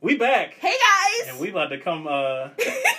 [0.00, 0.54] We back.
[0.54, 1.28] Hey guys.
[1.30, 2.48] And we about to come uh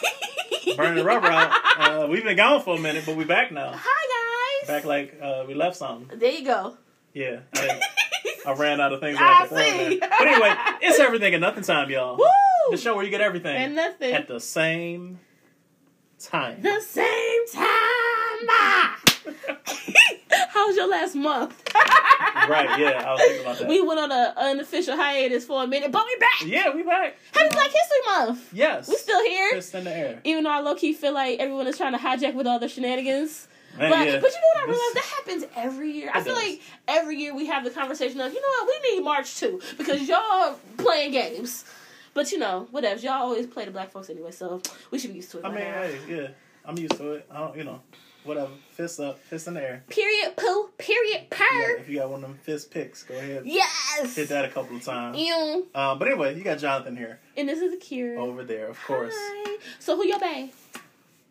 [0.75, 1.51] burn the rubber out.
[1.77, 3.71] Uh, we've been gone for a minute, but we back now.
[3.75, 4.67] Hi guys.
[4.67, 6.17] Back like uh, we left something.
[6.19, 6.77] There you go.
[7.13, 7.39] Yeah.
[7.55, 7.81] I,
[8.45, 9.99] I ran out of things I like to throw in see.
[9.99, 12.17] But anyway, it's everything and nothing time, y'all.
[12.17, 12.25] Woo!
[12.71, 14.13] The show where you get everything And nothing.
[14.13, 15.19] at the same
[16.19, 16.61] time.
[16.61, 17.63] the same time.
[20.49, 21.61] How was your last month?
[22.49, 23.67] Right, yeah, I was thinking about that.
[23.67, 26.45] We went on an unofficial hiatus for a minute, but we back.
[26.45, 27.15] yeah, we back.
[27.33, 28.49] Happy Black History Month.
[28.53, 28.87] Yes.
[28.87, 29.51] we're still here.
[29.53, 30.19] Fist in the air.
[30.23, 32.67] Even though I low key feel like everyone is trying to hijack with all the
[32.67, 33.47] shenanigans.
[33.77, 34.19] Man, But, yeah.
[34.19, 34.93] but you know what I This- realize?
[34.95, 36.09] That happens every year.
[36.13, 36.43] I feel does.
[36.43, 39.61] like every year we have the conversation of, you know what, we need March too.
[39.77, 41.63] Because y'all playing games.
[42.15, 42.99] But you know, whatever.
[43.01, 44.59] Y'all always play the black folks anyway, so
[44.89, 45.45] we should be used to it.
[45.45, 46.27] I mean, hey, yeah,
[46.65, 47.27] I'm used to it.
[47.29, 47.79] I don't, you know,
[48.27, 48.51] whatever.
[48.71, 49.83] Fist up, fist in the air.
[49.89, 53.43] Period poo, period Yeah, if you got one of them fist picks, go ahead.
[53.45, 54.15] Yes.
[54.15, 55.17] Hit that a couple of times.
[55.17, 55.67] Ew.
[55.73, 58.19] Um, but anyway, you got Jonathan here And this is a cure.
[58.19, 59.15] over there, of course.
[59.17, 59.57] Hi.
[59.79, 60.49] So who your bae?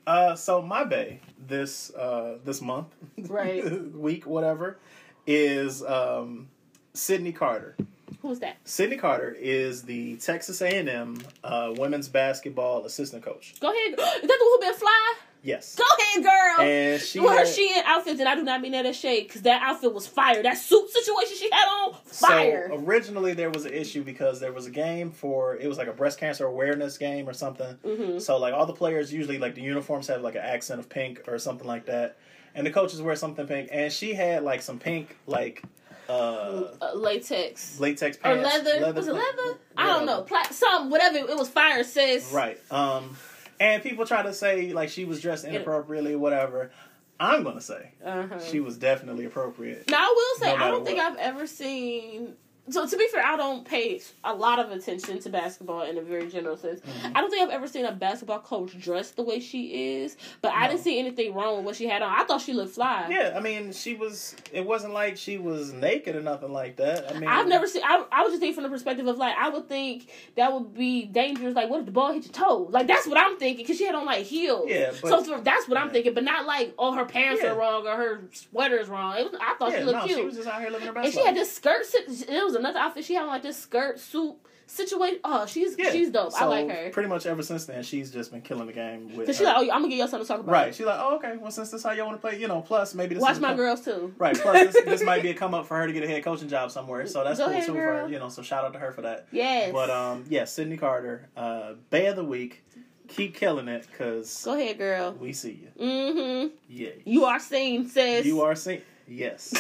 [0.07, 3.65] Uh, so my bae this uh this month, Right.
[3.95, 4.79] week, whatever,
[5.27, 6.49] is um
[6.95, 7.77] Sydney Carter.
[8.23, 8.57] Who's that?
[8.65, 13.55] Sydney Carter is the Texas A&M uh, women's basketball assistant coach.
[13.61, 13.93] Go ahead.
[13.93, 15.15] Is that the one who been fly?
[15.47, 16.67] Yes, Go ahead, girl.
[16.67, 19.43] and she had- she in outfits, and I do not mean that as shade, because
[19.43, 20.43] that outfit was fire.
[20.43, 22.69] That suit situation she had on, fire.
[22.69, 25.87] So originally there was an issue because there was a game for it was like
[25.87, 27.79] a breast cancer awareness game or something.
[27.87, 28.21] Mhm.
[28.21, 31.23] So like all the players usually like the uniforms have like an accent of pink
[31.29, 32.17] or something like that,
[32.57, 35.63] and the coaches wear something pink, and she had like some pink like
[36.09, 37.79] uh Uh, latex.
[37.79, 38.93] latex Or pants, leather.
[38.93, 39.59] Was it leather?
[39.77, 40.23] I don't know.
[40.23, 41.19] Pla- something, whatever.
[41.19, 42.33] It was fire, sis.
[42.33, 42.59] Right.
[42.71, 43.17] Um,
[43.61, 46.71] and people try to say like she was dressed inappropriately, or whatever.
[47.19, 48.39] I'm gonna say Uh-huh.
[48.41, 49.89] she was definitely appropriate.
[49.91, 50.99] Now I will say No I don't think.
[51.01, 52.35] I've ever seen.
[52.69, 56.03] So to be fair, I don't pay a lot of attention to basketball in a
[56.03, 56.81] very general sense.
[56.81, 57.17] Mm-hmm.
[57.17, 60.53] I don't think I've ever seen a basketball coach dressed the way she is, but
[60.53, 62.13] I didn't see anything wrong with what she had on.
[62.13, 63.07] I thought she looked fly.
[63.11, 64.35] Yeah, I mean, she was.
[64.53, 67.11] It wasn't like she was naked or nothing like that.
[67.15, 67.83] I mean, I've never seen.
[67.85, 70.75] I, I was just thinking from the perspective of like I would think that would
[70.75, 71.55] be dangerous.
[71.55, 72.67] Like, what if the ball hit your toe?
[72.71, 74.67] Like that's what I'm thinking because she had on like heels.
[74.69, 77.53] Yeah, but- so for, that's what I'm thinking, but not like oh her pants Yeah.
[77.53, 79.17] are wrong or her sweater is wrong.
[79.19, 80.19] It was, I thought Yeah, she looked no, cute.
[80.19, 81.85] she was just out here living her best and she had this skirt.
[81.95, 84.35] It was another outfit she had on like this skirt suit
[84.69, 85.21] situation.
[85.23, 85.93] Oh, she's Yeah.
[85.93, 86.33] she's dope.
[86.35, 86.91] I like her.
[86.91, 89.27] Pretty much ever since then, she's just been killing the game with.
[89.27, 90.53] Cause she's like, oh, I'm gonna get y'all something to talk about.
[90.53, 90.75] right.
[90.75, 91.37] She's like, oh, okay.
[91.37, 92.63] Well, since this is how y'all want to play, you know.
[92.63, 94.13] Plus, maybe this Watch my come- girls too.
[94.19, 94.37] Right.
[94.37, 96.49] Plus, this, this might be a come up for her to get a head coaching
[96.49, 97.07] job somewhere.
[97.07, 97.73] So that's Go cool ahead, too.
[97.75, 98.07] For girl.
[98.07, 98.29] her, you know.
[98.29, 99.29] So shout out to her for that.
[99.31, 99.73] Yes.
[99.73, 102.65] But um, yeah, Sydney Carter, uh, Bae of the Week.
[103.09, 105.13] Keep killing it, cause Go ahead, girl.
[105.13, 105.69] we see you.
[105.81, 106.55] Mm-hmm.
[106.69, 106.89] Yeah.
[107.05, 108.27] You are seen, sis.
[108.27, 108.83] You are seen.
[109.09, 109.53] Yes.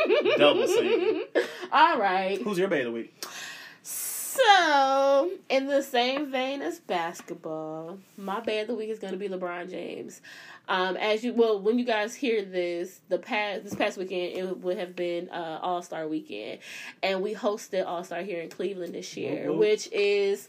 [0.36, 1.22] Double seen.
[1.72, 2.40] All right.
[2.42, 3.14] Who's your Bae of the Week?
[3.82, 9.18] So, in the same vein as basketball, my band of the week is going to
[9.18, 10.20] be LeBron James.
[10.68, 14.58] Um, as you well, when you guys hear this, the past this past weekend it
[14.58, 16.60] would have been uh, All Star Weekend,
[17.02, 19.60] and we hosted All Star here in Cleveland this year, whoop.
[19.60, 20.48] which is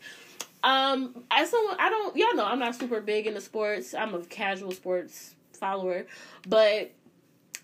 [0.62, 3.94] um as someone I don't y'all know I'm not super big into sports.
[3.94, 6.06] I'm a casual sports follower,
[6.48, 6.92] but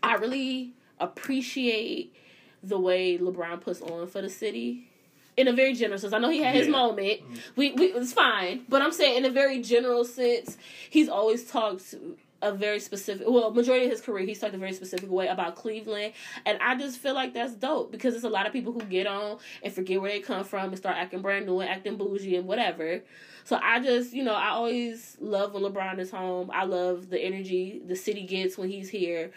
[0.06, 2.16] I really appreciate
[2.64, 4.90] the way LeBron puts on for the city.
[5.38, 6.72] In a very general sense, I know he had his Yeah.
[6.72, 7.20] moment.
[7.20, 7.40] Mm.
[7.58, 10.58] We, we it's fine, but I'm saying in a very general sense,
[10.90, 11.94] he's always talked
[12.42, 13.28] a very specific.
[13.30, 16.14] Well, majority of his career, he's talked a very specific way about Cleveland,
[16.46, 19.08] and I just feel like that's dope because there's a lot of people who get
[19.08, 22.38] on and forget where they come from and start acting brand new and acting bougie
[22.38, 23.02] and whatever.
[23.44, 26.50] So I just, you know, I always love when LeBron is home.
[26.54, 29.32] I love the energy the city gets when he's here.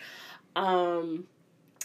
[0.57, 1.27] Um,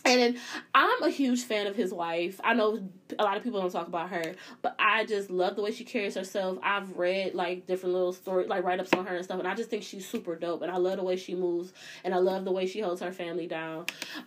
[0.06, 0.38] and then
[0.75, 2.40] I'm a huge fan of his wife.
[2.44, 5.62] I know a lot of people don't talk about her, but I just love the
[5.62, 6.57] way she carries herself.
[6.63, 9.56] I've read like different little story, like write ups on her and stuff, and I
[9.56, 10.62] just think she's super dope.
[10.62, 13.12] And I love the way she moves, and I love the way she holds her
[13.12, 13.85] family down.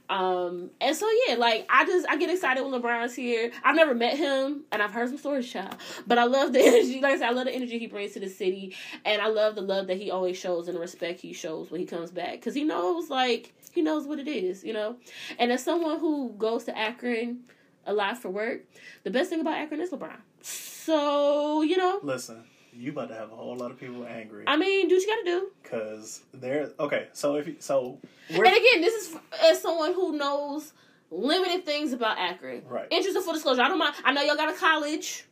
[0.08, 3.50] Um, and so yeah, like I just I get excited when LeBron's here.
[3.64, 5.76] I've never met him, and I've heard some stories, child,
[6.06, 7.00] but I love the energy.
[7.00, 8.74] Like I said, I love the energy he brings to the city,
[9.04, 11.80] and I love the love that he always shows and the respect he shows when
[11.80, 14.97] he comes back because he knows like he knows what it is, you know.
[15.39, 17.44] And as someone who goes to Akron
[17.86, 18.62] a lot for work,
[19.04, 20.16] the best thing about Akron is LeBron.
[20.42, 24.56] So you know, Listen, you about to have a whole lot of people angry I
[24.56, 25.50] mean, do what you got to do.
[25.62, 27.09] because they're okay.
[27.12, 27.98] So if you, so,
[28.28, 30.72] And again, this is as someone who knows
[31.10, 32.62] limited things about Akron.
[32.68, 32.86] Right.
[32.91, 33.62] Interest in full disclosure.
[33.62, 33.94] I don't mind.
[34.04, 35.24] I know y'all got a college,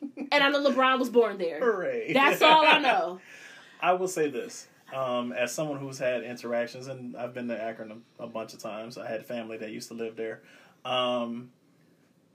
[0.00, 1.60] and I know LeBron was born there.
[1.60, 2.12] hooray.
[2.12, 3.20] That's all I know.
[3.80, 4.66] I will say this.
[4.94, 8.60] Um, as someone who's had interactions, and I've been to Akron a, a bunch of
[8.60, 8.96] times.
[8.96, 10.42] I had family that used to live there.
[10.84, 11.50] Um,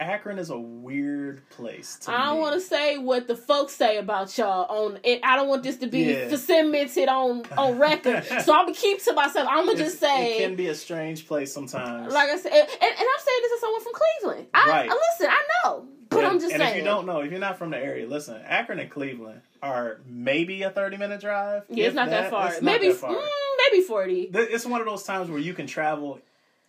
[0.02, 1.98] Akron is a weird place.
[2.02, 5.20] To I don't want to say what the folks say about y'all on it.
[5.24, 6.36] I don't want this to be Yeah.
[6.36, 8.24] cemented on on record.
[8.44, 9.48] so I'm gonna keep to myself.
[9.50, 12.12] I'm gonna just say, it can be a strange place sometimes.
[12.14, 14.48] like I said, and, and I'm saying this as someone from Cleveland.
[14.54, 14.90] I Right.
[14.90, 15.28] listen.
[15.32, 16.72] I know, but and, I'm just and saying.
[16.72, 20.02] if you don't know, if you're not from the area, listen, Akron and Cleveland are
[20.08, 21.64] maybe a 30 minute drive.
[21.70, 22.48] yeah, it's not that, far.
[22.48, 23.12] It's not maybe that far.
[23.12, 23.28] Mm,
[23.72, 24.30] maybe forty.
[24.34, 26.20] It's one of those times where you can travel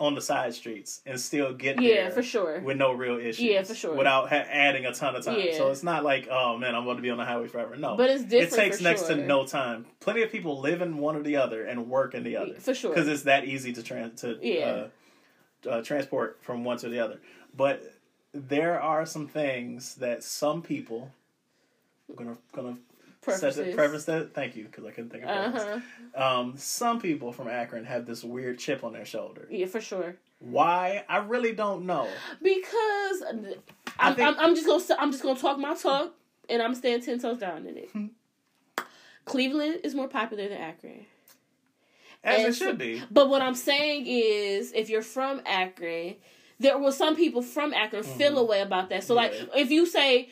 [0.02, 2.58] on the side streets and still get Yeah, there for sure.
[2.60, 3.40] with no real issues.
[3.40, 3.94] Yeah, for sure.
[3.94, 5.38] Without ha- adding a ton of time.
[5.38, 5.56] Yeah.
[5.56, 7.76] So it's not like, oh man, I'm going to be on the highway forever.
[7.76, 7.96] No.
[7.96, 9.16] But it's different It takes next sure.
[9.16, 9.86] to no time.
[10.00, 12.54] Plenty of people live in one or the other and work in the other.
[12.54, 12.90] For sure.
[12.92, 14.86] Because it's that easy to, tran to Yeah.
[15.66, 17.20] uh, uh, transport from one to the other.
[17.56, 17.94] But
[18.34, 21.12] there are some things that some people.
[22.08, 22.76] I'm gonna gonna
[23.22, 23.74] the Preferences.
[23.74, 24.34] preference that.
[24.34, 25.84] Thank you, because I couldn't think of Uh preference.
[26.14, 26.38] huh.
[26.40, 29.46] Um, some people from Akron have this weird chip on their shoulder.
[29.50, 30.16] Yeah, for sure.
[30.40, 31.04] Why?
[31.08, 32.08] I really don't know.
[32.42, 33.54] Because I
[33.98, 36.12] I'm, think- I'm, I'm just gonna I'm just gonna talk my talk,
[36.48, 37.90] and I'm staying ten toes down in it.
[37.92, 38.06] Hmm.
[39.24, 41.06] Cleveland is more popular than Akron.
[42.24, 43.02] As And it so- should be.
[43.10, 46.16] But what I'm saying is, if you're from Akron,
[46.58, 49.04] there were some people from Akron feel a way about that.
[49.04, 49.58] So, like, Mm-hmm.
[49.58, 50.28] If you say,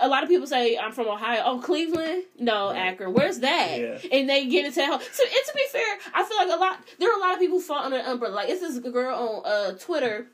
[0.00, 1.42] a lot of people say, I'm from Ohio.
[1.44, 2.24] Oh, Cleveland?
[2.38, 2.88] No, Right.
[2.88, 3.12] Akron.
[3.12, 3.78] Where's that?
[3.80, 3.98] Yeah.
[4.12, 5.00] And they get into that whole.
[5.00, 7.38] So, and to be fair, I feel like a lot, there are a lot of
[7.38, 8.34] people who fall under the umbrella.
[8.34, 10.26] Like, it's this a girl on uh, Twitter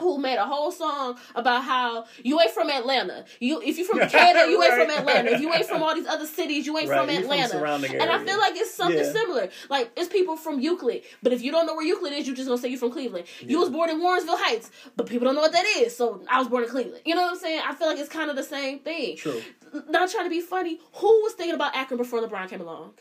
[0.00, 3.24] who made a whole song about how you ain't from Atlanta.
[3.40, 5.30] You if you from Canada, you ain't from Atlanta.
[5.30, 7.64] If you ain't from all these other cities, you ain't Right, from you from Atlanta.
[7.94, 9.10] and I feel like it's something Yeah.
[9.12, 9.48] similar.
[9.70, 12.46] Like it's people from Euclid, but if you don't know where Euclid is, you just
[12.46, 13.26] gonna say you're from Cleveland.
[13.40, 15.96] You was born in Warrensville Heights, but people don't know what that is.
[15.96, 17.00] So I was born in Cleveland.
[17.06, 17.62] You know what I'm saying?
[17.66, 19.16] I feel like it's kind of the same thing.
[19.16, 19.40] True.
[19.88, 20.78] Not trying to be funny.
[20.96, 22.94] Who was thinking about Akron before LeBron came along?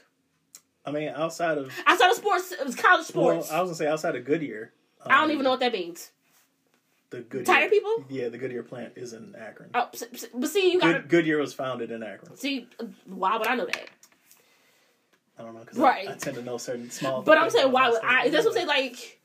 [0.86, 3.52] I mean, outside of Outside of sports, it was college well, sports.
[3.52, 4.72] I was gonna say outside of Goodyear.
[5.06, 6.12] I don't um, even know what that means.
[7.10, 7.44] The Goodyear.
[7.56, 8.06] Tire people?
[8.10, 9.70] Yeah, the Goodyear plant is in Akron.
[9.74, 9.90] Oh,
[10.34, 12.36] but see, you Good, Goodyear was founded in Akron.
[12.36, 12.68] see.
[13.06, 13.90] Why would I know that?
[15.38, 16.08] I don't know because Right.
[16.08, 17.22] I, I tend to know certain small.
[17.22, 18.02] But I'm saying, why would.
[18.04, 18.30] I?
[18.30, 18.68] That's what I'm saying.
[18.68, 19.20] Like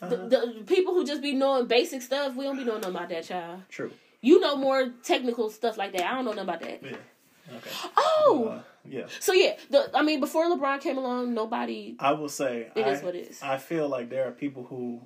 [0.00, 0.26] the, Uh-huh.
[0.28, 3.24] the people who just be knowing basic stuff, we don't be knowing nothing about that
[3.24, 3.60] child.
[3.70, 3.90] True.
[4.20, 6.04] You know more technical stuff like that.
[6.06, 6.82] I don't know nothing about that.
[6.82, 6.96] Yeah.
[7.56, 7.70] Okay.
[7.96, 9.04] Oh, Uh, yeah.
[9.20, 9.56] so yeah.
[9.70, 11.94] The I mean, before LeBron came along, nobody.
[11.98, 13.42] I will say It I, is what it is.
[13.42, 15.00] I feel like there are people who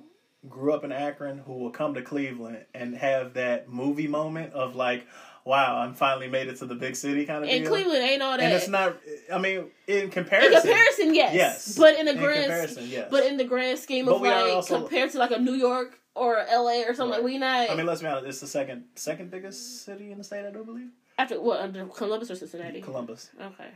[0.47, 4.75] grew up in Akron who will come to Cleveland and have that movie moment of
[4.75, 5.05] like,
[5.43, 7.71] wow, I'm finally made it to the big city kind of In deal.
[7.71, 8.43] Cleveland, ain't all that.
[8.43, 8.95] and it's not.
[9.33, 11.33] I mean, in comparison, in comparison, yes.
[11.33, 11.77] yes.
[11.77, 13.07] But in the In grand, yes.
[13.11, 15.99] but in the grand scheme But of like also- compared to like a New York
[16.15, 17.17] or LA or something, Right.
[17.17, 18.27] like we not I mean, let's be honest.
[18.27, 20.89] It's the second second biggest city in the state, I do believe.
[21.17, 22.81] after what under Columbus or Cincinnati.
[22.81, 23.29] Columbus.
[23.39, 23.71] Okay,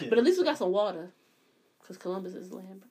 [0.00, 0.08] Yeah.
[0.08, 1.12] but at least we got some water
[1.80, 2.82] because Columbus is land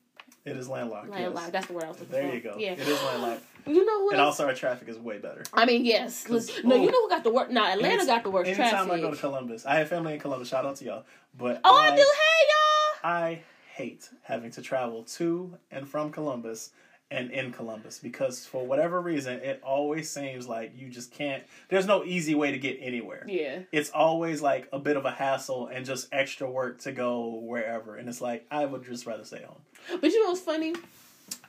[0.46, 1.10] It is landlocked.
[1.10, 1.46] landlocked.
[1.46, 1.52] yes.
[1.52, 2.34] That's the word I was looking There for.
[2.34, 2.54] you go.
[2.56, 3.42] Yeah, It is landlocked.
[3.66, 4.12] you know what?
[4.12, 4.40] And else?
[4.40, 5.42] also, our traffic is way better.
[5.52, 6.26] I mean, yes.
[6.28, 6.82] No, oh.
[6.82, 7.50] you know who got the worst?
[7.50, 8.92] Nah, Atlanta got the worst Anytime traffic.
[8.92, 10.48] I go to Columbus, I have family in Columbus.
[10.48, 11.04] Shout out to y'all.
[11.36, 11.96] But oh, I do.
[11.96, 13.10] Hey, y'all.
[13.12, 13.42] I
[13.74, 16.70] hate having to travel to and from Columbus
[17.10, 21.44] and in Columbus because for whatever reason, it always seems like you just can't.
[21.68, 23.24] There's no easy way to get anywhere.
[23.28, 23.60] Yeah.
[23.70, 27.96] It's always like a bit of a hassle and just extra work to go wherever.
[27.96, 29.60] And it's like I would just rather stay home.
[30.00, 30.74] But you know what's funny?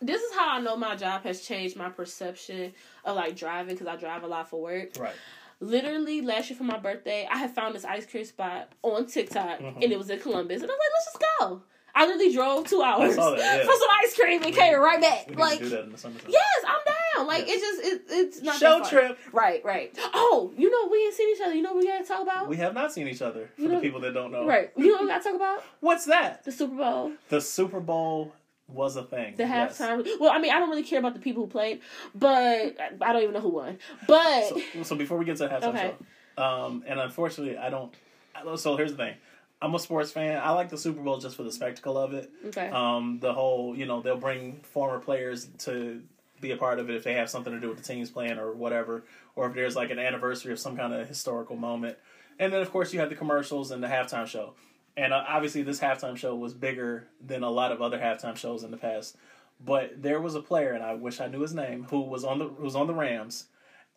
[0.01, 3.88] This is how I know my job has changed my perception of like driving because
[3.88, 4.89] I drive a lot for work.
[5.00, 5.15] Right.
[5.60, 9.60] Literally last year for my birthday, I had found this ice cream spot on TikTok
[9.60, 9.81] Mhm.
[9.83, 11.62] and it was in Columbus, and I was like, let's just go.
[11.98, 13.58] I literally drove two hours that, yeah.
[13.66, 15.30] for some ice cream and came right back.
[15.30, 16.30] We Like, do that in the summertime.
[16.30, 17.27] yes, I'm down.
[17.27, 17.58] Like Yes.
[17.58, 19.18] it's just it, it's not Show trip.
[19.34, 19.98] Right, right.
[20.13, 21.56] Oh, you know we ain't seen each other.
[21.56, 22.48] You know what we gotta talk about?
[22.48, 23.50] We have not seen each other.
[23.56, 24.46] For You the people that don't know.
[24.46, 24.72] Right.
[24.77, 25.63] You know what we gotta talk about?
[25.80, 26.44] What's that?
[26.46, 27.12] The Super Bowl.
[27.30, 28.34] The Super Bowl
[28.68, 29.36] was a thing.
[29.38, 29.80] The yes.
[29.80, 30.06] halftime.
[30.20, 31.82] Well, I mean, I don't really care about the people who played,
[32.13, 33.80] but I don't even know who won.
[34.08, 35.94] But So, so before we get to the halftime Okay.
[36.38, 37.92] show, um, and unfortunately, I don't.
[38.36, 39.16] I don't- So here's the thing:
[39.62, 40.40] I'm a sports fan.
[40.44, 42.30] I like the Super Bowl just for the spectacle of it.
[42.48, 46.02] okay, Um, the whole, you know, they'll bring former players to
[46.40, 48.38] be a part of it if they have something to do with the teams plan
[48.38, 49.04] or whatever,
[49.36, 51.98] or if there's like an anniversary of some kind of historical moment.
[52.38, 54.54] And then, of course, you have the commercials and the halftime show.
[54.96, 58.64] And uh, obviously, this halftime show was bigger than a lot of other halftime shows
[58.64, 59.16] in the past.
[59.60, 62.38] But there was a player, and I wish I knew his name, who was on
[62.38, 63.46] the who was on the Rams,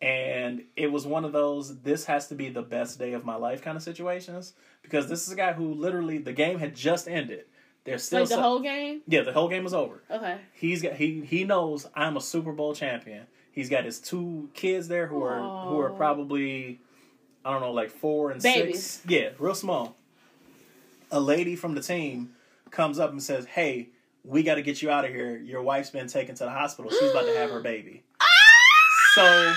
[0.01, 3.35] and it was one of those this has to be the best day of my
[3.35, 7.07] life kind of situations because this is a guy who literally the game had just
[7.07, 7.45] ended.
[7.83, 9.01] There's still like the some- whole game.
[9.07, 10.03] yeah, the whole game was over.
[10.09, 13.25] Okay, He's got he he knows I'm a Super Bowl champion.
[13.51, 16.79] He's got his two kids there who are who are probably
[17.43, 18.83] I don't know like four and Babies.
[18.83, 19.05] six.
[19.11, 19.95] Yeah, real small.
[21.11, 22.33] A lady from the team
[22.69, 23.89] comes up and says, "Hey,
[24.23, 25.37] we got to get you out of here.
[25.37, 26.89] Your wife's been taken to the hospital.
[26.91, 29.13] She's about to have her baby." Ah!
[29.15, 29.53] So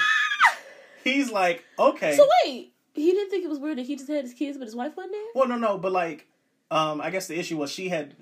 [1.04, 2.16] he's like, okay.
[2.16, 4.64] So wait, he didn't think it was weird that he just had his kids, but
[4.64, 5.24] his wife wasn't there.
[5.34, 6.26] Well, no, no, but like,
[6.70, 8.14] um, I guess the issue was she had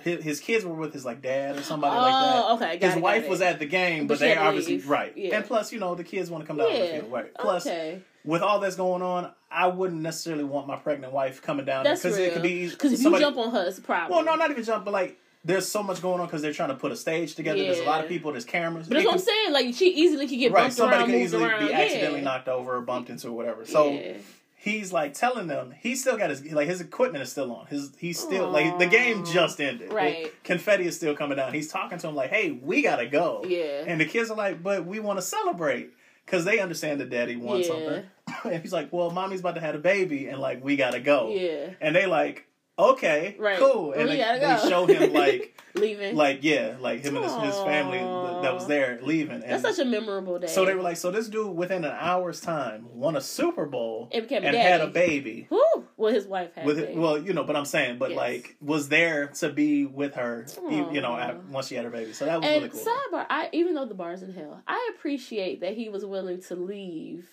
[0.00, 2.44] his, his kids were with his like dad or somebody like that.
[2.46, 2.78] Oh, okay.
[2.78, 3.30] Got his it, got wife it.
[3.30, 4.88] was at the game, But but, they obviously leave.
[4.88, 5.12] right.
[5.16, 5.36] Yeah.
[5.36, 7.00] And plus, you know, the kids want to come down to the Yeah.
[7.00, 7.34] field, right?
[7.34, 8.00] Plus, okay.
[8.24, 12.16] with all that's going on, I wouldn't necessarily want my pregnant wife coming down because
[12.16, 14.16] it could be Because if you jump on her, it's a problem.
[14.16, 16.68] Well, no, not even jump, but like there's so much going on because they're trying
[16.68, 17.58] to put a stage together.
[17.58, 18.30] There's a lot of people.
[18.32, 18.86] There's cameras.
[18.88, 19.52] But that's what I'm saying.
[19.52, 21.66] Like she easily could get Right, bumped somebody around, could easily around.
[21.66, 22.24] be accidentally yeah.
[22.24, 23.64] knocked over or bumped into or whatever.
[23.66, 24.14] So yeah.
[24.56, 27.66] he's like telling them he still got his like his equipment is still on.
[27.66, 29.92] His he's still like the game just ended.
[29.92, 30.24] Right.
[30.24, 31.52] Like, confetti is still coming down.
[31.52, 33.84] He's talking to him like, "Hey, we gotta go." Yeah.
[33.86, 35.90] And the kids are like, "But we want to celebrate."
[36.24, 37.74] Because they understand that daddy wants Yeah.
[37.74, 38.04] something.
[38.44, 41.30] And he's like, Well, mommy's about to have a baby and like we gotta go.
[41.34, 41.70] Yeah.
[41.80, 42.46] And they like,
[42.78, 43.58] Okay, Right.
[43.58, 43.92] cool.
[43.92, 46.16] And We they, they show him like Leaving.
[46.16, 49.42] like yeah, like him and his, his family that was there leaving.
[49.42, 50.46] And that's such a memorable day.
[50.46, 54.08] so they were like, so this dude within an hour's time won a Super Bowl
[54.12, 55.48] And had a baby.
[55.96, 56.64] Well, his wife had.
[56.66, 56.98] With baby.
[56.98, 58.16] well, you know, but I'm saying, but Yes.
[58.16, 61.90] like, was there to be with her, e- you know, at, once she had her
[61.90, 62.12] baby.
[62.12, 62.80] So that was and really cool.
[62.84, 66.56] sidebar, I even though the bar's in hell, I appreciate that he was willing to
[66.56, 67.28] leave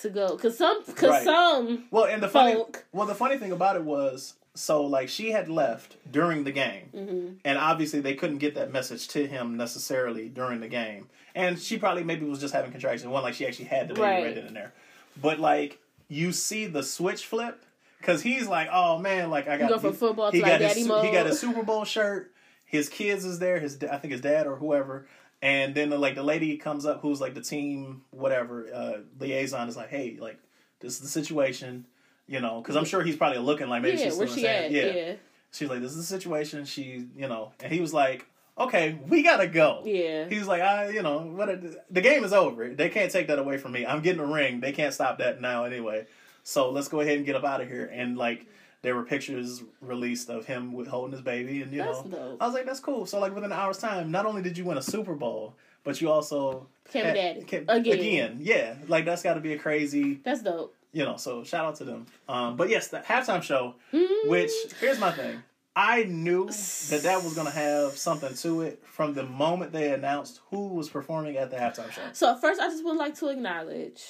[0.00, 1.24] to go because some because Right.
[1.24, 2.86] some Well, and the funny, folk.
[2.92, 6.88] well, the funny thing about it was, so like she had left during the game,
[6.94, 7.36] Mhm.
[7.44, 11.78] and obviously they couldn't get that message to him necessarily during the game, and she
[11.78, 13.08] probably maybe was just having contractions.
[13.08, 14.24] One like she actually had the baby Right.
[14.24, 14.72] right and there,
[15.20, 15.78] but like
[16.08, 17.64] you see the switch flip
[18.00, 20.58] because he's like, oh man, like I got go from he- football to, he like,
[20.60, 22.32] got his he got his Super Bowl shirt.
[22.64, 23.58] His kids is there.
[23.60, 25.06] His I think his dad or whoever.
[25.42, 29.68] And then the, like the lady comes up who's like the team whatever uh, liaison
[29.68, 30.38] is like, hey, like
[30.80, 31.86] this is the situation,
[32.30, 34.48] you know, because I'm sure he's probably looking like maybe yeah, she's where still she
[34.48, 34.70] at?
[34.70, 34.84] Yeah.
[34.86, 35.12] yeah.
[35.52, 36.64] She's like, this is the situation.
[36.64, 38.24] She, you know, and he was like,
[38.56, 39.82] okay, we gotta go.
[39.84, 41.48] yeah, He was like, I, you know, what?
[41.92, 42.68] The game is over.
[42.68, 43.84] They can't take that away from me.
[43.84, 44.60] I'm getting a ring.
[44.60, 46.06] They can't stop that now anyway.
[46.44, 47.90] So let's go ahead and get up out of here.
[47.92, 48.46] And like,
[48.82, 52.42] there were pictures released of him with holding his baby, and you That's know, dope.
[52.42, 53.04] I was like, that's cool.
[53.06, 56.00] So like, within an hour's time, not only did you win a Super Bowl, but
[56.00, 57.42] you also Became a had- daddy.
[57.42, 57.98] came- Again.
[57.98, 58.74] Again, yeah.
[58.88, 60.74] Like that's got to be a crazy, That's dope.
[60.92, 61.16] You know.
[61.16, 62.06] So shout out to them.
[62.28, 63.74] Um, but yes, the halftime show.
[63.92, 64.28] Mm.
[64.28, 65.42] Which here's my thing.
[65.76, 70.40] I knew that that was gonna have something to it from the moment they announced
[70.50, 72.02] who was performing at the halftime show.
[72.12, 74.02] So first, I just would like to acknowledge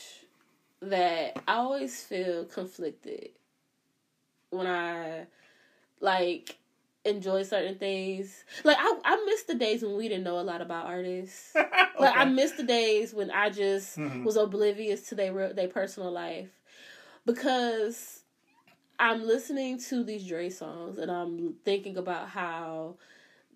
[0.80, 3.30] that I always feel conflicted
[4.50, 5.26] when I
[6.00, 6.56] like
[7.04, 8.44] enjoy certain things.
[8.64, 11.54] Like I, I miss the days when we didn't know a lot about artists.
[11.98, 12.30] Like I Okay.
[12.32, 14.24] miss the days when I just Mhm.
[14.24, 16.48] was oblivious to their their personal life
[17.26, 18.22] because
[18.98, 22.96] I'm listening to these Dre songs and I'm thinking about how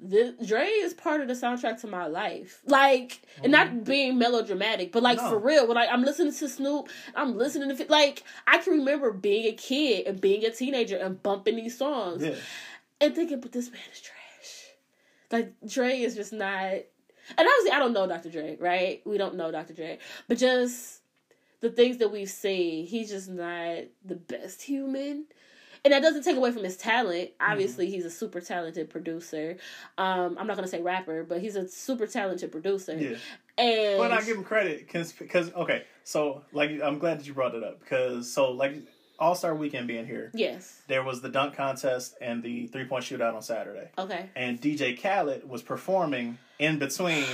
[0.00, 2.62] the Dre is part of the soundtrack to my life.
[2.66, 3.80] Like, and not mm-hmm.
[3.80, 5.30] being melodramatic, but like No.
[5.30, 5.66] for real.
[5.66, 9.52] When like I'm listening to Snoop, I'm listening to like I can remember being a
[9.52, 12.34] kid and being a teenager and bumping these songs yeah.
[13.00, 14.64] and thinking, but this man is trash.
[15.30, 16.72] Like Dre is just not.
[17.38, 18.30] And obviously, I don't know Dr.
[18.30, 19.00] Dre, right?
[19.06, 19.72] We don't know Dr.
[19.72, 21.00] Dre, but just
[21.64, 25.24] the things that we've seen, he's just not the best human.
[25.82, 27.30] And that doesn't take away from his talent.
[27.40, 29.56] Obviously, he's a super talented producer.
[29.96, 32.96] Um, I'm not gonna say rapper, but he's a super talented producer.
[32.96, 33.16] Yeah.
[33.56, 35.14] And But I give him credit because
[35.54, 38.76] okay, so like I'm glad that you brought it up because so like
[39.18, 43.04] All Star Weekend being here, yes, there was the dunk contest and the three point
[43.04, 47.24] shootout on Saturday, okay, and DJ Khaled was performing in between.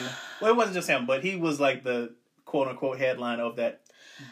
[0.40, 3.80] Well, it wasn't just him, but he was like the quote unquote headline of that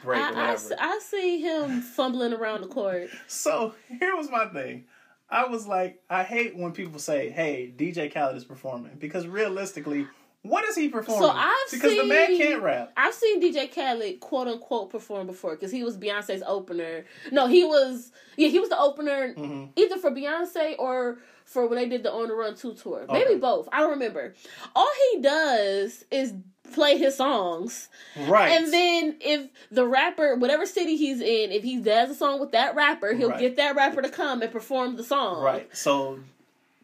[0.02, 0.76] break I, I, whatever.
[0.78, 3.10] I see him fumbling around the court.
[3.26, 4.84] So here was my thing.
[5.30, 10.06] I was like, I hate when people say, "Hey, DJ Khaled is performing," because realistically,
[10.48, 11.22] what is he performing?
[11.22, 12.92] So I've because the man seen- can't rap.
[12.96, 17.04] I've seen DJ Khaled quote unquote perform before because he was Beyonce's opener.
[17.30, 21.78] No, he was yeah he was the opener hmm either for Beyonce or for when
[21.78, 23.06] they did the On the Run two tour.
[23.10, 23.68] Maybe both.
[23.72, 24.34] I don't remember.
[24.76, 26.34] All he does is
[26.74, 27.88] play his songs,
[28.26, 28.50] Right.
[28.50, 32.52] and then if the rapper, whatever city he's in, if he does a song with
[32.52, 33.40] that rapper, he'll Right.
[33.40, 35.42] get that rapper to come and perform the song.
[35.42, 35.74] right.
[35.74, 36.18] So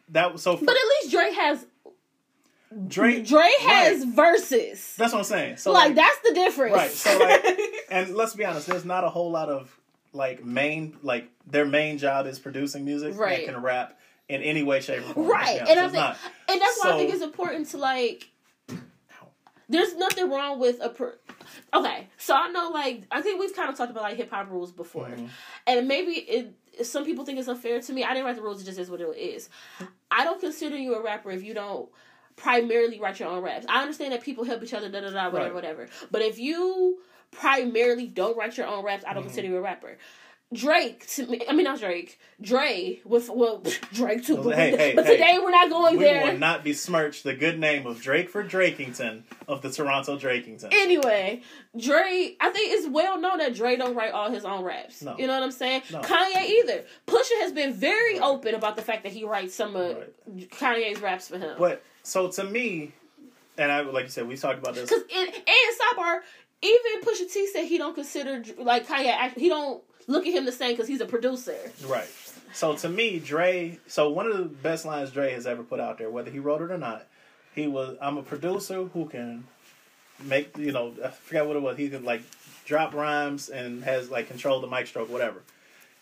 [0.09, 0.57] that was so.
[0.57, 1.67] For, But at least Drake has
[2.87, 3.25] Drake.
[3.25, 4.15] Drake has Right.
[4.15, 4.95] verses.
[4.97, 5.57] That's what I'm saying.
[5.57, 6.73] So like that's the difference.
[6.75, 6.91] Right.
[6.91, 7.45] So like,
[7.91, 9.77] and let's be honest, there's not a whole lot of
[10.13, 13.45] like main like their main job is producing music Right.
[13.45, 15.27] that can rap in any way, shape, or form.
[15.27, 16.17] Right, and I it's think, not.
[16.49, 18.29] and that's why I think it's important to like.
[19.67, 20.89] There's nothing wrong with a.
[20.89, 21.17] Per-
[21.73, 24.49] okay, so I know like I think we've kind of talked about like hip hop
[24.51, 25.29] rules before, Mhm.
[25.65, 26.53] and maybe it.
[26.85, 28.03] Some people think it's unfair to me.
[28.03, 29.49] I didn't write the rules; it just is what it is.
[30.11, 31.89] I don't consider you a rapper if you don't
[32.35, 33.65] primarily write your own raps.
[33.69, 35.53] I understand that people help each other, da da da, whatever, Right.
[35.53, 35.87] whatever.
[36.11, 36.99] But if you
[37.31, 39.27] primarily don't write your own raps, I don't Mm-hmm.
[39.29, 39.97] consider you a rapper.
[40.53, 44.37] Drake, to me, I mean not Drake, Dre with well Drake too.
[44.37, 45.17] But, Hey, hey, but hey.
[45.17, 46.31] today we're not going We there.
[46.31, 50.67] will not besmirch the good name of Drake for Drakington of the Toronto Drakington.
[50.71, 51.41] Anyway,
[51.75, 55.01] Dre, I think it's well known that Dre don't write all his own raps.
[55.01, 55.17] No.
[55.17, 55.81] You know what I'm saying?
[55.91, 56.01] No.
[56.01, 56.85] Kanye either.
[57.07, 60.49] Pusha has been very open about the fact that he writes some of Right.
[60.51, 61.55] Kanye's raps for him.
[61.57, 62.93] But so to me,
[63.57, 64.89] and I like you said, we talked about this.
[64.89, 66.19] Cause and sidebar,
[66.61, 69.33] even Pusha T said he don't consider like Kanye.
[69.33, 71.57] He don't look at him the same because he's a producer.
[71.87, 72.07] Right.
[72.53, 73.79] So to me, Dre.
[73.87, 76.61] So one of the best lines Dre has ever put out there, whether he wrote
[76.61, 77.07] it or not,
[77.55, 79.45] he was, "I'm a producer who can
[80.23, 81.77] make you know, I forgot what it was.
[81.77, 82.21] He could like
[82.65, 85.41] drop rhymes and has like control the mic stroke, whatever.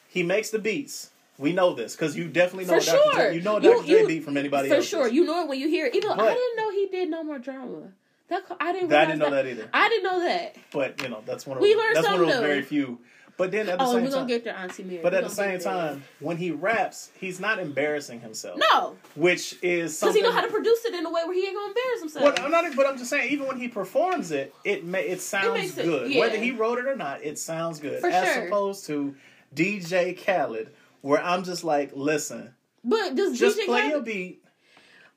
[0.09, 1.09] He makes the beats.
[1.37, 3.11] We know this because you definitely know For Dr.
[3.15, 3.31] sure.
[3.31, 3.87] You know a You- Dr.
[3.87, 4.85] Dre beat from anybody For else.
[4.85, 5.95] For sure, you know it when you hear it.
[5.95, 7.89] Even though I didn't know he did no more drama.
[8.29, 8.93] That I didn't.
[8.93, 9.69] I didn't know that either.
[9.73, 10.55] I didn't know that.
[10.71, 12.99] But you know, that's one of We learned that's one of those very few.
[13.35, 14.99] But then at the Oh, same we're gonna time, get there, Auntie Mary.
[15.01, 18.59] but at the same time, when he raps, he's not embarrassing himself.
[18.71, 21.43] no, which is because he know how to produce it in a way where he
[21.47, 22.23] ain't gonna embarrass himself.
[22.25, 25.19] Well, I'm not, but I'm just saying, even when he performs it, it may, it
[25.19, 26.11] sounds it- good.
[26.11, 26.19] yeah.
[26.19, 28.01] Whether he wrote it or not, it sounds good.
[28.01, 28.45] For as sure.
[28.45, 29.15] opposed to
[29.55, 30.69] DJ Khaled,
[31.03, 34.43] where I'm just like, listen, but does just DJ play Khaled- your beat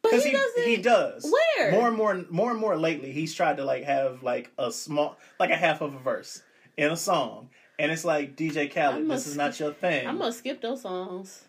[0.02, 0.64] But he, he, doesn't.
[0.64, 1.32] he does.
[1.58, 1.72] Where?
[1.72, 5.16] more and more, more and more lately, he's tried to like have like a small,
[5.40, 6.42] like a half of a verse
[6.76, 10.06] in a song, and it's like DJ Khaled, this is not your thing.
[10.06, 11.44] I'm gonna skip those songs.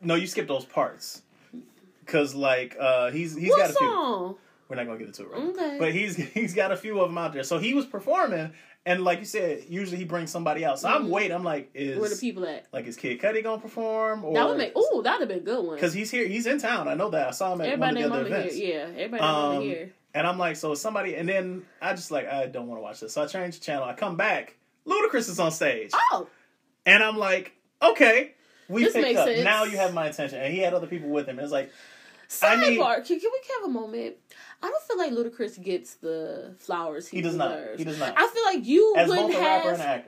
[0.00, 1.22] no, you skip those parts.
[2.06, 3.86] Cause like uh he's he's what got a few.
[3.86, 4.34] song?
[4.68, 5.42] We're not gonna get into it right.
[5.42, 5.76] Okay.
[5.78, 7.44] But he's he's got a few of them out there.
[7.44, 8.52] So he was performing,
[8.86, 10.78] and like you said, usually he brings somebody out.
[10.78, 11.10] So I'm Mhm.
[11.10, 11.32] waiting.
[11.32, 12.66] I'm like, is Where the people at?
[12.72, 14.24] like is Kid Cudi gonna perform?
[14.24, 14.76] Or That would make.
[14.76, 15.74] Ooh, that'd have been a good one.
[15.76, 16.26] because he's here.
[16.26, 16.88] He's in town.
[16.88, 17.28] I know that.
[17.28, 18.54] I saw him at Everybody one of the other events.
[18.56, 18.86] here.
[18.96, 19.92] Yeah, everybody Um, here.
[20.14, 21.14] And I'm like, so somebody.
[21.14, 23.12] And then I just like I don't want to watch this.
[23.12, 23.84] So I change the channel.
[23.84, 24.56] I come back.
[24.86, 26.26] Ludacris is on stage, Oh,
[26.86, 28.34] and I'm like, okay.
[28.68, 29.26] We This picked up.
[29.26, 29.44] sense.
[29.44, 31.38] Now you have my attention, and he had other people with him.
[31.38, 31.70] It's like,
[32.42, 34.16] I need- can, can we have a moment?
[34.62, 37.48] I don't feel like Ludacris gets the flowers he, He does not.
[37.48, 37.78] deserves.
[37.78, 38.14] He does not.
[38.16, 40.04] I feel like you as wouldn't both a rapper and have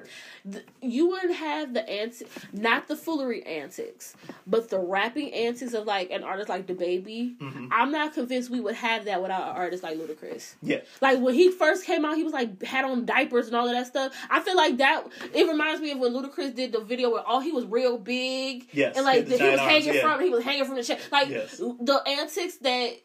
[0.52, 4.14] th- you wouldn't have the antics, not the foolery antics,
[4.46, 7.34] but the rapping antics of like an artist like the baby.
[7.40, 7.68] Mhm.
[7.72, 10.54] I'm not convinced we would have that without an artist like Ludacris.
[10.62, 10.80] Yeah.
[11.00, 13.72] Like when he first came out, he was like had on diapers and all of
[13.72, 14.14] that stuff.
[14.28, 15.04] I feel like that.
[15.32, 18.68] It reminds me of when Ludacris did the video where all he was real big.
[18.72, 20.00] Yes, and like the he was arms, hanging yeah.
[20.02, 20.98] from he was hanging from the chair.
[21.10, 21.56] Like Yes.
[21.56, 23.02] the antics that th-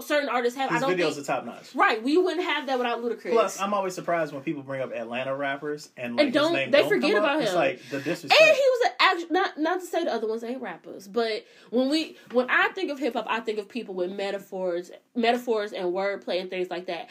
[0.00, 0.70] certain artists have.
[0.70, 1.24] His I don't videos think.
[1.28, 1.74] are top notch.
[1.74, 3.30] Right, we wouldn't have that without Ludacris.
[3.32, 6.66] Plus, I'm always surprised when people bring up Atlanta rappers and like And don't- they
[6.70, 7.30] don't forget come up.
[7.30, 7.56] about It's him.
[7.56, 8.40] like the disrespect.
[8.40, 11.44] and he was an act not not to say the other ones ain't rappers, but
[11.70, 15.72] when we when I think of hip hop, I think of people with metaphors, metaphors
[15.72, 17.10] and wordplay and things like that.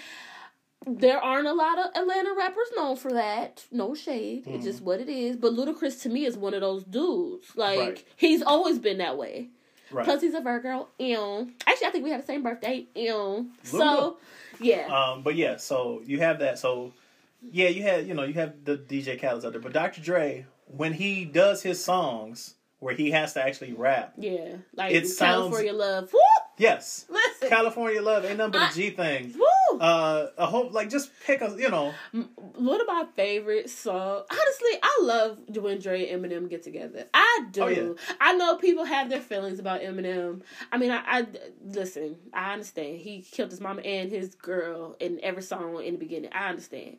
[0.88, 3.65] There aren't a lot of Atlanta rappers known for that.
[3.72, 4.56] No shade, Mm-hmm.
[4.56, 5.36] it's just what it is.
[5.36, 7.48] But Ludacris to me is one of those dudes.
[7.56, 8.04] Like Right.
[8.15, 9.50] he's always been that way.
[9.95, 10.05] Right.
[10.05, 10.88] Plus he's a Virgo.
[10.99, 11.49] Ew.
[11.67, 12.86] Actually, I think we had the same birthday.
[12.95, 13.47] Ew.
[13.63, 14.17] So
[14.60, 16.60] yeah, Um, but yeah, so you have that.
[16.60, 16.93] So
[17.41, 20.01] yeah, you had you know you have the DJ Khaled's out there, but Dr.
[20.01, 24.13] Dre when he does his songs where he has to actually rap.
[24.17, 24.58] yeah.
[24.75, 26.12] Like It sounds- California love.
[26.13, 26.19] Woo!
[26.58, 27.49] Yes, Listen.
[27.49, 29.34] California Love ain't nothing but a I- G thing.
[29.38, 29.45] Woo!
[29.82, 34.26] Uh, a whole like just pick a you know One of my favorite songs.
[34.30, 37.06] Honestly, I love when Dre and Eminem get together.
[37.14, 37.62] I do.
[37.62, 38.16] Oh, yeah.
[38.20, 40.42] I know people have their feelings about Eminem.
[40.72, 41.28] I mean, I, I
[41.64, 42.18] listen.
[42.34, 42.98] I understand.
[42.98, 46.32] He killed his mama and his girl in every song in the beginning.
[46.34, 46.98] I understand.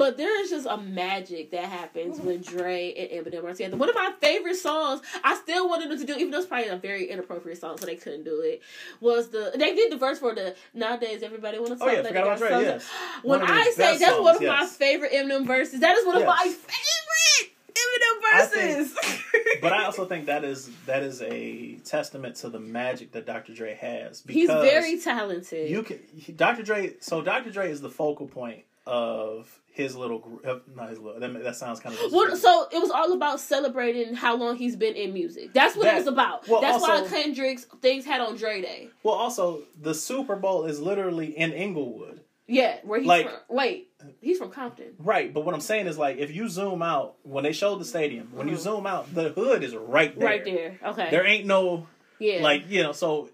[0.00, 2.56] But there is just a magic that happens when mm-hmm.
[2.56, 3.76] Dre and Eminem are together.
[3.76, 6.68] One of my favorite songs, I still wanted them to do, even though it's probably
[6.68, 8.62] a very inappropriate song, so they couldn't do it.
[9.02, 12.22] Was the they did the verse for the nowadays everybody want to Oh, yeah, forgot
[12.22, 12.88] about Dre, yes.
[13.22, 16.22] When I say that's songs, one of my favorite Eminem verses, that is one of
[16.22, 16.28] Yes.
[16.28, 19.20] my favorite Eminem I think- verses.
[19.60, 23.52] but I also think that is that is a testament to the magic that Dr.
[23.52, 24.22] Dre has.
[24.26, 25.68] He's very talented.
[25.68, 25.98] You can
[26.36, 26.62] Dr.
[26.62, 26.94] Dre.
[27.00, 27.50] So Dr.
[27.50, 30.44] Dre is the focal point of his little group.
[30.76, 31.20] Not his little.
[31.20, 32.12] That, that sounds kind of.
[32.12, 35.52] Well, so it was all about celebrating how long he's been in music.
[35.52, 36.46] That's what That- it was about.
[36.48, 38.88] well, That's also- why Kendrick's things had on Dre Day.
[39.02, 43.56] well, also the Super Bowl is literally in Inglewood, Yeah, where he's Like- from.
[43.56, 44.94] Wait, he's from Compton.
[44.98, 45.32] right?
[45.32, 48.28] But what I'm saying is like if you zoom out when they showed the stadium,
[48.34, 48.58] when you Mhm.
[48.60, 50.28] zoom out, the hood is right there.
[50.28, 50.78] Right there.
[50.84, 51.08] Okay.
[51.10, 51.86] There ain't no
[52.18, 52.42] yeah.
[52.42, 52.90] like you know.
[52.92, 53.30] So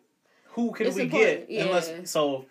[0.50, 1.64] who can It's we important, get yeah.
[1.64, 2.44] unless so.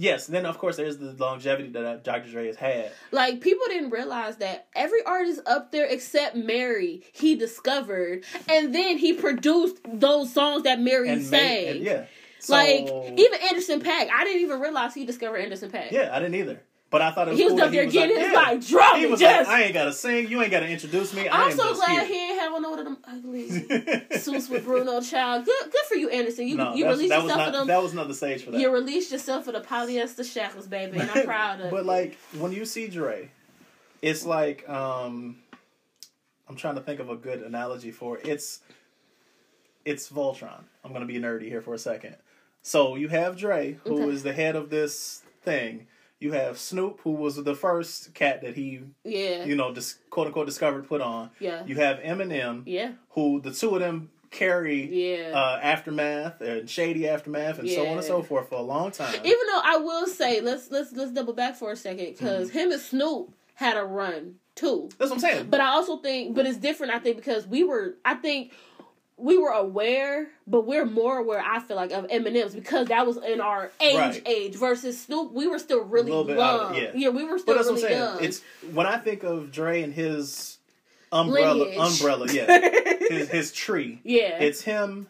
[0.00, 2.30] Yes, then of course there's the longevity that uh, Dr.
[2.30, 2.92] Dre has had.
[3.10, 8.96] like people didn't realize that every artist up there except Mary he discovered, and then
[8.98, 11.42] he produced those songs that Mary And sang.
[11.42, 12.04] made, and yeah.
[12.38, 12.86] So, Like
[13.18, 15.90] even Anderson .Paak, I didn't even realize he discovered Anderson .Paak.
[15.90, 16.62] Yeah, I didn't either.
[16.90, 18.38] But I thought it was He was cool up there was getting like, his yeah.
[18.40, 18.98] like drum.
[19.00, 19.46] He was just.
[19.46, 20.28] like, I ain't gotta sing.
[20.28, 21.28] You ain't gotta introduce me.
[21.28, 23.50] I I'm so glad he ain't have one of them ugly
[24.18, 25.44] suits with Bruno Child.
[25.44, 26.48] Good, good for you, Anderson.
[26.48, 27.66] You no, you released yourself not for them.
[27.66, 28.60] that was not the stage for that.
[28.60, 31.70] You released yourself for the polyester shackles, baby, and I'm proud of it.
[31.70, 33.30] but like when you see Dre,
[34.00, 35.36] it's like um
[36.48, 38.26] I'm trying to think of a good analogy for it.
[38.26, 38.60] It's
[39.84, 40.62] it's Voltron.
[40.82, 42.16] I'm gonna be nerdy here for a second.
[42.62, 44.30] So you have Dre, who is Okay.
[44.30, 45.86] the head of this thing.
[46.20, 50.26] You have Snoop, who was the first cat that he, yeah, you know, dis- quote
[50.26, 51.30] unquote discovered, put on.
[51.38, 54.84] yeah, You have Eminem, yeah, who the two of them carry
[55.16, 55.30] yeah.
[55.30, 59.14] uh, aftermath and shady aftermath and so on and so forth for a long time.
[59.14, 62.58] Even though I will say, let's let's let's double back for a second because Mm-hmm.
[62.58, 64.88] him and Snoop had a run too.
[64.98, 65.46] That's what I'm saying.
[65.50, 66.92] But I also think, but it's different.
[66.92, 68.52] I think because we were, I think
[69.18, 71.40] we were aware, but we're more aware.
[71.44, 74.22] I feel like of Eminem's because that was in our age Right.
[74.26, 75.32] age versus Snoop.
[75.32, 76.86] We were still really out uh, young.
[76.86, 77.08] of- yeah.
[77.08, 78.14] we were still But that's really what I'm saying.
[78.14, 78.24] young.
[78.24, 80.58] It's when I think of Dre and his
[81.12, 81.78] umbrella, Lineage.
[81.78, 82.58] umbrella, yeah,
[83.08, 84.00] his his tree.
[84.04, 85.08] yeah, It's him,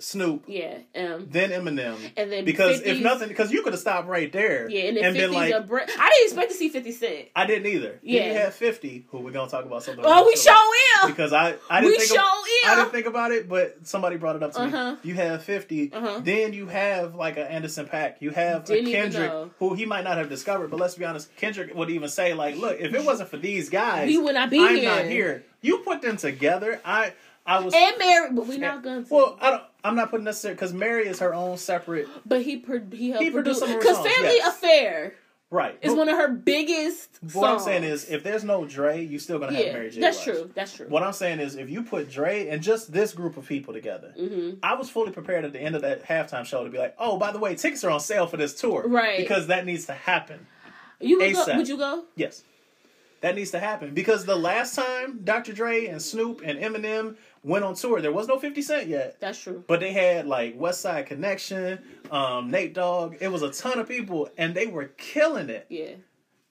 [0.00, 1.96] Snoop, yeah, um, then Eminem.
[2.16, 4.96] and then Because 50s, if nothing, because you could have stopped right there, yeah, and
[4.96, 7.26] then and been like, a Bre- I didn't expect to see Fifty Cent.
[7.34, 7.98] I didn't either.
[8.02, 8.20] Yeah.
[8.22, 10.04] Then you have Fifty, who we're gonna talk about something.
[10.06, 11.10] Oh, we show him.
[11.10, 12.20] because I I didn't We think
[12.66, 14.92] I didn't think about it, but somebody brought it up to Uh-huh.
[14.92, 14.98] me.
[15.02, 16.20] You have 50 Uh-huh.
[16.22, 18.14] then you have like an Anderson .Paak.
[18.20, 21.34] You have Didn't a Kendrick, who he might not have discovered, but let's be honest,
[21.36, 24.50] Kendrick would even say like, "Look, if it wasn't for these guys, We would not
[24.50, 26.80] be I'm here." not here." You put them together.
[26.84, 27.12] I
[27.46, 29.04] I was And Mary, but we're not gonna.
[29.08, 29.38] well.
[29.40, 29.62] I don't.
[29.88, 33.24] I'm not putting necessarily because Mary is her own separate but he pro- he helped
[33.24, 34.54] He produced because songs, Family yes.
[34.56, 35.14] Affair
[35.50, 35.78] right.
[35.82, 37.18] is one of her biggest.
[37.32, 40.00] what I'm saying is, if there's no Dre, you're still gonna have Mary J.
[40.00, 40.36] that's Blige.
[40.36, 40.50] true.
[40.54, 40.86] That's true.
[40.88, 44.12] What I'm saying is, if you put Dre and just this group of people together,
[44.16, 46.94] hmm I was fully prepared at the end of that halftime show to be like,
[46.98, 48.86] oh, by the way, tickets are on sale for this tour.
[48.86, 49.18] Right.
[49.18, 50.46] Because that needs to happen.
[51.00, 52.04] You would go, would you go?
[52.16, 52.42] Yes.
[53.20, 53.94] That needs to happen.
[53.94, 55.52] Because the last time Dr.
[55.52, 59.16] Dre and Snoop and Eminem went on tour, there was no 50 Cent yet.
[59.20, 59.64] That's true.
[59.66, 63.16] But they had like West Side Connection, um, Nate Dogg.
[63.20, 65.66] It was a ton of people and they were killing it.
[65.68, 65.92] Yeah.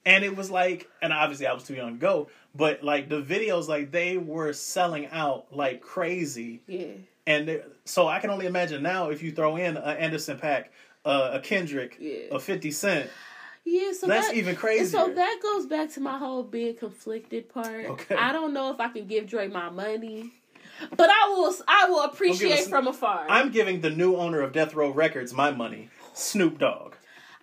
[0.05, 3.21] And it was like, and obviously I was too young to go, but like the
[3.21, 6.61] videos, like they were selling out like crazy.
[6.67, 6.93] Yeah.
[7.25, 10.67] And so I can only imagine now if you throw in a Anderson .Paak,
[11.03, 12.27] uh, a Kendrick, Yeah.
[12.31, 13.09] a Fifty Cent.
[13.65, 14.85] Yeah, so That's that, even crazy.
[14.85, 17.85] So that goes back to my whole being conflicted part.
[17.87, 18.15] Okay.
[18.15, 20.31] I don't know if I can give Dre my money,
[20.95, 21.53] but I will.
[21.67, 23.25] I will appreciate us- from afar.
[23.29, 26.93] I'm giving the new owner of Death Row Records my money, Snoop Dogg.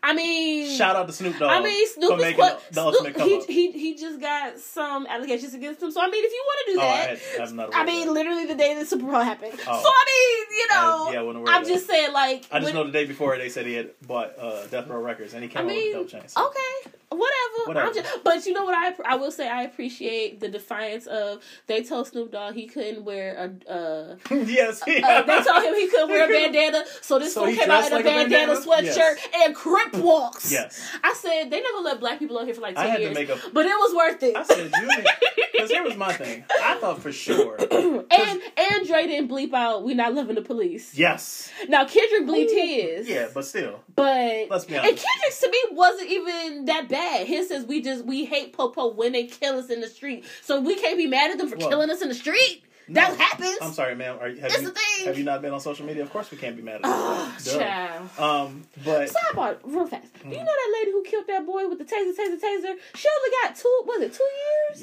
[0.06, 3.72] I mean, Shout out to Snoop Dogg I mean, Snoop is the Snoop, he, he
[3.72, 5.90] he just got some allegations against him.
[5.90, 7.78] So I mean, if you want to do Oh, I that, had- I'm not aware
[7.80, 8.12] I mean, that.
[8.12, 9.54] literally the day the Super Bowl happened.
[9.66, 9.82] Oh.
[9.82, 11.72] So I mean, you know, I- yeah, I I'm of that.
[11.74, 14.38] just saying, like, I just when- know the day before they said he had bought
[14.38, 16.32] uh, Death Row Records and he came I out mean, with dope chains.
[16.34, 16.48] So.
[16.48, 17.66] okay, whatever.
[17.66, 17.86] Whatever.
[17.88, 18.74] I'm just, but you know what?
[18.74, 23.04] I I will say I appreciate the defiance of they told Snoop Dogg he couldn't
[23.04, 23.34] wear
[23.68, 23.72] a.
[23.72, 27.44] Uh, yes, he, uh, they told him he couldn't wear a bandana, so this So
[27.46, 28.60] he came out in a like a bandana, bandana?
[28.60, 30.50] sweatshirt and crip walks.
[30.52, 30.80] Yes.
[31.02, 33.50] I said they never let black people on here for like I ten years, a-
[33.52, 34.36] but it was worth it.
[34.36, 35.04] I said, you
[35.52, 36.44] because here was my thing.
[36.62, 37.56] I thought for sure.
[37.70, 41.50] and and Dre didn't bleep out "We not loving the police." Yes.
[41.68, 43.08] Now Kendrick bleeped his.
[43.08, 43.80] Yeah, but still.
[43.94, 45.04] But Let's be and honest.
[45.04, 47.03] Kendrick to me wasn't even that bad.
[47.26, 50.60] His says we just we hate Popo when they kill us in the street, so
[50.60, 52.62] we can't be mad at them for Well, killing us in the street.
[52.90, 53.56] That happens.
[53.62, 54.18] I'm sorry, ma'am.
[54.20, 55.06] Are, you- have, That's you, the thing.
[55.06, 56.02] have you not been on social media?
[56.02, 57.34] Of course we can't be mad at Oh.
[57.42, 58.10] Child.
[58.18, 60.06] Um, but Sidebar, real fast.
[60.22, 60.28] Hmm.
[60.28, 62.74] Do you know that lady who killed that boy with the taser, taser, taser?
[62.94, 63.82] She only got two.
[63.86, 64.28] Was it two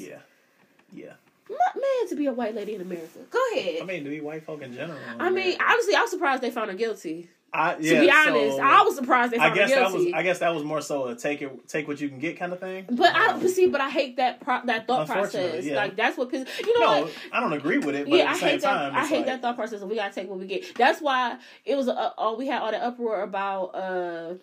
[0.00, 0.10] years?
[0.10, 0.18] yeah,
[0.92, 1.12] yeah.
[1.48, 3.18] Not man to be a white lady in America.
[3.30, 3.82] Go ahead.
[3.82, 4.98] I mean, to be white folk in general.
[5.20, 7.28] I mean, honestly, I'm surprised they found her guilty.
[7.54, 10.04] I, To be honest, so- I was surprised they I found her guess that guilty.
[10.06, 10.14] was.
[10.14, 12.52] I guess that was more so a take it, take what you can get kind
[12.52, 12.86] of thing.
[12.90, 15.64] But I Um, but see, but I hate that pro- that thought process.
[15.64, 15.76] yeah.
[15.76, 16.48] Like that's what pisses.
[16.66, 17.12] You know no, what?
[17.30, 18.08] I don't agree with it.
[18.08, 18.70] But Yeah, at I the same hate that.
[18.70, 19.80] time, I hate like, that thought process.
[19.82, 20.74] And we gotta take what we get.
[20.76, 21.36] That's why
[21.66, 21.88] it was.
[21.88, 24.34] Uh, all we had all the uproar about uh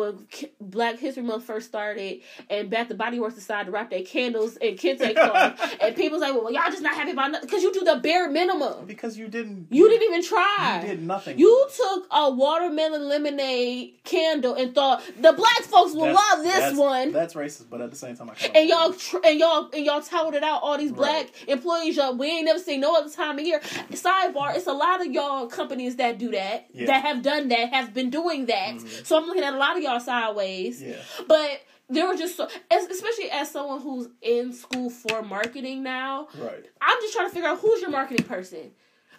[0.00, 0.26] when
[0.60, 4.56] Black History Month first started, and Bath and Body Works decided to wrap their candles
[4.56, 7.72] in kente cloth, and people's like, "Well, y'all just not happy about nothing because you
[7.72, 8.86] do the bare minimum.
[8.86, 9.68] because you didn't.
[9.70, 10.80] You didn't even try.
[10.82, 11.38] You did nothing.
[11.38, 16.54] You took a watermelon lemonade candle and thought the black folks will That's- love this
[16.54, 17.12] that's- one.
[17.12, 18.56] That's racist, but at the same time, I can't.
[18.56, 21.32] and y'all tr- and y'all and y'all touted it out all these black Right.
[21.48, 21.96] employees.
[21.96, 23.60] Y'all we ain't never seen no other time of year.
[23.94, 26.86] Sidebar: It's a lot of y'all companies that do that, Yeah.
[26.86, 28.74] that have done that, have been doing that.
[28.76, 29.06] Mhm.
[29.06, 30.82] So I'm looking at a lot of y'all sideways.
[30.82, 30.96] Yeah.
[31.26, 36.28] But there were just so, as, especially as someone who's in school for marketing now.
[36.38, 36.64] Right.
[36.80, 38.70] I'm just trying to figure out who's your marketing person.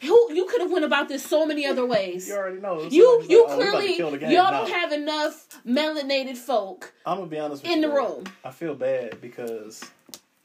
[0.02, 2.28] who you could have went about this so many other ways.
[2.28, 2.82] You already know.
[2.82, 7.18] You you like, oh, we about to clearly y'all don't have enough melanated folk I'm
[7.18, 8.24] gonna be honest with in the room.
[8.44, 9.84] I feel bad because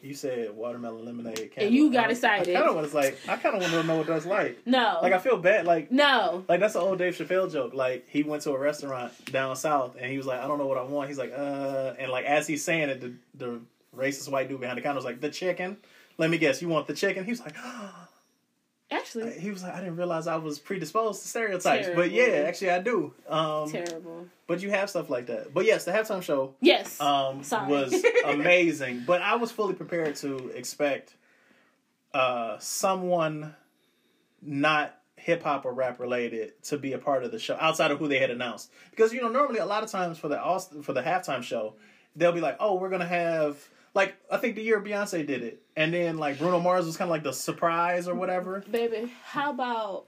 [0.07, 1.51] you said watermelon lemonade.
[1.57, 2.55] And you got I- excited.
[2.55, 4.59] I kind of was like, I kind of want to know what that's like.
[4.66, 5.01] No.
[5.03, 5.66] Like I feel bad.
[5.66, 6.45] Like no.
[6.49, 7.75] like that's an old Dave Chappelle joke.
[7.75, 10.66] Like he went to a restaurant down south and he was like, I don't know
[10.66, 11.09] what I want.
[11.09, 13.61] He's like, uh, and like as he's saying it, the the
[13.97, 15.77] racist white dude behind the counter was like, the chicken.
[16.19, 17.25] Let me guess, you want the chicken?
[17.25, 17.57] He was like,
[18.90, 22.70] Actually, he was like, I didn't realize I was predisposed to stereotypes, but yeah, actually
[22.70, 23.12] I do.
[23.29, 24.27] Um, terrible.
[24.46, 25.53] but you have stuff like that.
[25.53, 27.01] But yes, the halftime show Yes.
[27.01, 27.68] um, Sorry.
[27.68, 27.94] was
[28.25, 29.03] amazing.
[29.05, 31.14] but I was fully prepared to expect
[32.14, 33.55] uh, someone
[34.40, 37.99] not hip hop or rap related to be a part of the show outside of
[37.99, 38.70] who they had announced.
[38.90, 40.38] Because you know normally a lot of times for the
[40.83, 41.75] for the halftime show
[42.14, 43.59] they'll be like, oh, we're gonna have
[43.96, 47.09] like I think the year Beyonce did it, and then like Bruno Mars was kind
[47.09, 48.62] of like the surprise or whatever.
[48.70, 50.04] Baby, how about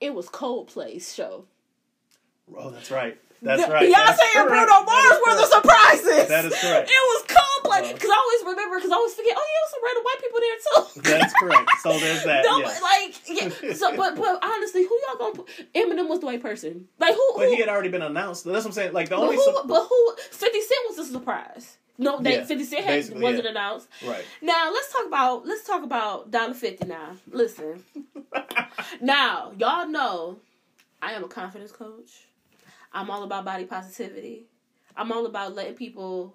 [0.00, 1.44] it was Coldplay's show?
[2.56, 3.16] Oh, that's right.
[3.40, 3.88] That's The- right.
[3.88, 4.68] Beyonce and correct.
[4.68, 6.28] Bruno Mars were the surprises.
[6.28, 6.90] That is correct.
[6.90, 9.34] It was Coldplay because I always remember because I always forget.
[9.38, 11.18] Oh yeah, some random white people there too.
[11.22, 11.70] That's correct.
[11.82, 12.44] So there's that.
[12.44, 13.72] No, but like, yeah.
[13.74, 15.34] So, but but honestly, who y'all gonna?
[15.36, 15.48] Put?
[15.74, 16.88] Eminem was the white person.
[16.98, 17.32] Like who?
[17.36, 18.44] but who he had already been announced.
[18.44, 18.92] That's what I'm saying.
[18.92, 19.42] Like the only who?
[19.44, 20.14] su- but who?
[20.32, 21.76] Fifty Cent was a surprise.
[22.00, 23.50] No, they, Yeah, Fifty Cent had, wasn't yeah.
[23.50, 23.88] announced.
[24.06, 24.24] right.
[24.40, 26.86] Now let's talk about let's talk about Dollar Fifty.
[26.86, 27.84] Now listen.
[29.02, 30.38] now y'all know
[31.02, 32.26] I am a confidence coach.
[32.92, 34.46] I'm all about body positivity.
[34.96, 36.34] I'm all about letting people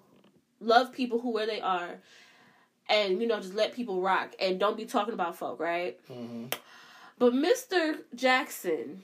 [0.60, 1.96] love people who where they are,
[2.88, 5.98] and you know just let people rock and don't be talking about folk, right?
[6.06, 6.46] hmm
[7.18, 7.98] But Mr.
[8.14, 9.02] Jackson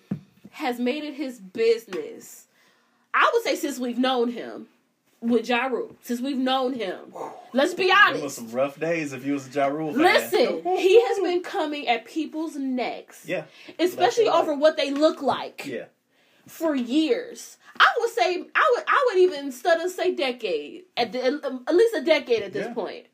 [0.52, 2.46] has made it his business.
[3.12, 4.68] I would say since we've known him
[5.22, 6.98] with Ja Rule, since we've known him.
[7.52, 8.36] Let's be It was honest.
[8.36, 10.02] some rough days if you was a Ja Rule fan.
[10.02, 13.44] Listen, he has been coming at people's necks, Yeah,
[13.78, 15.84] especially over what they look like yeah.
[16.46, 17.56] for years.
[17.78, 21.24] I would say I would I would even stutter say decade at the,
[21.66, 22.74] at least a decade at this Yeah.
[22.74, 23.06] point.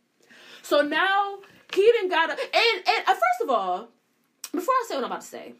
[0.62, 1.38] So now
[1.75, 3.88] he didn't got a and and uh, first of all,
[4.53, 5.53] before I say what I'm about to say,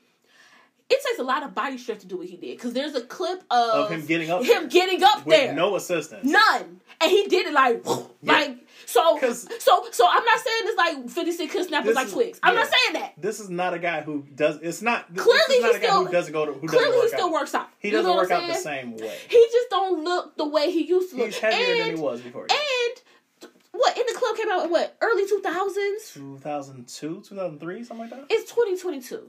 [0.91, 3.03] it takes a lot of body strength to do what he did because there's a
[3.03, 6.25] clip of, Of him getting up him getting up With there, no assistance.
[6.25, 7.85] none, and he did it like
[8.23, 10.07] like so so so.
[10.09, 12.41] I'm not saying it's like 50 Cent could snap like twigs.
[12.43, 12.61] I'm yeah.
[12.61, 13.13] not saying that.
[13.19, 14.59] This is not a guy who does.
[14.63, 15.13] It's not.
[15.13, 16.53] This, Clearly this is not he a guy still- who doesn't go to.
[16.55, 17.33] Who Clearly, he still out.
[17.33, 17.69] works out.
[17.79, 19.17] He doesn't work out the same way.
[19.29, 21.27] He just don't look the way he used to look.
[21.27, 22.47] He's heavier and, than he was before.
[22.49, 26.15] And what in the club came out in what early 2000s?
[26.15, 28.27] 2002, 2003, something like that.
[28.31, 29.29] It's 2022.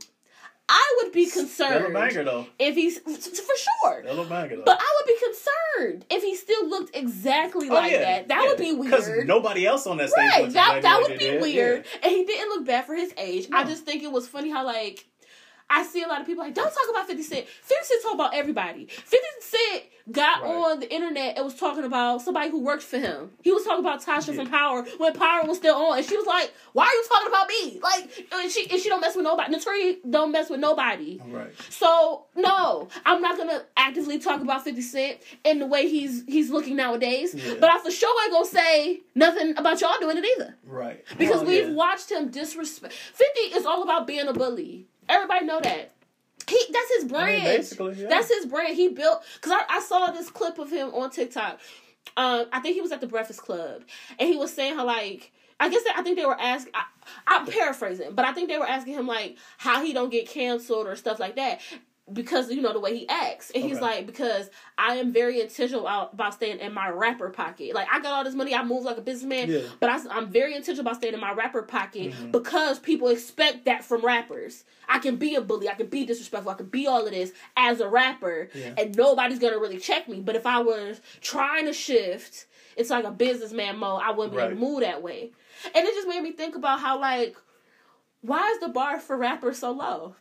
[0.72, 2.46] I would be concerned banger though.
[2.60, 4.04] if he's for sure.
[4.26, 4.64] Banger though.
[4.66, 8.28] But I would be concerned if he still looked exactly Oh, like yeah, that.
[8.28, 8.48] That yeah.
[8.50, 8.92] would be weird.
[8.92, 11.42] Because nobody else on that stage Right, that that would be did.
[11.42, 11.86] weird.
[11.86, 12.00] Yeah.
[12.08, 13.48] And he didn't look bad for his age.
[13.52, 15.06] I just think it was funny how like
[15.70, 17.48] I see a lot of people like, don't talk about 50 Cent.
[17.48, 18.86] 50 Cent talk about everybody.
[18.88, 20.50] 50 Cent got Right.
[20.56, 23.30] on the internet and was talking about somebody who worked for him.
[23.44, 24.34] He was talking about Tasha Yeah.
[24.42, 26.00] from Power when Power was still on.
[26.00, 27.80] And she was like, why are you talking about me?
[27.84, 29.54] Like, and she, and she don't mess with nobody.
[29.54, 31.20] Naturi don't mess with nobody.
[31.28, 31.52] Right.
[31.70, 36.50] So no, I'm not gonna actively talk about Fifty Cent in the way he's he's
[36.50, 37.36] looking nowadays.
[37.36, 37.56] Yeah.
[37.60, 41.04] But I for sure ain't gonna say nothing about y'all doing it either Right.
[41.20, 41.74] because we've yeah.
[41.74, 42.94] watched him disrespect.
[42.94, 44.88] Fifty is all about being a bully.
[45.10, 45.92] Everybody know that.
[46.48, 47.44] He that's his I brand.
[47.44, 48.08] mean, basically, yeah.
[48.10, 48.76] That's his brand.
[48.76, 51.60] He built because I, I saw this clip of him on TikTok.
[52.18, 53.84] Um, I think he was at the Breakfast Club,
[54.18, 56.74] and he was saying how like I guess I think they were asking.
[57.28, 60.88] I'm paraphrasing, but I think they were asking him like how he don't get canceled
[60.88, 61.60] or stuff like that
[62.14, 65.82] because you know the way he acts, and he's like because I am very intentional
[65.82, 67.74] about, about staying in my rapper pocket.
[67.76, 69.62] Like I got all this money, I move like a businessman, Yeah.
[69.80, 72.32] but I, am very intentional about staying in my rapper pocket Mhm.
[72.32, 74.64] because people expect that from rappers.
[74.88, 77.32] I can be a bully, I can be disrespectful, I can be all of this
[77.56, 78.74] as a rapper, Yeah.
[78.78, 80.20] and nobody's gonna really check me.
[80.20, 82.46] But if I was trying to shift,
[82.76, 84.02] it's like a businessman mode.
[84.04, 85.32] I wouldn't be able to move that way,
[85.76, 87.36] and it just made me think about how like,
[88.22, 90.16] why is the bar for rappers so low?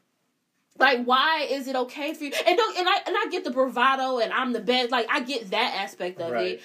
[0.79, 2.33] Like, why is it okay for you?
[2.47, 4.91] And don't and I and I get the bravado and I'm the best.
[4.91, 6.53] Like, I get that aspect of Right.
[6.53, 6.63] it.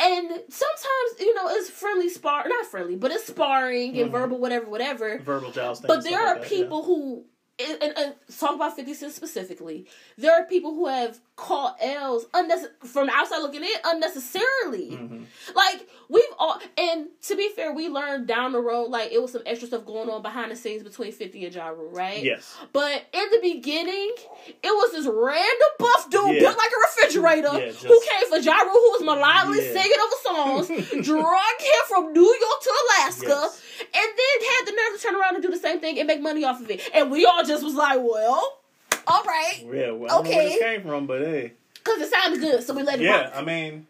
[0.00, 4.12] And sometimes, you know, it's friendly spar not friendly, but it's sparring and Mhm.
[4.12, 5.18] verbal, whatever, whatever.
[5.18, 5.88] verbal jousting.
[5.88, 6.58] But there are like that, yeah.
[6.62, 7.24] people who,
[7.60, 12.24] and, and, and talk about 50 Cent specifically, there are people who have caught L's
[12.34, 14.90] unnecess- from the outside looking in unnecessarily.
[14.92, 15.24] Mhm.
[15.54, 19.32] Like, we've all, and to be fair, we learned down the road, like, it was
[19.32, 22.22] some extra stuff going on behind the scenes between 50 and Ja Rule, right?
[22.22, 22.56] Yes.
[22.72, 24.12] But in the beginning,
[24.48, 26.40] it was this random buff dude Yeah.
[26.40, 29.80] built like a refrigerator Yeah, just- who came for Ja Rule, who was melodically Yeah.
[29.82, 30.66] singing over songs,
[31.06, 33.62] drug him from New York to Alaska, Yes.
[33.92, 36.44] then had the nerve to turn around and do the same thing and make money
[36.44, 36.80] off of it.
[36.92, 38.60] And we all just was like, well,
[39.08, 39.58] all right.
[39.62, 40.48] Yeah, well, I don't know where Okay.
[40.50, 41.54] this came from, but hey.
[41.74, 43.32] Because it sounded good, so we let it Yeah, rock.
[43.34, 43.87] I mean,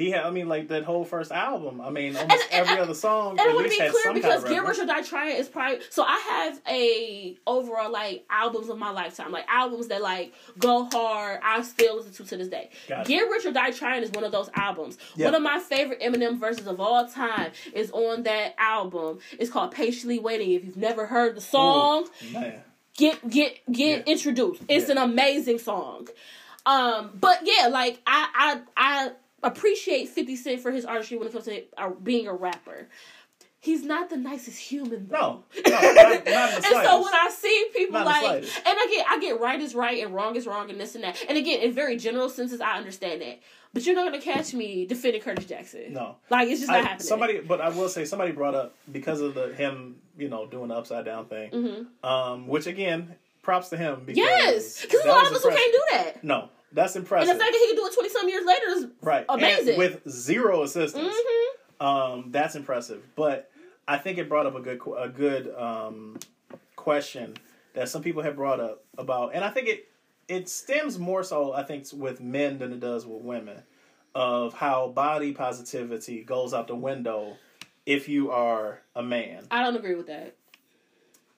[0.00, 0.24] he had.
[0.24, 1.80] I mean, like that whole first album.
[1.80, 3.88] I mean, almost and every I- other song And at I want to least be
[3.90, 4.78] clear because kind of Get reference.
[4.78, 8.90] Rich or Die Trying is probably so I have a overall like albums of my
[8.90, 11.40] lifetime, like albums that like go hard.
[11.44, 12.70] I still listen to to this day.
[12.88, 13.08] Gotcha.
[13.08, 14.98] Get Rich or Die Trying is one of those albums.
[15.16, 15.26] Yeah.
[15.26, 19.18] One of my favorite Eminem verses of all time is on that album.
[19.38, 20.52] It's called Patiently Waiting.
[20.52, 22.52] If you've never heard the song, Ooh,
[22.96, 24.12] get get get Yeah.
[24.12, 24.62] introduced.
[24.68, 24.92] It's Yeah.
[24.92, 26.08] an amazing song.
[26.66, 29.10] Um, but yeah, like I I I
[29.42, 32.88] appreciate Fifty Cent for his artistry when it comes to uh, being a rapper.
[33.62, 35.16] He's not the nicest human though.
[35.16, 39.06] No, no, not, not and so when I see people Not like, and I get,
[39.06, 41.22] I get right is right and wrong is wrong and this and that.
[41.28, 43.40] And again, in very general senses, I understand that.
[43.74, 45.92] But you're not gonna catch me defending Curtis Jackson.
[45.92, 46.16] No.
[46.30, 47.06] like it's just not I- happening.
[47.06, 50.68] somebody, but I will say somebody brought up because of the him, you know, doing
[50.68, 51.50] the upside down thing.
[51.50, 51.86] Mhm.
[52.08, 54.04] Um, which again, props to him.
[54.06, 56.24] Because yes, because a lot of us who can't do that.
[56.24, 57.28] No, that's impressive.
[57.30, 59.40] And the fact that he can do it twenty some years later is right, And
[59.40, 59.78] amazing.
[59.78, 61.14] with zero assistance.
[61.14, 61.84] Mhm.
[61.86, 63.02] Um, that's impressive.
[63.16, 63.50] But
[63.88, 66.18] I think it brought up a good a good um,
[66.76, 67.34] question
[67.74, 69.88] that some people have brought up about, and I think it
[70.28, 73.62] it stems more so I think with men than it does with women
[74.14, 77.36] of how body positivity goes out the window
[77.86, 79.46] if you are a man.
[79.50, 80.36] I don't agree with that.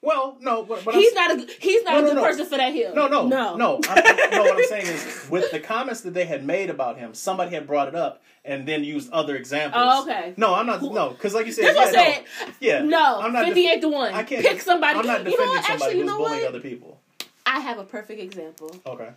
[0.03, 2.21] Well, no, but, but he's I'm, not a he's not No, a good no.
[2.23, 2.93] person for that hill.
[2.93, 4.41] no, no, no, no, I, no.
[4.43, 7.65] What I'm saying is, with the comments that they had made about him, somebody had
[7.65, 9.81] brought it up and then used other examples.
[9.83, 10.33] Oh, okay.
[10.35, 10.81] No, I'm not.
[10.83, 12.25] No, because like you said, That's what
[12.59, 12.97] yeah, I'm no.
[12.97, 13.45] Yeah, No, I'm not.
[13.45, 14.13] def- fifty-eight to one.
[14.13, 14.99] I can't pick somebody.
[14.99, 15.63] I'm not you defending know what?
[15.65, 16.49] somebody Actually, you know bullying what?
[16.49, 16.99] other people.
[17.45, 19.09] I have a perfect example Okay.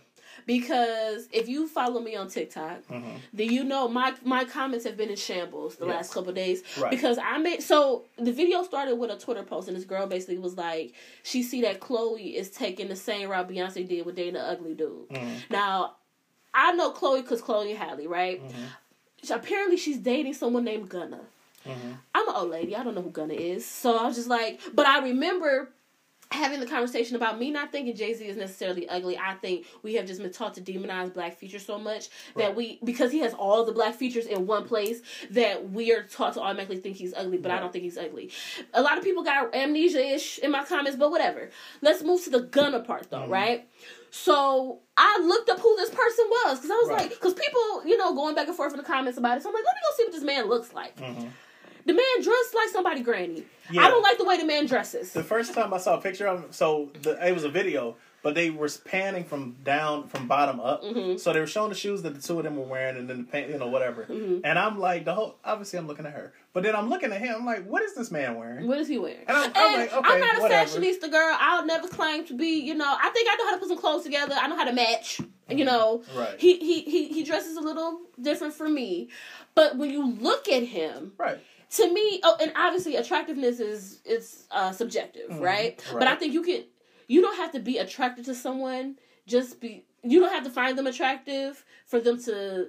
[0.47, 3.19] Because if you follow me on TikTok, Mhm.
[3.33, 5.95] then you know my my comments have been in shambles the Yes.
[5.95, 6.89] last couple of days Right.
[6.89, 10.39] because I made so the video started with a Twitter post and this girl basically
[10.39, 14.37] was like she see that Chloe is taking the same route Beyonce did with dating
[14.37, 15.09] an ugly dude.
[15.09, 15.49] Mhm.
[15.51, 15.95] Now
[16.53, 18.41] I know Chloe because Chloe and Halle, right?
[18.41, 19.31] Mhm.
[19.35, 21.19] Apparently she's dating someone named Gunna.
[21.65, 21.97] Mhm.
[22.15, 22.75] I'm an old lady.
[22.75, 23.65] I don't know who Gunna is.
[23.65, 25.69] So I was just like, but I remember
[26.31, 29.17] having the conversation about me not thinking Jay Z is necessarily ugly.
[29.17, 32.55] I think we have just been taught to demonize black features so much that Right.
[32.55, 36.33] we, because he has all the black features in one place, that we are taught
[36.33, 38.29] to automatically think he's ugly, but I don't think he's ugly.
[38.73, 41.49] A lot of people got amnesia ish in my comments, but whatever.
[41.81, 43.29] Let's move to the Gunna part though, Mhm.
[43.29, 43.69] right?
[44.11, 47.01] So I looked up who this person was because I was Right.
[47.03, 49.43] like, because people, you know, going back and forth in the comments about it.
[49.43, 50.95] So I'm like, let me go see what this man looks like.
[50.97, 51.29] Mhm.
[51.87, 53.45] The man dressed like somebody granny.
[53.71, 53.81] Yeah.
[53.85, 55.13] I don't like the way the man dresses.
[55.13, 57.95] The first time I saw a picture of him, so the, it was a video,
[58.23, 60.83] but they were panning from down, from bottom up.
[60.83, 61.17] Mhm.
[61.19, 63.17] So they were showing the shoes that the two of them were wearing, and then
[63.19, 64.03] the pant, you know, whatever.
[64.03, 64.41] Mhm.
[64.43, 65.37] And I'm like, the whole.
[65.45, 67.35] Obviously, I'm looking at her, but then I'm looking at him.
[67.39, 68.67] I'm like, what is this man wearing?
[68.67, 69.23] What is he wearing?
[69.27, 70.69] And I'm- I'm like, okay, I'm not a whatever.
[70.79, 71.35] fashionista girl.
[71.39, 72.59] I'll never claim to be.
[72.59, 74.35] You know, I think I know how to put some clothes together.
[74.37, 75.21] I know how to match.
[75.49, 76.37] You know, Right.
[76.37, 79.07] he he he he dresses a little different for me,
[79.55, 81.37] but when you look at him, Right.
[81.71, 85.41] To me, oh, and obviously attractiveness is is uh, subjective, Mhm.
[85.41, 85.83] right?
[85.91, 86.63] But I think you can,
[87.07, 88.97] you don't have to be attracted to someone.
[89.25, 89.83] Just be.
[90.03, 92.67] You don't have to find them attractive for them to.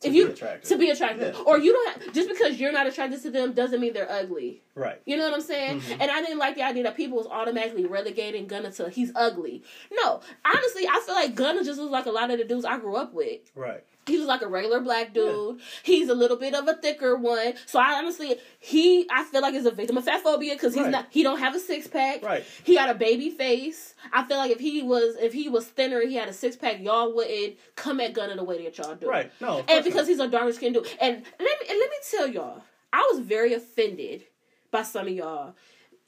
[0.00, 0.68] To if be you attractive.
[0.68, 1.42] to be attractive, Yeah.
[1.46, 4.60] or you don't have just because you're not attracted to them doesn't mean they're ugly.
[4.74, 5.00] Right.
[5.06, 5.80] You know what I'm saying?
[5.80, 5.98] Mhm.
[6.00, 9.62] And I didn't like the idea that people was automatically relegating Gunna to he's ugly.
[9.92, 12.76] No, honestly, I feel like Gunna just looks like a lot of the dudes I
[12.78, 13.40] grew up with.
[13.54, 13.84] Right.
[14.06, 15.60] He was like a regular black dude.
[15.82, 17.54] He's a little bit of a thicker one.
[17.66, 20.82] So I honestly, he I feel like is a victim of fat phobia because he's
[20.84, 20.90] Right.
[20.90, 21.06] not.
[21.10, 22.22] He don't have a six pack.
[22.22, 22.44] Right.
[22.64, 23.94] He got a baby face.
[24.12, 26.80] I feel like if he was if he was thinner, he had a six pack.
[26.80, 29.08] Y'all wouldn't come at Gunna the way that y'all do.
[29.08, 29.32] Right.
[29.40, 29.64] No.
[29.68, 30.08] And because not.
[30.08, 30.86] he's a darker skinned dude.
[31.00, 32.62] And let me and let me tell y'all,
[32.92, 34.24] I was very offended
[34.70, 35.54] by some of y'all.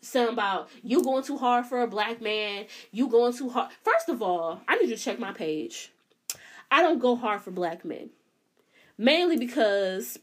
[0.02, 3.70] Saying about you going too hard for a black man, you going too hard.
[3.82, 5.90] First of all, I need you to check my page.
[6.70, 8.10] I don't go hard for black men.
[8.98, 10.18] Mainly because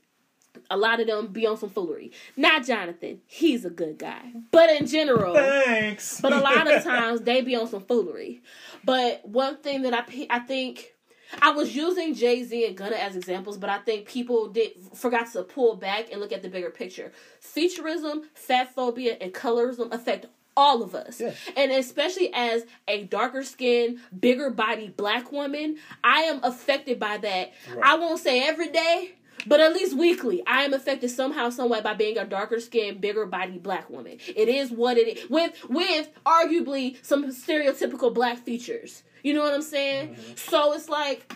[0.70, 2.12] a lot of them be on some foolery.
[2.36, 3.22] Not Jonathan.
[3.26, 4.34] He's a good guy.
[4.52, 6.22] But in general, Thanks.
[6.22, 8.42] but a lot of times they be on some foolery.
[8.84, 10.94] But one thing that I I think
[11.42, 15.32] I was using Jay Z and Gunna as examples, but I think people did forgot
[15.34, 17.12] to pull back and look at the bigger picture.
[17.42, 21.20] Featureism, fat phobia, and colorism affect all of us.
[21.20, 21.34] Yeah.
[21.56, 27.54] And especially as a darker skinned, bigger body black woman, I am affected by that.
[27.74, 27.84] Right.
[27.84, 29.14] I won't say every day,
[29.46, 33.02] but at least weekly, I am affected somehow, some way by being a darker skinned,
[33.02, 34.18] bigger body black woman.
[34.36, 35.30] It is what it is.
[35.30, 39.04] With with arguably some stereotypical black features.
[39.24, 40.10] You know what I'm saying?
[40.16, 40.36] Mm-hmm.
[40.36, 41.34] So it's like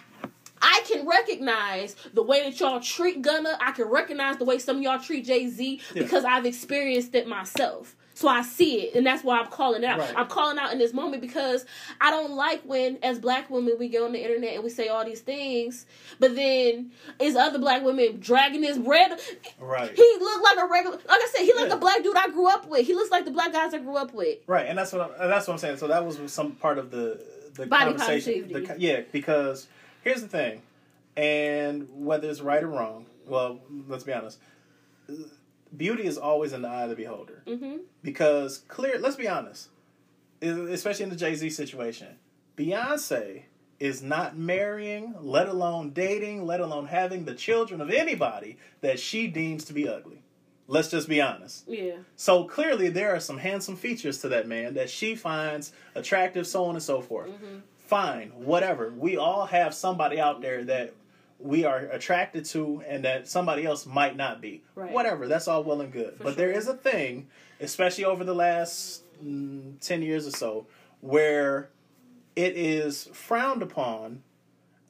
[0.62, 3.58] I can recognize the way that y'all treat Gunna.
[3.60, 6.04] I can recognize the way some of y'all treat Jay Z Yeah.
[6.04, 7.96] because I've experienced it myself.
[8.18, 10.00] So I see it, and that's why I'm calling it out.
[10.00, 10.14] Right.
[10.18, 11.68] I'm calling out in this moment because
[12.02, 14.88] I don't like when, as black women, we get on the internet and we say
[14.88, 15.86] all these things,
[16.20, 16.90] but then
[17.20, 19.20] is other black women dragging this red.
[19.60, 19.96] Right.
[19.96, 21.76] He looked like a regular, like I said, he like Yeah.
[21.76, 22.88] the black dude I grew up with.
[22.88, 24.40] He looks like the black guys I grew up with.
[24.48, 25.78] Right, and that's what I'm, that's what I'm saying.
[25.78, 28.52] So that was some part of the the Body conversation.
[28.52, 29.68] The, yeah, because
[30.04, 30.64] here's the thing,
[31.16, 34.40] and whether it's right or wrong, well, let's be honest.
[35.76, 37.44] Beauty is always in the eye of the beholder.
[37.46, 37.78] Mm-hmm.
[38.04, 39.70] Because clear, let's be honest,
[40.42, 42.20] especially in the Jay Z situation,
[42.56, 43.44] Beyonce
[43.80, 49.28] is not marrying, let alone dating, let alone having the children of anybody that she
[49.28, 50.24] deems to be ugly.
[50.70, 51.64] Let's just be honest.
[51.68, 51.98] Yeah.
[52.16, 56.66] So clearly, there are some handsome features to that man that she finds attractive, so
[56.66, 57.30] on and so forth.
[57.30, 57.60] Mm-hmm.
[57.78, 58.92] Fine, whatever.
[58.92, 60.94] We all have somebody out there that
[61.40, 64.64] we are attracted to and that somebody else might not be.
[64.76, 64.92] Right.
[64.92, 66.18] Whatever, that's all well and good.
[66.18, 66.60] For but there sure.
[66.60, 67.28] is a thing,
[67.60, 70.68] especially over the last mm, 10 years or so,
[71.02, 71.70] where
[72.36, 74.24] it is frowned upon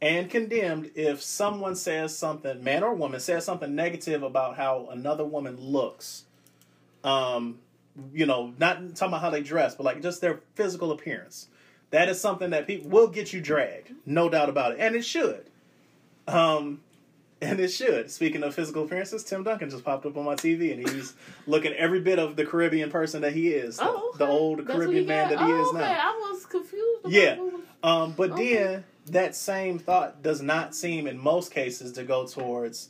[0.02, 5.26] and condemned if someone says something, man or woman, says something negative about how another
[5.26, 6.26] woman looks.
[7.04, 7.60] Um,
[8.14, 11.48] you know, not talking about how they dress, but like just their physical appearance.
[11.90, 15.06] That is something that people will get you dragged, no doubt about it, and it
[15.06, 15.50] should.
[16.28, 16.82] Um,
[17.42, 18.10] and it should.
[18.10, 21.14] Speaking of physical appearances, Tim Duncan just popped up on my TV, and he's
[21.48, 24.26] looking every bit of the Caribbean person that he is, the, Oh, okay.
[24.26, 25.80] the old That's Caribbean man that he oh, is okay.
[25.80, 26.00] now.
[26.02, 27.06] I was confused.
[27.08, 27.36] Yeah.
[27.36, 28.56] who- Um, but Okay.
[28.56, 32.90] then that same thought does not seem, in most cases, to go towards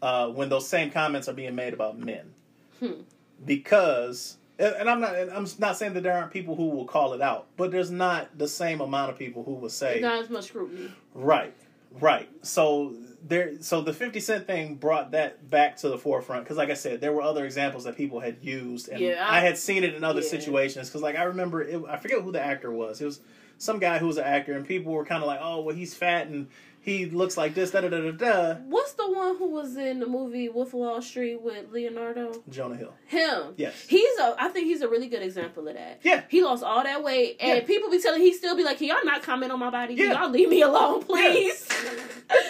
[0.00, 2.32] uh, when those same comments are being made about men,
[2.80, 3.02] Hmm.
[3.44, 7.12] because and I'm not and I'm not saying that there aren't people who will call
[7.14, 10.30] it out, but there's not the same amount of people who will say Not as
[10.30, 10.90] much scrutiny.
[11.14, 11.54] Right,
[12.00, 12.28] right.
[12.42, 16.70] So there, so the Fifty Cent thing brought that back to the forefront because, like
[16.70, 19.56] I said, there were other examples that people had used, and Yeah, I, I- had
[19.58, 20.28] seen it in other yeah.
[20.28, 20.88] situations.
[20.88, 23.00] Because, like, I remember, it, I forget who the actor was.
[23.00, 23.20] It was
[23.58, 25.94] some guy who was an actor, and people were kind of like, "Oh, well, he's
[25.94, 26.48] fat and
[26.82, 28.54] he looks like this." Da da da da da.
[28.66, 32.42] What's the one who was in the movie Wolf of Wall Street with Leonardo?
[32.50, 32.92] Jonah Hill.
[33.06, 33.54] Him.
[33.56, 33.86] Yes.
[33.88, 34.34] He's a.
[34.38, 36.00] I think he's a really good example of that.
[36.02, 36.22] Yeah.
[36.28, 37.64] He lost all that weight, and Yeah.
[37.66, 39.96] people be telling he still be like, "Can y'all not comment on my body?
[39.96, 40.20] Can Yeah.
[40.20, 41.68] y'all leave me alone, please?"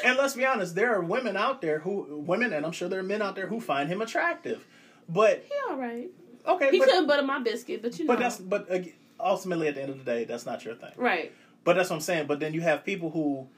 [0.05, 3.01] And let's be honest, there are women out there who women, and I'm sure there
[3.01, 4.67] are men out there who find him attractive.
[5.09, 6.09] But he all right.
[6.47, 8.13] okay, He but, couldn't butter my biscuit, but you know.
[8.15, 8.79] but that's but uh,
[9.19, 10.93] ultimately at the end of the day, that's not your thing.
[10.97, 11.33] right.
[11.65, 12.27] But that's what I'm saying.
[12.27, 13.49] But then you have people who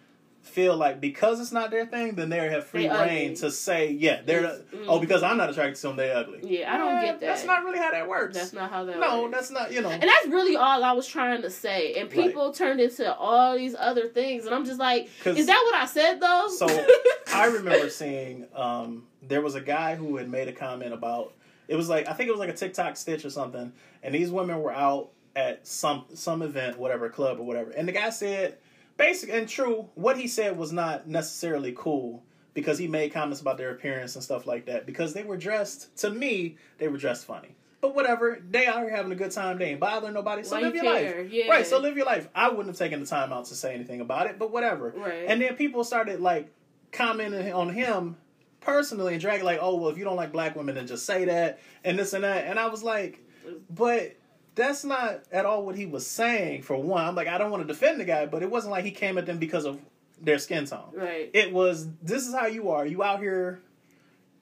[0.45, 4.21] feel like because it's not their thing, then they have free reign to say, yeah,
[4.25, 4.85] they're mm.
[4.87, 6.41] oh because I'm not attracted to them, they're ugly.
[6.43, 7.27] Yeah, I don't Eh, get that.
[7.27, 8.37] That's not really how that works.
[8.37, 8.99] That's not how that.
[9.01, 9.35] no, works.
[9.35, 9.73] that's not.
[9.73, 11.95] You know, And that's really all I was trying to say.
[11.95, 12.27] And Right.
[12.27, 14.45] people turned into all these other things.
[14.47, 16.49] And I'm just like, is that what I said though?
[16.49, 16.67] So
[17.35, 21.33] I remember seeing um, there was a guy who had made a comment about
[21.67, 23.73] it was like I think it was like a TikTok stitch or something,
[24.03, 27.93] and these women were out at some some event, whatever club or whatever, and the
[27.93, 28.59] guy said,
[28.97, 32.23] basic and true, what he said was not necessarily cool
[32.55, 35.97] because he made comments about their appearance and stuff like that because they were dressed
[35.99, 37.57] to me they were dressed funny.
[37.81, 39.59] But whatever, they here having a good time.
[39.59, 40.43] They ain't bothering nobody.
[40.43, 41.23] So Why live you your care?
[41.25, 41.51] life, Yeah.
[41.51, 41.67] right?
[41.67, 42.29] So live your life.
[42.35, 44.95] I wouldn't have taken the time out to say anything about it, but whatever.
[44.97, 45.27] Right.
[45.29, 46.51] And then people started like
[46.93, 48.17] commenting on him
[48.61, 51.27] personally and dragging like, oh well, if you don't like black women, then just say
[51.27, 52.47] that and this and that.
[52.47, 53.23] And I was like,
[53.69, 54.17] but
[54.55, 56.63] that's not at all what he was saying.
[56.63, 58.85] For one, I'm like, I don't want to defend the guy, but it wasn't like
[58.85, 59.81] he came at them because of
[60.21, 60.91] their skin tone.
[60.95, 61.31] right.
[61.35, 62.87] It was this is how you are.
[62.87, 63.61] You out here,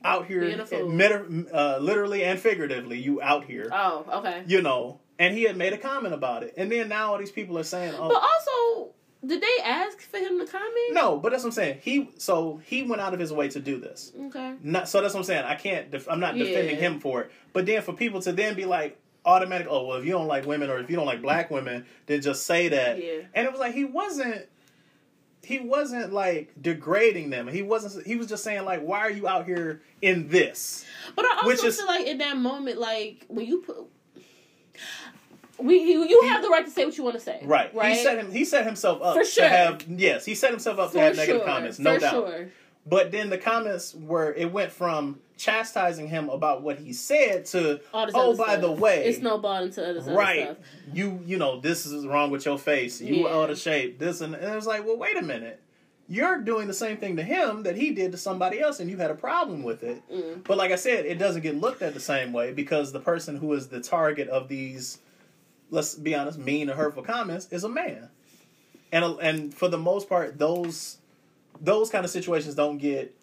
[0.04, 0.88] out here, Being a fool.
[0.88, 2.98] meta- uh, literally and figuratively.
[2.98, 4.42] You out here, oh, okay.
[4.46, 4.98] you know.
[5.18, 7.62] And he had made a comment about it, and then now all these people are
[7.64, 8.92] saying, "Oh, But also,
[9.24, 10.92] did they ask for him to comment?
[10.92, 11.78] no." But that's what I'm saying.
[11.82, 14.12] He so he went out of his way to do this.
[14.26, 14.54] Okay.
[14.62, 15.44] Not so that's what I'm saying.
[15.44, 15.90] I can't.
[15.92, 16.80] Def- I'm not defending Yeah.
[16.80, 17.30] him for it.
[17.52, 19.66] But then for people to then be like automatic.
[19.70, 22.20] Oh well, if you don't like women or if you don't like black women, then
[22.22, 23.02] just say that.
[23.02, 23.20] Yeah.
[23.34, 24.46] And it was like he wasn't.
[25.44, 27.48] He wasn't like degrading them.
[27.48, 28.06] He wasn't.
[28.06, 30.84] He was just saying like, why are you out here in this?
[31.16, 33.76] But I also Which is- feel like in that moment, like when you put.
[35.58, 37.72] We you, you have the right to say what you want to say, Right.
[37.74, 37.94] Right.
[37.96, 38.32] He set him.
[38.32, 39.44] He set himself up For sure.
[39.44, 39.84] to have.
[39.88, 41.78] Yes, he set himself up for to have sure, negative comments.
[41.78, 42.10] No for doubt.
[42.12, 42.48] sure.
[42.86, 47.80] But then the comments were it went from chastising him about what he said to
[47.92, 48.60] oh by stuff.
[48.60, 50.56] the way it snowballed into other right stuff.
[50.94, 53.34] you you know this is wrong with your face you Yeah.
[53.34, 55.60] out of shape this and, and it was like well wait a minute
[56.08, 58.96] you're doing the same thing to him that he did to somebody else and you
[58.98, 60.44] had a problem with it Mm.
[60.44, 63.36] but like i said it doesn't get looked at the same way because the person
[63.36, 64.98] who is the target of these
[65.70, 68.08] let's be honest mean or hurtful comments is a man
[68.92, 70.98] and and for the most part those
[71.60, 73.14] those kind of situations don't get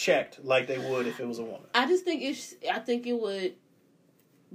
[0.00, 1.66] checked like they would if it was a woman.
[1.74, 2.54] I just think it's.
[2.72, 3.54] I think it would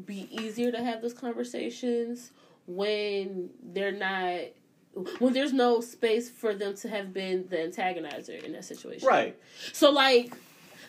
[0.05, 2.31] be easier to have those conversations
[2.67, 4.39] when they're not.
[5.19, 9.37] When there's no space for them to have been the antagonizer in that situation, Right.
[9.73, 10.33] So like,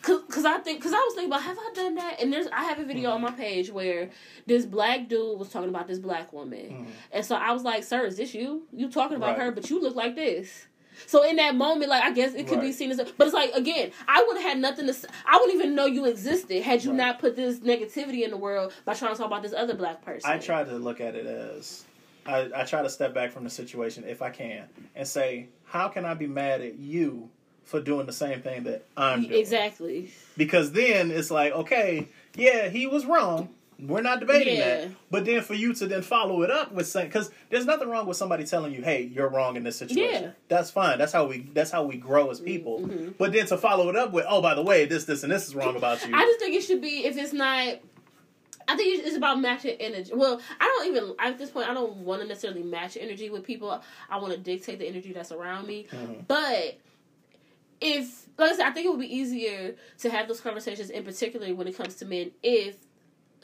[0.00, 2.22] cause, cause I think, cause I was thinking about, have I done that?
[2.22, 3.24] And there's, I have a video Mm-hmm.
[3.24, 4.10] on my page where
[4.46, 8.06] this black dude was talking about this black woman, and so I was like, "Sir,
[8.06, 8.62] is this you?
[8.72, 9.40] You talking about Mm-hmm.
[9.40, 9.46] Right.
[9.46, 10.66] her, but you look like this."
[11.06, 13.34] So in that moment, like I guess it could be seen as, a, but it's
[13.34, 14.94] like again, I would have had nothing to.
[15.26, 16.96] I wouldn't even know you existed had you Right.
[16.96, 20.04] not put this negativity in the world by trying to talk about this other black
[20.04, 20.30] person.
[20.30, 21.84] I try to look at it as
[22.26, 25.88] I, I try to step back from the situation if I can and say, how
[25.88, 27.30] can I be mad at you
[27.64, 29.34] for doing the same thing that I'm doing?
[29.40, 30.10] exactly.
[30.36, 33.48] Because then it's like, okay, yeah, he was wrong.
[33.78, 34.80] We're not debating Yeah.
[34.80, 34.88] that.
[35.10, 38.06] But then for you to then follow it up with saying, because there's nothing wrong
[38.06, 40.22] with somebody telling you, hey, you're wrong in this situation.
[40.22, 40.30] Yeah.
[40.48, 40.98] That's fine.
[40.98, 42.80] That's how we that's how we grow as people.
[42.80, 43.08] Mm-hmm.
[43.18, 45.46] But then to follow it up with, oh, by the way, this, this, and this
[45.46, 46.14] is wrong about you.
[46.16, 47.76] I just think it should be if it's not.
[48.68, 50.10] I think it's about matching energy.
[50.12, 51.68] Well, I don't even at this point.
[51.68, 53.80] I don't want to necessarily match energy with people.
[54.10, 55.86] I want to dictate the energy that's around me.
[55.92, 56.26] Mhm.
[56.26, 56.78] But
[57.80, 61.04] if, like I said, I think it would be easier to have those conversations, in
[61.04, 62.76] particular when it comes to men, if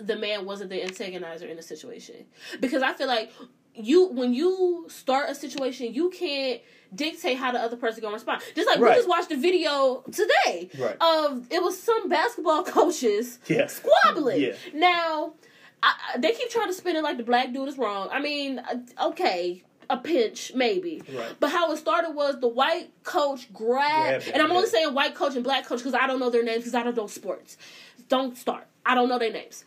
[0.07, 2.24] the man wasn't the antagonizer in the situation.
[2.61, 3.32] Because I feel like
[3.74, 6.61] you, when you start a situation, you can't
[6.94, 8.42] dictate how the other person gonna respond.
[8.55, 10.96] Just like we just watched a video today Right.
[11.00, 13.66] of it was some basketball coaches yeah.
[13.68, 14.40] squabbling.
[14.42, 14.53] Yeah.
[14.74, 15.34] Now,
[15.82, 18.09] I, they keep trying to spin it like the black dude is wrong.
[18.12, 21.34] I mean, uh, okay, a pinch maybe, Right.
[21.40, 25.14] but how it started was the white coach grabbed, Grabbed and I'm only saying white
[25.14, 27.57] coach and black coach because I don't know their names because I don't know sports.
[28.09, 28.66] Don't start.
[28.84, 29.64] I don't know their names.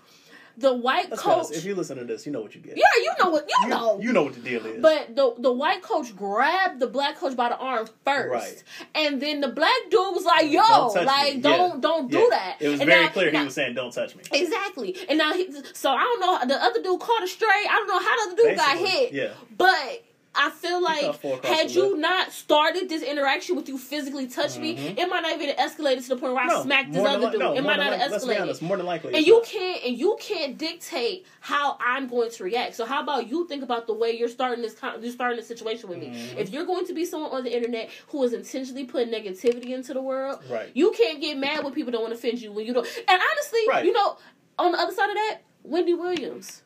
[0.58, 1.51] The white Let's coach.
[1.51, 2.78] if you listen to this, you know what you get.
[2.78, 3.99] yeah, you know what you, You, know.
[3.99, 4.82] you know what the deal is.
[4.82, 8.64] But the the white coach grabbed the black coach by the arm first, Right.
[8.95, 11.41] and then the black dude was like, "Yo, Don't like me.
[11.41, 11.80] don't Yeah.
[11.82, 12.28] don't do Yeah.
[12.30, 14.95] that." It was And very now- clear now- he was saying, "Don't touch me." Exactly.
[15.10, 17.47] And now he so I don't know the other dude caught a stray.
[17.70, 19.12] I don't know how the other dude got hit.
[19.14, 19.32] Yeah.
[19.58, 20.03] But
[20.38, 24.27] I feel like got four across had you not started this interaction with you physically
[24.27, 24.97] touched me, Mhm.
[24.99, 27.31] it might not even escalated to the point where I No, smacked this other li-
[27.31, 27.39] dude.
[27.39, 28.41] no, it might not li- have Let's escalated.
[28.41, 28.61] honest.
[28.61, 29.43] More than likely, And you not.
[29.45, 32.75] can't and you can't dictate how I'm going to react.
[32.75, 35.47] So how about you think about the way you're starting this con- you're starting this
[35.47, 36.07] situation with me.
[36.07, 36.38] Mhm.
[36.38, 39.93] If you're going to be someone on the internet who is intentionally putting negativity into
[39.93, 40.69] the world, Right.
[40.73, 42.88] you can't get mad when people don't want to offend you when you don't.
[43.07, 43.86] And honestly, Right.
[43.86, 44.17] you know,
[44.59, 46.61] on the other side of that, Wendy Williams.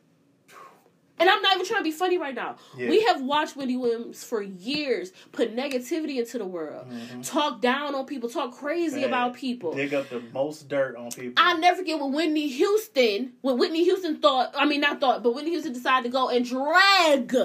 [1.20, 2.56] And I'm not even trying to be funny right now.
[2.78, 2.90] Yeah.
[2.90, 7.30] We have watched Wendy Williams for years put negativity into the world, Mhm.
[7.30, 9.74] talk down on people, talk crazy about people.
[9.74, 11.34] Dig up the most dirt on people.
[11.38, 15.34] I never forget when Whitney Houston, when Whitney Houston thought, I mean not thought, but
[15.36, 17.36] Whitney Houston decided to go and drag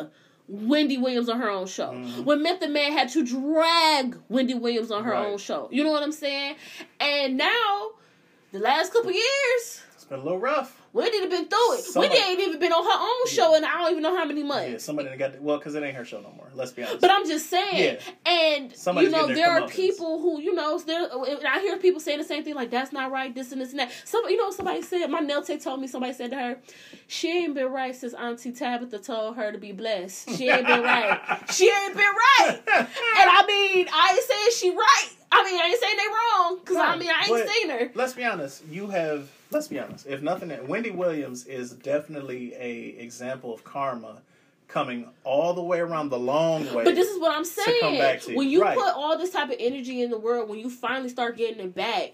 [0.47, 1.89] Wendy Williams on her own show.
[1.93, 2.25] Mhm.
[2.25, 5.27] When Method Man had to drag Wendy Williams on her Right.
[5.27, 5.69] own show.
[5.73, 6.57] You know what I'm saying?
[7.01, 7.91] And now,
[8.53, 10.83] the last couple years, It's been a little rough.
[10.95, 11.81] Wendy have been through it.
[11.85, 14.25] Somebody- Wendy ain't even been on her own show in I don't even know how
[14.25, 14.71] many months.
[14.71, 16.49] Yeah, somebody done got well because it ain't her show no more.
[16.55, 17.01] Let's be honest.
[17.01, 21.03] But I'm just saying, and Somebody's you know, there are people who you know, there.
[21.13, 23.71] and I hear people saying the same thing, like that's not right, this and this
[23.73, 23.91] and that.
[24.05, 26.59] Some, you know, somebody said my nail tech told me somebody said to her,
[27.09, 30.31] she ain't been right since Auntie Tabitha told her to be blessed.
[30.37, 31.21] She ain't been right.
[31.51, 32.61] She ain't been right.
[32.69, 32.87] And
[33.31, 35.09] I mean, I ain't saying she right.
[35.33, 37.91] I mean, I ain't saying they wrong because I mean, I ain't but- seen her.
[37.95, 38.65] let's be honest.
[38.71, 40.07] You have let's be honest.
[40.07, 44.21] If nothing, Wendy Williams is definitely a example of karma
[44.69, 46.85] coming all the way around the long way.
[46.85, 48.37] But this is what I'm to come back saying.
[48.37, 48.77] When you Right.
[48.77, 51.75] put all this type of energy in the world, when you finally start getting it
[51.75, 52.13] back,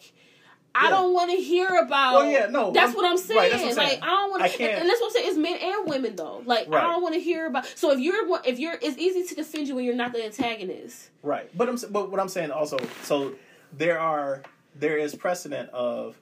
[0.74, 0.90] I Yeah.
[0.90, 2.14] don't want to hear about.
[2.14, 3.38] Well, yeah, no, that's I'm- what I'm saying.
[3.40, 4.00] right, that's what I'm saying.
[4.00, 5.28] Like I don't want to, and that's what I'm saying.
[5.28, 6.42] It's men and women though.
[6.44, 6.84] Like Right.
[6.84, 7.66] I don't want to hear about.
[7.76, 11.10] So if you're if you're, it's easy to defend you when you're not the antagonist.
[11.22, 13.32] Right, but I'm but what I'm saying also, so
[13.72, 14.42] there are
[14.76, 16.16] there is precedent of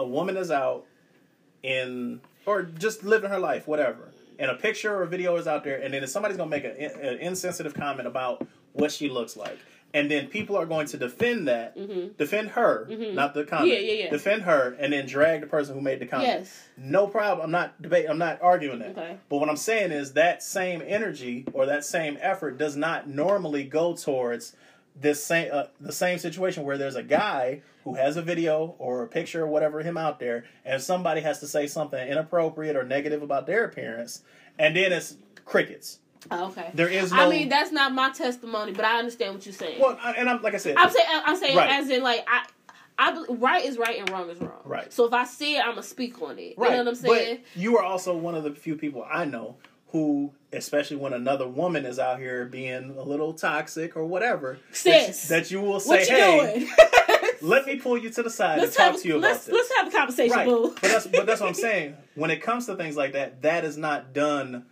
[0.00, 0.86] a woman is out
[1.62, 5.62] in or just living her life, whatever, and a picture or a video is out
[5.62, 9.58] there, and then somebody's gonna make a- an insensitive comment about what she looks like,
[9.92, 12.16] and then people are going to defend that, Mhm.
[12.16, 13.12] defend her, Mhm.
[13.12, 14.10] not the comment, Yeah, yeah, yeah.
[14.10, 16.28] defend her, and then drag the person who made the comment.
[16.28, 16.68] Yes.
[16.78, 17.44] No problem.
[17.44, 18.08] I'm not debating.
[18.10, 18.90] I'm not arguing that.
[18.96, 19.16] Okay.
[19.28, 23.64] But what I'm saying is that same energy or that same effort does not normally
[23.64, 24.56] go towards
[24.94, 29.02] this same uh, the same situation where there's a guy who has a video or
[29.02, 32.84] a picture or whatever him out there, and somebody has to say something inappropriate or
[32.84, 34.22] negative about their appearance,
[34.58, 35.98] and then it's crickets.
[36.30, 36.70] Oh, okay.
[36.74, 39.80] There is I mean, that's not my testimony, but I understand what you're saying.
[39.80, 41.70] Well, I- and I'm like I said, I'm saying, I'm saying, Right.
[41.70, 42.44] as in, like, I,
[42.98, 44.60] I, right is right and wrong is wrong.
[44.66, 44.92] Right.
[44.92, 46.58] So if I see it, I'm gonna speak on it.
[46.58, 46.72] right.
[46.72, 47.38] You know what I'm saying?
[47.54, 49.56] But you are also one of the few people I know
[49.92, 54.76] who, especially when another woman is out here being a little toxic or whatever, that,
[54.76, 56.68] Sis, that you will say, you "Hey,
[57.42, 59.46] let me pull you to the side let's and talk have to you about let's
[59.46, 60.70] this." let's have a conversation, right, boo.
[60.80, 61.96] but that's but that's what I'm saying.
[62.14, 64.66] When it comes to things like that, that is not done.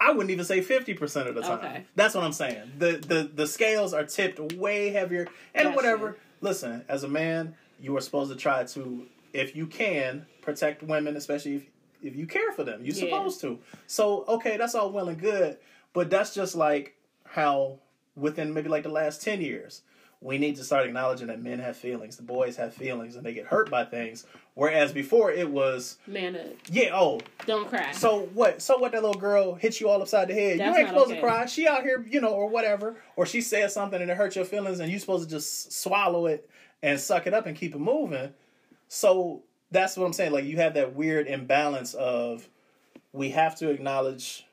[0.00, 1.58] I wouldn't even say fifty percent of the time.
[1.58, 1.84] Okay.
[1.94, 2.72] That's what I'm saying.
[2.78, 5.76] The the the scales are tipped way heavier, and Gotcha.
[5.76, 6.16] whatever.
[6.40, 11.16] Listen, as a man, you are supposed to try to, if you can, protect women,
[11.16, 11.64] especially if
[12.02, 12.80] if you care for them.
[12.84, 13.00] You're Yeah.
[13.04, 13.58] supposed to.
[13.86, 15.58] So okay, that's all well and good,
[15.92, 17.78] but that's just like how
[18.16, 19.82] within maybe like the last ten years.
[20.22, 23.32] We need to start acknowledging that men have feelings, the boys have feelings, and they
[23.32, 24.26] get hurt by things.
[24.52, 26.42] Whereas before it was, Man up.
[26.70, 27.92] yeah, oh, Don't cry.
[27.92, 28.60] so what?
[28.60, 28.92] So what?
[28.92, 30.60] That little girl hits you all upside the head.
[30.60, 31.20] That's you ain't supposed okay.
[31.22, 31.46] to cry.
[31.46, 32.96] She out here, you know, or whatever.
[33.16, 36.26] Or she says something and it hurts your feelings, and you're supposed to just swallow
[36.26, 36.50] it
[36.82, 38.34] and suck it up and keep it moving.
[38.88, 40.32] So that's what I'm saying.
[40.32, 42.48] Like you have that weird imbalance of
[43.12, 44.46] we have to acknowledge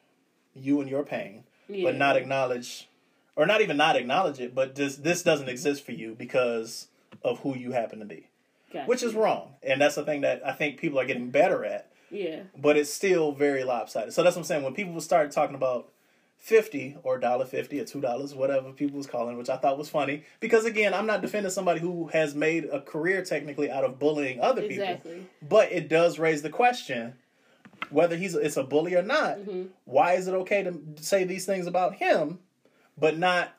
[0.55, 1.83] you and your pain, Yeah.
[1.85, 2.87] but not acknowledge,
[3.35, 6.87] or not even not acknowledge it, but this this doesn't exist for you because
[7.23, 8.27] of who you happen to be,
[8.73, 8.85] Gotcha.
[8.87, 9.55] which is wrong.
[9.63, 12.41] And that's the thing that I think people are getting better at yeah.
[12.57, 14.13] but it's still very lopsided.
[14.13, 14.63] So that's what I'm saying.
[14.63, 15.89] When people start talking about
[16.37, 19.89] fifty or dollar fifty or two dollars, whatever people was calling, which I thought was
[19.89, 23.99] funny, because again, I'm not defending somebody who has made a career technically out of
[23.99, 25.11] bullying other Exactly.
[25.13, 27.13] people, but it does raise the question
[27.89, 29.37] whether he's it's a bully or not.
[29.39, 29.63] Mm-hmm.
[29.85, 32.39] Why is it okay to say these things about him,
[32.97, 33.49] but not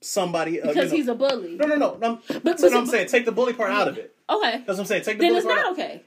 [0.00, 0.60] somebody?
[0.60, 1.56] Uh, you Because know- he's a bully.
[1.56, 1.96] no, no, no.
[2.00, 3.08] no But- that's what I'm saying.
[3.08, 4.14] Take the bully part out of it.
[4.28, 4.58] Okay.
[4.58, 5.02] That's what I'm saying.
[5.02, 6.02] Take the Then bully it's part out not okay.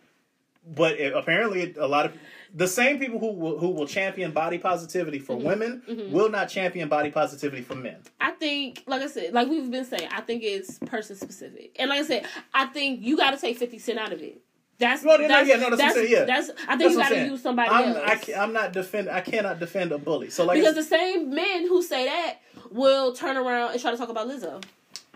[0.65, 2.13] But it, apparently a lot of
[2.55, 5.45] the same people who will, who will champion body positivity for Mm-hmm.
[5.45, 7.97] women will not champion body positivity for men.
[8.21, 11.75] I think, like I said, like we've been saying, I think it's person specific.
[11.79, 14.41] And like I said, I think you got to take 50 Cent out of it.
[14.79, 16.25] That's, No, no, no, yeah, no, that's what I'm saying, yeah.
[16.25, 18.29] that's, I think That's you got to use somebody I'm, else.
[18.29, 19.09] I, I'm not defend.
[19.09, 20.29] I cannot defend a bully.
[20.29, 22.37] So like, because the same men who say that
[22.71, 24.63] will turn around and try to talk about Lizzo.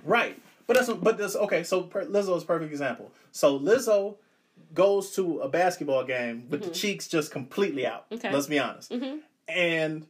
[0.03, 0.39] right?
[0.67, 1.63] But that's but that's okay.
[1.63, 3.11] So per, Lizzo is a perfect example.
[3.31, 4.17] So Lizzo
[4.77, 8.05] goes to a basketball game with the cheeks just completely out.
[8.11, 8.13] Mm-hmm.
[8.27, 8.31] Okay.
[8.31, 8.91] Let's be honest.
[8.91, 9.21] Mhm.
[9.47, 10.05] And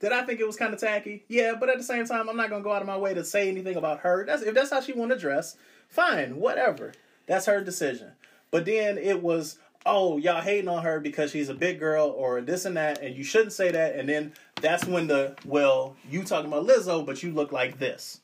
[0.00, 1.24] did I think it was kind of tacky?
[1.28, 3.24] Yeah, but at the same time, I'm not gonna go out of my way to
[3.24, 4.26] say anything about her.
[4.26, 5.56] That's if that's how she want to dress,
[5.88, 6.92] fine, whatever.
[7.26, 8.12] That's her decision.
[8.50, 12.42] But then it was, oh, y'all hating on her because she's a big girl or
[12.42, 13.94] this and that, and you shouldn't say that.
[13.94, 18.20] And then that's when the well, you talking about Lizzo, but you look like this.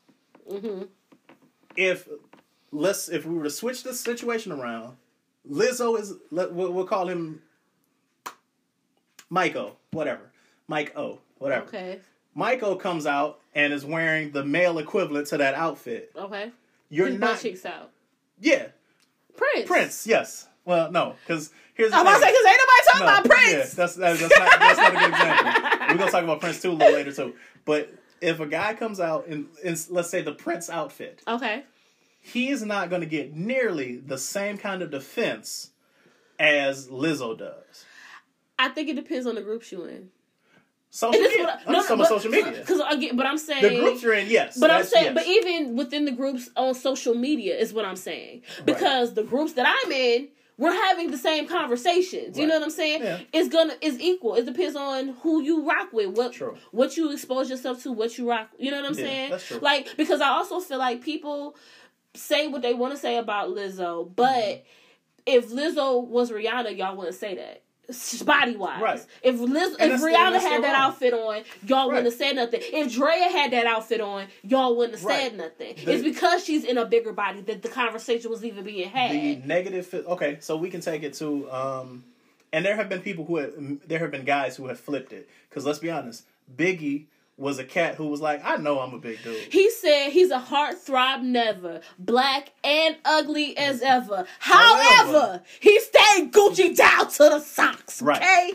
[0.47, 0.83] Mm-hmm.
[1.75, 2.07] If
[2.71, 4.97] let's if we were to switch this situation around,
[5.49, 7.41] Lizzo is we'll, we'll call him
[9.29, 10.31] Mike O, whatever,
[10.67, 11.65] Mike O, whatever.
[11.65, 11.99] Okay.
[12.35, 16.11] Michael comes out and is wearing the male equivalent to that outfit.
[16.15, 16.51] Okay.
[16.89, 17.39] You're His not.
[17.39, 17.91] cheeks out.
[18.39, 18.67] Yeah,
[19.35, 19.67] Prince.
[19.67, 20.07] Prince.
[20.07, 20.47] Yes.
[20.65, 22.27] Well, no, because here's the I'm about to thing.
[22.27, 23.51] say, because ain't nobody talking No, about Prince.
[23.51, 25.87] Yeah, that's, that's, that's, not, that's not a good example.
[25.89, 27.35] We're gonna talk about Prince too a little later too.
[27.65, 27.91] But
[28.21, 31.63] if a guy comes out in, in let's say the Prince outfit, Okay.
[32.21, 35.71] He is not going to get nearly the same kind of defense
[36.39, 37.85] as Lizzo does.
[38.57, 40.09] I think it depends on the groups you're in.
[40.91, 41.45] Social And this is media.
[41.45, 42.51] what I- I'm just talking about social media.
[42.65, 44.57] Because again, but I'm saying The groups you're in, yes.
[44.59, 45.13] But I'm saying, yes.
[45.13, 48.41] but even within the groups on social media is what I'm saying.
[48.65, 52.37] Because the groups that I'm in, we're having the same conversations.
[52.37, 52.49] You Right.
[52.49, 53.03] know what I'm saying?
[53.03, 53.19] Yeah.
[53.31, 54.33] It's gonna it's equal.
[54.35, 56.57] It depends on who you rock with, what True.
[56.71, 58.49] what you expose yourself to, what you rock.
[58.57, 59.61] You know what I'm Yeah, saying?
[59.61, 61.55] Like because I also feel like people
[62.19, 64.63] say what they want to say about Lizzo, but Mm-hmm.
[65.25, 67.61] if Lizzo was Rihanna, y'all wouldn't say that.
[68.23, 69.01] Body wise, Right.
[69.23, 70.91] if Liz, And if Rihanna had that wrong.
[70.91, 72.05] outfit on, y'all wouldn't Right.
[72.05, 72.61] have said nothing.
[72.71, 75.21] If Drea had that outfit on, y'all wouldn't have Right.
[75.23, 75.75] said nothing.
[75.83, 79.11] The- it's because she's in a bigger body that the conversation was even being had.
[79.11, 82.03] the negative okay so we can take it to um
[82.53, 83.53] and there have been people who have
[83.87, 87.05] there have been guys who have flipped it because let's be honest biggie
[87.39, 90.29] was a cat who was like i know i'm a big dude He said he's
[90.31, 94.25] a heartthrob never, black and ugly as ever.
[94.39, 98.01] However- However, he stayed Coogi down to the socks.
[98.01, 98.17] Right.
[98.21, 98.51] Okay?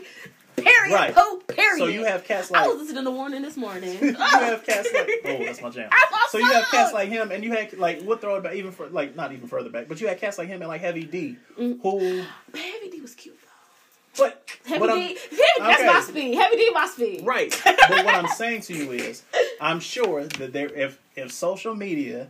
[0.57, 0.93] Period.
[0.93, 1.13] Right.
[1.13, 1.79] Pooh, period.
[1.79, 3.97] so you have cats like I was listening to Warning this morning.
[4.01, 5.89] you have cats like oh that's my jam
[6.29, 8.71] so you have cats like him and you had like we'll throw it back even
[8.71, 11.03] for like not even further back but you had cats like him and like heavy
[11.03, 11.79] d Mm.
[11.81, 12.23] who
[12.57, 13.37] Heavy D was cute.
[14.17, 15.17] But Heavy D,
[15.59, 15.87] that's okay.
[15.87, 16.35] my speed.
[16.35, 17.21] Heavy D, my speed.
[17.25, 17.61] Right.
[17.65, 19.23] but what I'm saying to you is,
[19.61, 22.27] I'm sure that there, if if social media,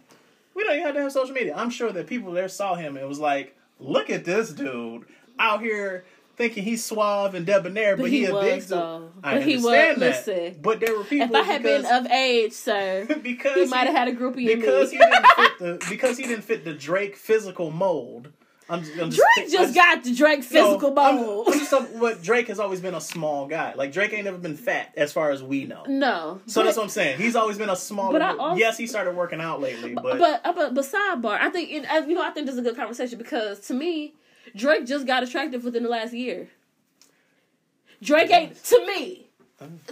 [0.54, 1.54] we don't even have to have social media.
[1.56, 5.06] I'm sure that people there saw him and was like, "Look at this dude
[5.40, 6.06] out here
[6.38, 9.10] thinking he's suave and debonair, but, But he, he a was, big dude." though.
[9.24, 10.28] I But he was- understand that.
[10.28, 11.36] listen, but there were people.
[11.36, 14.60] If I had been of age, sir, because he might have had a groupie in
[14.60, 14.98] because me.
[14.98, 18.30] he didn't fit the because he didn't fit the Drake physical mold.
[18.68, 21.46] I'm, just- I'm just, Drake I just got the Drake physical no, I'm- bone.
[21.48, 23.74] I'm but Drake has always been a small guy.
[23.76, 25.84] Like Drake ain't never been fat, as far as we know.
[25.88, 27.20] no, So but, that's what I'm saying.
[27.20, 28.12] He's always been a small.
[28.12, 31.50] But also- yes, he started working out lately, but, but uh, but, but sidebar, I
[31.50, 34.14] think it, uh, you know I think this is a good conversation because to me,
[34.56, 36.48] Drake just got attractive within the last year.
[38.02, 39.28] Drake ain't to me,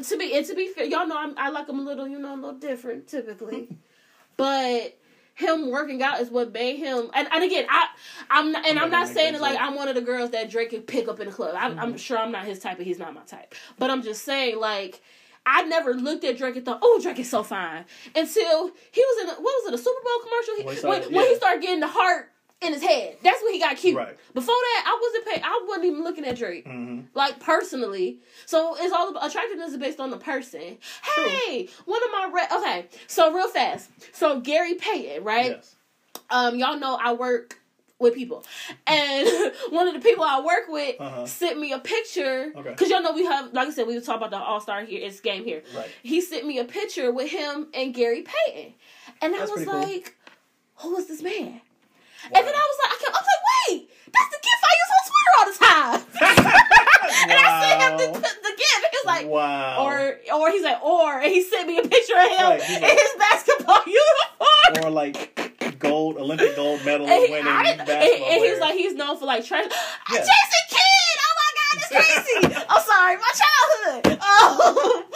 [0.03, 2.19] to me, and to be fair, y'all know I'm, I like him a little, you
[2.19, 3.69] know, a little different typically,
[4.37, 4.97] but
[5.35, 7.09] him working out is what made him.
[7.13, 7.87] And, and again, I
[8.29, 9.59] I'm not, and I'm not saying it like.
[9.59, 11.55] I'm one of the girls that Drake can pick up in the club.
[11.57, 11.79] I, Mm-hmm.
[11.79, 13.55] I'm sure I'm not his type, and he's not my type.
[13.79, 15.01] But I'm just saying like.
[15.45, 17.83] I never looked at Drake and thought, "Oh, Drake is so fine."
[18.15, 20.55] Until he was in a, what was it, a Super Bowl commercial?
[20.55, 22.31] He- When he when, when he started getting the heart
[22.63, 23.95] in his head, that's when he got cute.
[23.97, 24.17] Right.
[24.33, 25.41] Before that, I wasn't paying.
[25.43, 27.05] I wasn't even looking at Drake, Mhm.
[27.13, 28.19] like personally.
[28.45, 30.77] So it's all about attractiveness is based on the person.
[31.15, 32.87] Hey, one of my re- okay.
[33.07, 33.89] So real fast.
[34.13, 35.51] So Gary Payton, right?
[35.51, 35.75] yes.
[36.29, 37.59] um, y'all know I work
[37.99, 38.43] with people,
[38.87, 39.27] and
[39.69, 41.25] one of the people I work with Uh-huh.
[41.25, 42.69] sent me a picture Okay.
[42.69, 44.83] because y'all know we have, like I said, we were talking about the All Star
[44.83, 45.63] here, it's game here.
[45.75, 45.89] Right.
[46.01, 48.73] He sent me a picture with him and Gary Payton,
[49.21, 49.79] and I was pretty cool.
[49.79, 50.15] like,
[50.77, 51.61] "Who is this man?"
[52.25, 54.73] And then I was like, I, kept, I was like, "Wait, that's the gift I
[54.81, 55.99] use on Twitter all the time."
[57.29, 58.19] and I sent him the, Wow.
[58.19, 58.83] the, the gift.
[58.91, 59.85] He was like, wow.
[59.85, 62.77] or or he's like, or and he sent me a picture of him Right, he's
[62.77, 64.85] in like- his basketball uniform.
[64.85, 68.93] or like gold Olympic gold medal he, winning I basketball and, and he's like he's
[68.95, 69.65] known for like trash.
[70.11, 70.19] Yeah.
[70.19, 72.55] Jason Kidd, oh my god, it's crazy.
[72.69, 74.03] I'm sorry, my childhood.
[74.07, 75.12] He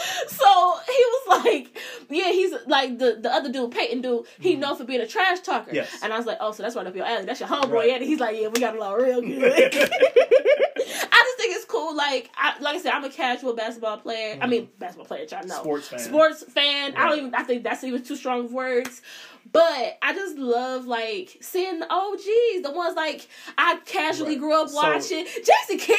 [1.26, 1.78] was like,
[2.10, 4.26] yeah, he's like the the other dude, Payton dude.
[4.40, 5.66] He known for being a trash talker.
[5.66, 5.76] Mm-hmm.
[5.76, 6.00] Yes.
[6.02, 7.24] And I was like, oh, so that's right up your alley.
[7.24, 7.72] That's your homeboy.
[7.72, 7.90] Right.
[7.90, 9.74] And he's like, yeah, we got along real good.
[9.74, 11.94] I just think it's cool.
[11.96, 14.38] Like, I, like I said, I'm a casual basketball player.
[14.40, 15.54] I mean, basketball player, y'all know.
[15.54, 15.62] Mm-hmm.
[15.62, 15.98] Sports fan.
[15.98, 16.94] Sports fan.
[16.96, 17.34] I don't even.
[17.34, 19.02] I think that's even too strong of words.
[19.50, 23.26] But I just love like seeing the OGs, the ones like
[23.56, 24.40] I casually Right.
[24.40, 25.24] grew up So- watching.
[25.24, 25.96] Jason Kidd,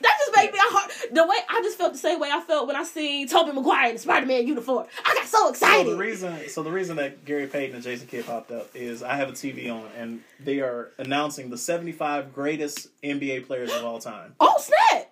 [0.00, 0.90] that just made me a heart.
[1.12, 3.88] The way I just felt the same way I felt when I seen Tobey Maguire
[3.90, 4.86] in the Spider Man uniform.
[5.04, 5.92] I got so So excited.
[5.92, 9.14] the reason, so the reason that Gary Payton and Jason Kidd popped up is I
[9.14, 13.98] have a TV on, and they are announcing the 75 greatest NBA players of all
[14.00, 14.34] time.
[14.40, 15.09] oh snap!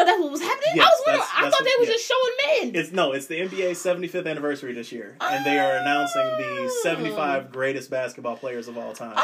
[0.00, 0.72] I didn't know that's what was happening.
[0.76, 1.26] Yes, I was wondering.
[1.36, 1.92] I thought what- they were yeah.
[1.92, 2.80] just showing men.
[2.80, 6.80] It's no, it's the NBA 75th anniversary this year, and they are announcing the Oh.
[6.82, 9.12] 75 greatest basketball players of all time.
[9.12, 9.22] okay.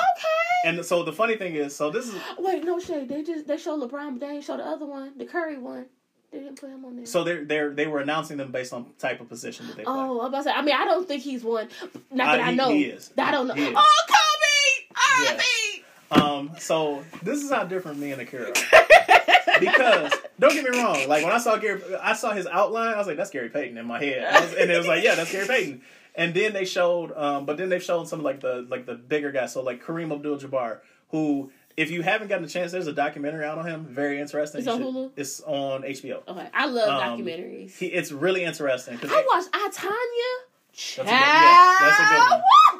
[0.64, 3.08] And so the funny thing is, so this is Wait, no shade.
[3.08, 5.86] They just they showed LeBron, but they didn't show the other one, the Curry one.
[6.32, 7.06] They didn't put him on there.
[7.06, 9.92] so they're they're they were announcing them based on type of position that they play.
[9.94, 10.50] Oh, I'm about to say.
[10.50, 11.68] I mean, I don't think he's one.
[12.10, 12.70] Not that Uh, I he- know.
[12.70, 13.12] he is.
[13.16, 13.54] I don't know.
[13.56, 15.28] Oh, Kobe!
[15.28, 15.82] R.I.P.
[16.10, 18.52] Um, so this is how different me and Akira are.
[19.60, 22.94] because don't get me wrong, like when I saw Gary, I saw his outline.
[22.94, 25.02] I was like, "That's Gary Payton" in my head, I was- and it was like,
[25.04, 25.82] "Yeah, that's Gary Payton."
[26.14, 29.30] And then they showed, um, but then they showed some like the like the bigger
[29.32, 29.52] guys.
[29.52, 30.78] So like Kareem Abdul-Jabbar,
[31.10, 34.60] who if you haven't gotten a chance, there's a documentary out on him, very interesting.
[34.60, 35.10] It's on Hulu?
[35.16, 36.26] It's on HBO.
[36.26, 37.76] Okay, I love Um, documentaries.
[37.76, 40.46] He, it's really interesting I watched I, Tonya.
[40.72, 42.04] That's a good- yeah, that's a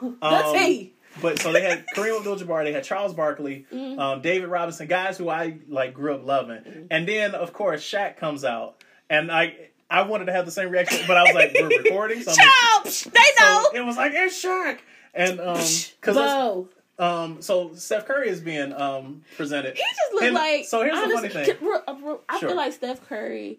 [0.01, 0.17] good Woo!
[0.23, 0.93] Um, The tea.
[1.23, 3.99] But so they had Kareem Abdul-Jabbar, they had Charles Barkley, Mm-hmm.
[3.99, 6.87] um, David Robinson, guys who I like grew up loving, Mm-hmm.
[6.91, 9.57] and then of course Shaq comes out, and I
[9.91, 12.85] I wanted to have the same reaction, but I was like, we're recording, so, like,
[12.85, 13.65] they know.
[13.71, 14.79] so it was like it's Shaq,
[15.15, 15.61] and um,
[16.01, 16.67] because
[16.99, 19.77] um, so Steph Curry is being um presented.
[19.77, 20.65] He just looked And like.
[20.65, 21.57] so here's the funny thing.
[21.87, 22.49] uh, I Sure.
[22.51, 23.59] feel like Steph Curry.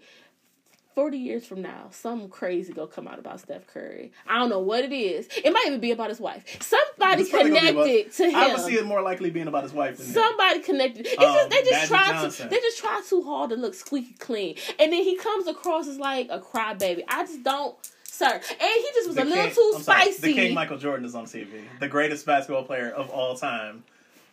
[0.97, 4.11] Forty years from now, something crazy gonna come out about Steph Curry.
[4.27, 5.27] I don't know what it is.
[5.43, 6.43] It might even be about his wife.
[6.59, 8.35] Somebody It's probably gonna be connected about- to him.
[8.35, 10.13] I would see it more likely being about his wife than him.
[10.13, 11.05] Somebody connected.
[11.05, 12.49] It's Um, just they just Magic try Johnson.
[12.49, 15.87] to they just try too hard to look squeaky clean, and then he comes across
[15.87, 17.03] as like a crybaby.
[17.07, 18.25] I just don't, sir.
[18.33, 20.21] And he just was The a little King- too I'm sorry, spicy.
[20.21, 21.61] the King Michael Jordan is on TV.
[21.79, 23.83] The greatest basketball player of all time.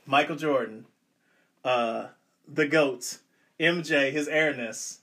[0.07, 0.87] Michael Jordan.
[1.63, 2.07] Uh,
[2.49, 3.19] the GOAT.
[3.61, 5.01] MJ, his airness.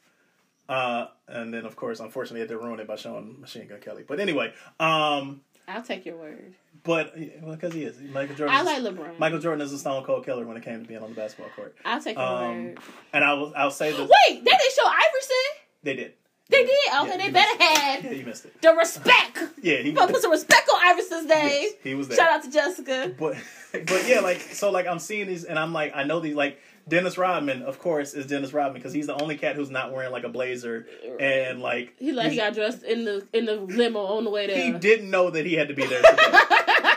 [0.70, 3.80] Uh, and then, of course, unfortunately, I had to ruin it by showing Machine Gun
[3.82, 4.04] Kelly.
[4.08, 6.54] But anyway, um, I'll take your word.
[6.84, 8.56] but well, because he is Michael Jordan.
[8.56, 9.20] I like LeBron.
[9.20, 11.52] Michael Jordan is a stone cold killer when it came to being on the basketball
[11.56, 11.76] court.
[11.86, 12.78] I'll take your Um, word.
[13.14, 15.36] And I will, I'll say this: Wait, they didn't show Iverson.
[15.84, 16.14] they did.
[16.50, 16.70] They did.
[17.02, 18.62] Okay, Yeah, they better have Yeah, you missed it.
[18.62, 19.40] the respect.
[19.64, 21.50] Yeah, he Gonna put some respect on Iverson's name.
[21.62, 22.18] Yes, he was there.
[22.18, 23.14] Shout out to Jessica.
[23.18, 23.38] but
[23.72, 26.60] but yeah, like so, like I'm seeing these, and I'm like, I know these, like
[26.92, 30.12] Dennis Rodman, of course, is Dennis Rodman because he's the only cat who's not wearing
[30.12, 30.86] like a blazer
[31.22, 34.46] and like He like he got dressed in the in the limo on the way
[34.46, 34.62] there.
[34.62, 36.02] he didn't know that he had to be there.
[36.12, 36.22] Today.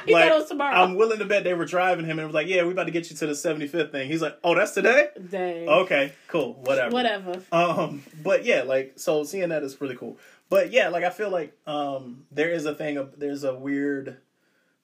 [0.05, 0.75] he like, thought it was tomorrow.
[0.75, 2.91] I'm willing to bet they were driving him and was like, "Yeah, we about to
[2.91, 5.11] get you to the 75th thing." He's like, "Oh, that's today?
[5.31, 5.69] Dang.
[5.69, 7.41] Okay, cool, whatever." Whatever.
[7.53, 10.19] Um, but yeah, like so seeing that is really cool.
[10.51, 14.17] But yeah, like I feel like um there is a thing of there's a weird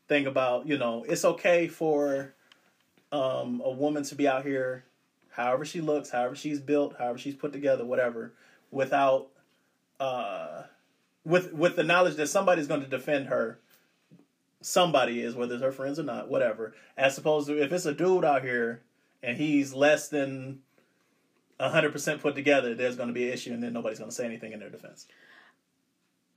[0.07, 2.33] thing about, you know, it's okay for
[3.13, 4.85] um, a woman to be out here,
[5.31, 8.33] however she looks, however she's built, however she's put together, whatever,
[8.71, 9.29] without
[9.99, 10.63] uh,
[11.25, 13.59] with with the knowledge that somebody's going to defend her.
[14.63, 16.75] Somebody is, whether it's her friends or not, whatever.
[16.97, 18.83] As opposed to if it's a dude out here
[19.23, 20.61] and he's less than
[21.59, 24.15] hundred percent put together, there's going to be an issue, and then nobody's going to
[24.15, 25.07] say anything in their defense.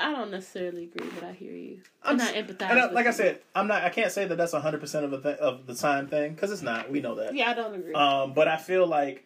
[0.03, 1.79] I don't necessarily agree, but I hear you.
[2.03, 2.71] I'm I'm not empathizing.
[2.71, 3.83] I, like I said, I'm not.
[3.83, 6.51] I can't say that that's hundred percent of the th- of the time thing because
[6.51, 6.91] it's not.
[6.91, 7.33] We know that.
[7.35, 7.93] yeah, I don't agree.
[7.93, 9.23] Um, but I feel like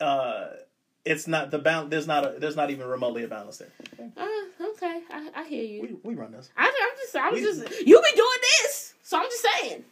[0.00, 0.48] uh,
[1.04, 1.90] it's not the balance.
[1.90, 2.38] There's not a.
[2.38, 3.72] There's not even remotely a balance there.
[4.16, 4.26] uh,
[4.72, 5.82] okay, I, I hear you.
[6.02, 6.50] We, we run this.
[6.56, 9.84] I, I'm just, I was We- just, you be doing this, so I'm just saying.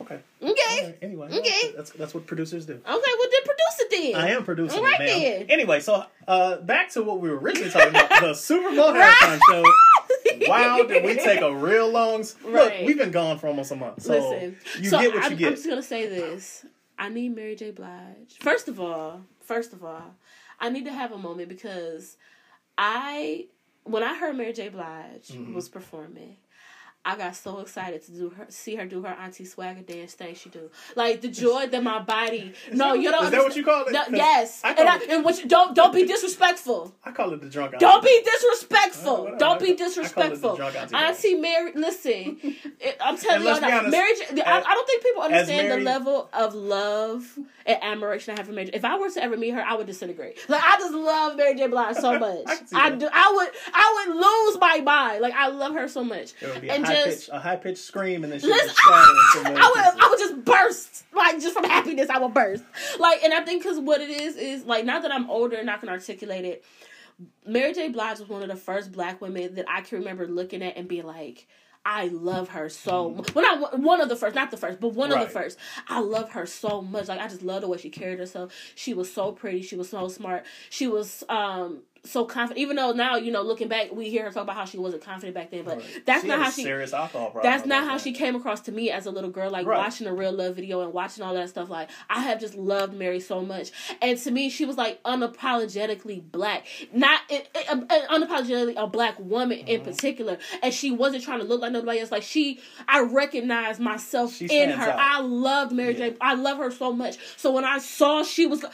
[0.00, 0.18] Okay.
[0.42, 1.72] Okay, Okay, Anyway, Okay.
[1.74, 2.74] that's that's what producers do.
[2.74, 2.98] okay, well
[3.32, 4.14] then produce it then.
[4.22, 5.20] I am producing All it, ma'am.
[5.20, 5.46] then.
[5.48, 9.38] Anyway, so uh, back to what we were originally talking about, the Super Bowl halftime
[9.50, 9.64] show.
[10.48, 12.20] Wow, did we take a real long?
[12.20, 15.24] s- Look, we've been gone for almost a month, so Listen, you so get what
[15.24, 15.48] I'm, you get.
[15.48, 16.66] I'm just gonna say this.
[16.98, 17.70] I need Mary J.
[17.70, 18.36] Blige.
[18.40, 20.14] First of all, first of all,
[20.60, 22.16] I need to have a moment because
[22.76, 23.46] I,
[23.84, 24.68] when I heard Mary J.
[24.68, 25.54] Blige Mm-hmm.
[25.54, 26.36] was performing.
[27.06, 30.34] I got so excited to do her, see her do her auntie swagger dance thing
[30.34, 30.70] she do.
[30.96, 32.52] Like the joy that my body.
[32.72, 33.24] no, you don't.
[33.26, 33.92] is that what you call it?
[33.92, 36.92] No, yes, I and, I, it- and what you, don't don't be disrespectful.
[37.04, 37.74] I call it the drunk.
[37.74, 37.84] Auntie.
[37.84, 39.12] Don't be disrespectful.
[39.14, 39.38] Uh, whatever.
[39.38, 40.62] Don't be I call it the disrespectful.
[40.62, 42.38] auntie Auntie Mary, listen,
[42.80, 44.12] it- I'm telling you, honest, Mary.
[44.12, 48.52] As- I don't think people understand the level of love and admiration I have for
[48.52, 48.70] Mary.
[48.72, 50.38] If I were to ever meet her, I would disintegrate.
[50.48, 51.68] Like I just love Mary J.
[51.68, 52.46] Blige so much.
[52.74, 53.08] I I do.
[53.12, 53.48] I would.
[53.72, 55.20] I would lose my mind.
[55.20, 56.34] Like I love her so much.
[56.40, 58.66] There would be a and just pitch, a high pitched scream, and then she Listen,
[58.66, 62.18] would scatter into more I would I would just burst, like just from happiness, I
[62.18, 62.64] would burst.
[62.98, 65.70] Like, and I think because what it is is like now that I'm older and
[65.70, 66.64] I can articulate it,
[67.46, 67.88] Mary J.
[67.88, 70.88] Blige was one of the first black women that I can remember looking at and
[70.88, 71.46] being like.
[71.88, 73.32] I love her so much.
[73.32, 75.56] Well, not one of the first, not the first, but one of the first.
[75.86, 77.06] I love her so much.
[77.06, 78.52] Like I just love the way she carried herself.
[78.74, 79.62] She was so pretty.
[79.62, 80.44] She was so smart.
[80.68, 82.58] She was um so confident.
[82.60, 85.02] Even though now you know, looking back, we hear her talk about how she wasn't
[85.02, 85.64] confident back then.
[85.64, 86.02] But Right.
[86.06, 86.62] that's She not how she.
[86.62, 87.52] serious alcohol problem.
[87.52, 89.50] That's not how she came across to me as a little girl.
[89.50, 89.78] Like Right.
[89.78, 91.68] watching a real love video and watching all that stuff.
[91.68, 96.22] Like I have just loved Mary so much, and to me, she was like unapologetically
[96.30, 97.76] black, not it, it- uh,
[98.10, 99.90] unapologetically a black woman in Mm-hmm.
[99.90, 100.38] particular.
[100.62, 102.10] And she wasn't trying to look like nobody else.
[102.10, 104.90] Like she, I recognized myself She in her.
[104.90, 104.98] out.
[104.98, 106.10] I loved Mary Yeah.
[106.10, 106.16] J.
[106.20, 107.16] I love her so much.
[107.36, 108.64] So when I saw she was,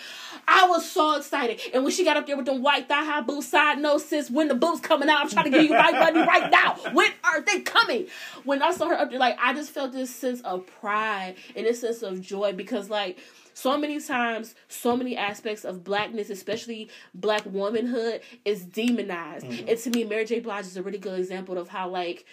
[0.47, 1.61] I was so excited.
[1.74, 4.30] And when she got up there with them white thigh high boots, side no sis,
[4.30, 6.76] when the boots coming out, I'm trying to give you my money right now.
[6.92, 8.06] When are they coming?
[8.44, 11.66] When I saw her up there, like I just felt this sense of pride and
[11.66, 13.18] this sense of joy because like
[13.54, 19.46] so many times, so many aspects of blackness, especially black womanhood, is demonized.
[19.46, 19.68] Mm-hmm.
[19.68, 20.40] And to me, Mary J.
[20.40, 22.24] Blige is a really good example of how like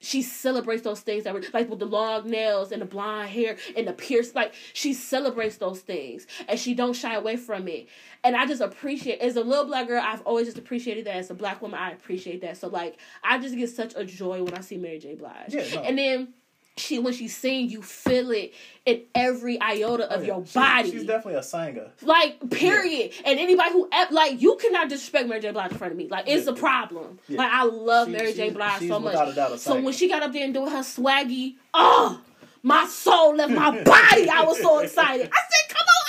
[0.00, 3.56] she celebrates those things that were like with the long nails and the blonde hair
[3.76, 7.88] and the pierce like she celebrates those things and she don't shy away from it.
[8.24, 11.16] And i just appreciate as a little black girl i've always just appreciated that.
[11.16, 12.56] As a black woman i appreciate that.
[12.56, 15.14] So like i just get such a joy when i see mary j.
[15.14, 15.54] Blige.
[15.54, 15.82] Yeah, no.
[15.82, 16.34] and then
[16.78, 18.54] she when she sing you feel it
[18.86, 20.26] in every iota oh, of Oh, yeah.
[20.26, 21.90] your She- body She's definitely a singer.
[22.02, 23.12] like, period.
[23.24, 25.50] And anybody who like you cannot disrespect Mary J.
[25.50, 26.08] Blige in front of me.
[26.08, 26.52] Like, it's Yeah.
[26.52, 27.18] a problem.
[27.28, 27.38] Yeah.
[27.38, 28.50] Like, I love She- Mary J.
[28.50, 29.12] Blige so much.
[29.12, 32.20] without a doubt a so when she got up there and doing her swaggy, oh,
[32.62, 34.28] my soul left my body.
[34.28, 35.28] I was so excited.
[35.32, 36.07] I said, "Come on, Auntie Mary."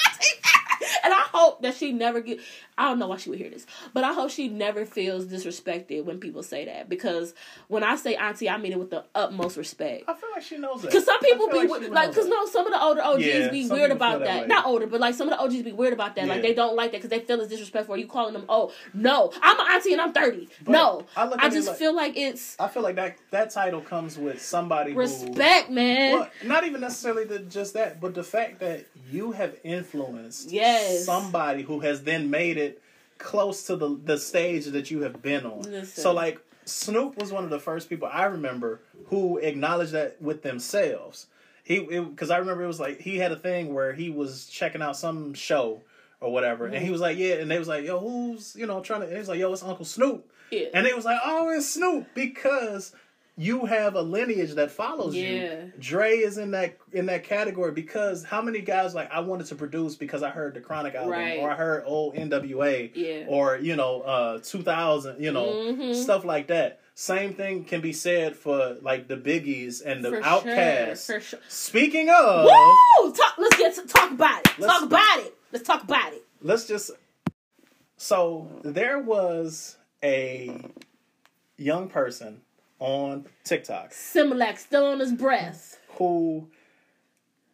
[1.09, 2.39] And I hope that she never get.
[2.77, 6.05] I don't know why she would hear this, but I hope she never feels disrespected
[6.05, 7.33] when people say that because
[7.67, 10.05] when I say auntie, I mean it with the utmost respect.
[10.07, 10.91] I feel like she knows that.
[10.91, 13.67] Because some people be like like, because no, some of the older OGs Yeah, be
[13.67, 14.47] weird about that that.
[14.47, 16.27] Not older, but like some of the OGs be weird about that.
[16.27, 17.95] Like they don't like that because they feel it's disrespectful.
[17.95, 18.45] Are you calling them?
[18.47, 20.47] Oh no, I'm an auntie and I'm thirty.
[20.63, 23.81] But no, I I, just like- feel like it's I feel like that that title
[23.81, 26.13] comes with somebody who respect, man.
[26.13, 30.88] Well, not even necessarily the, just that, but the fact that you have influenced Yes.
[30.89, 32.81] Somebody who has then made it
[33.17, 35.61] close to the the stage that you have been on.
[35.63, 35.85] Listen.
[36.03, 40.41] So like Snoop was one of the first people I remember who acknowledged that with
[40.43, 41.27] themselves.
[41.63, 44.81] He because I remember it was like he had a thing where he was checking
[44.81, 45.81] out some show
[46.21, 46.85] or whatever, and Mm-hmm.
[46.85, 49.05] he was like, yeah, and they was like, yo, who's you know trying to?
[49.07, 50.29] And he was like, yo, it's Uncle Snoop.
[50.51, 50.67] Yeah.
[50.73, 52.93] And they was like, oh, it's Snoop because
[53.41, 55.29] you have a lineage that follows Yeah.
[55.63, 55.71] you.
[55.79, 59.55] Dre is in that in that category because how many guys like I wanted to
[59.55, 61.39] produce because I heard the Chronic album Right.
[61.39, 63.25] or I heard old NWA Yeah.
[63.29, 65.95] or you know uh 2000 you know Mhm.
[65.95, 66.81] stuff like that.
[66.95, 71.05] Same thing can be said for like the Biggies and the For OutKasts.
[71.07, 71.39] sure, sure.
[71.47, 73.13] Speaking of, Woo!
[73.13, 74.59] Talk, let's get to talk about it.
[74.59, 75.33] Let's- talk about it.
[75.53, 76.23] Let's talk about it.
[76.41, 76.91] let's just
[77.95, 80.59] so there was a
[81.57, 82.41] young person
[82.79, 85.79] on TikTok Similac still on his breath.
[85.97, 86.47] who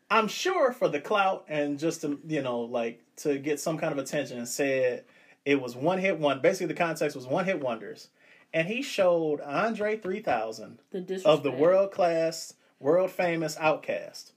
[0.09, 3.91] I'm sure for the clout and just to you know like to get some kind
[3.91, 5.03] of attention, said
[5.45, 6.41] it was one hit one.
[6.41, 8.09] Basically, the context was one hit wonders,
[8.53, 14.31] and he showed Andre 3000 The of the world class, world famous OutKast,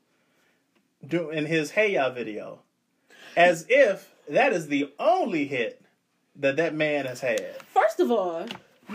[1.07, 2.61] do in his Hey Ya video,
[3.37, 5.83] as if that is the only hit
[6.37, 8.47] that that man has had First of all,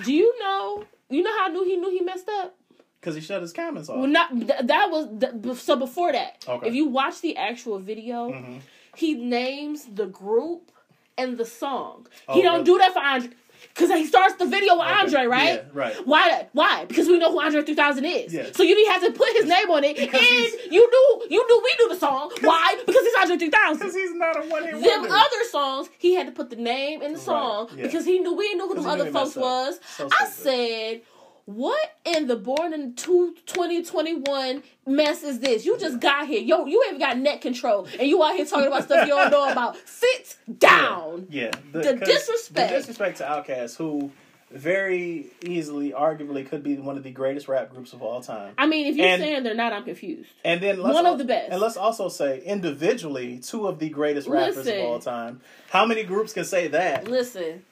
[0.03, 0.85] do you know?
[1.13, 2.55] You know how I knew he knew he messed up?
[2.99, 3.97] because he shut his comments off.
[3.97, 5.75] Well, not th- that was th- so.
[5.75, 6.67] Before that, Okay.
[6.69, 8.61] if you watch the actual video, Mhm.
[8.95, 10.71] he names the group
[11.17, 12.07] and the song.
[12.29, 12.63] Oh, he don't really?
[12.63, 13.29] do that for Andre
[13.73, 14.99] because he starts the video with Okay.
[14.99, 15.53] Andre, right?
[15.55, 15.95] Yeah, right.
[16.05, 16.47] Why?
[16.53, 16.85] Why?
[16.85, 18.33] Because we know who Andre 3000 is.
[18.33, 18.47] Yeah.
[18.53, 21.47] So you didn't have to put his name on it, Because and you knew you
[21.47, 22.31] knew we knew the song.
[22.41, 22.81] Why?
[22.85, 23.77] Because he's Andre 3000.
[23.79, 24.87] Because he's not a one hit wonder.
[24.89, 27.83] Them other songs, he had to put the name in the Right, song yeah.
[27.83, 29.79] because he knew we didn't who the other knew folks was.
[29.97, 31.01] So I said,
[31.45, 35.65] "What in the born in two, 2021 mess is this?
[35.65, 36.65] You just got here, yo.
[36.65, 39.51] You ain't got net control, and you out here talking about stuff you don't know
[39.51, 39.77] about.
[39.85, 42.69] Sit down." Yeah, the disrespect.
[42.71, 44.11] The disrespect to OutKast, who
[44.51, 48.53] very easily, arguably, could be one of the greatest rap groups of all time.
[48.57, 50.29] I mean, if you're And- saying they're not, I'm confused.
[50.45, 51.51] And then let's One al- of the best.
[51.51, 54.79] And let's also say individually, two of the greatest rappers Listen.
[54.79, 55.41] of all time.
[55.71, 57.07] How many groups can say that?
[57.07, 57.63] Listen.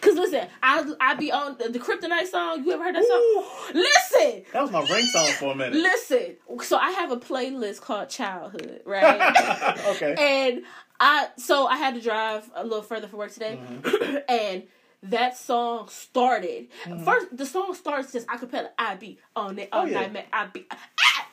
[0.00, 2.64] Cause listen, I I be on the, the Kryptonite song.
[2.64, 3.44] You ever heard that song?
[3.74, 5.74] Listen, That was my ring song for a minute.
[5.74, 6.36] listen.
[6.62, 9.76] So I have a playlist called Childhood, right?
[9.88, 10.14] okay.
[10.18, 10.62] and
[11.00, 14.16] I so I had to drive a little further for work today, Mm-hmm.
[14.28, 14.62] and
[15.02, 16.66] that song started.
[17.04, 18.70] First, the song starts just acapella.
[18.78, 20.00] I be on it all Oh, yeah.
[20.00, 20.24] night, man.
[20.32, 20.78] I be ah,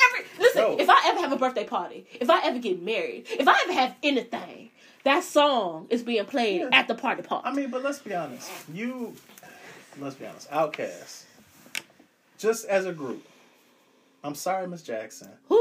[0.09, 0.25] every.
[0.37, 0.77] Listen, Yo.
[0.77, 3.73] if I ever have a birthday party, if I ever get married, if I ever
[3.73, 4.69] have anything,
[5.03, 6.69] that song is being played Yeah.
[6.71, 7.47] at the party party.
[7.47, 8.49] I mean, but let's be honest.
[8.73, 9.13] You,
[9.99, 10.49] let's be honest.
[10.51, 11.23] OutKast,
[12.37, 13.25] just as a group.
[14.23, 15.29] I'm sorry, Miss Jackson.
[15.49, 15.59] Who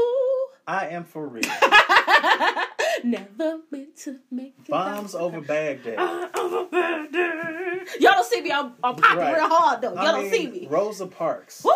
[0.65, 1.43] I am for real.
[3.03, 5.99] never meant to make it Bombs over Baghdad.
[6.37, 7.87] Over Baghdad.
[7.99, 8.51] Y'all don't see me.
[8.51, 9.35] I'm, I'm popping Right.
[9.35, 9.89] real hard though.
[9.93, 10.67] Y'all I don't see me.
[10.69, 11.63] Rosa Parks.
[11.65, 11.71] Woo!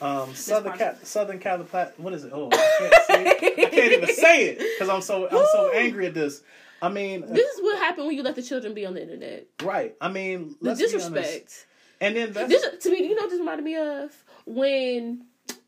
[0.00, 0.78] Um, Southern.
[0.78, 1.92] Cal- Southern California.
[1.96, 2.32] What is it?
[2.34, 3.26] Oh, I can't, say,
[3.66, 6.42] I can't even say it because I'm so I'm so angry at this.
[6.80, 9.46] I mean, This is what happened when you let the children be on the internet.
[9.62, 9.96] right?
[10.00, 11.08] I mean, The let's be honest.
[11.12, 11.66] disrespect.
[12.00, 14.12] And then This, to me, you know this reminded me of?
[14.46, 15.24] When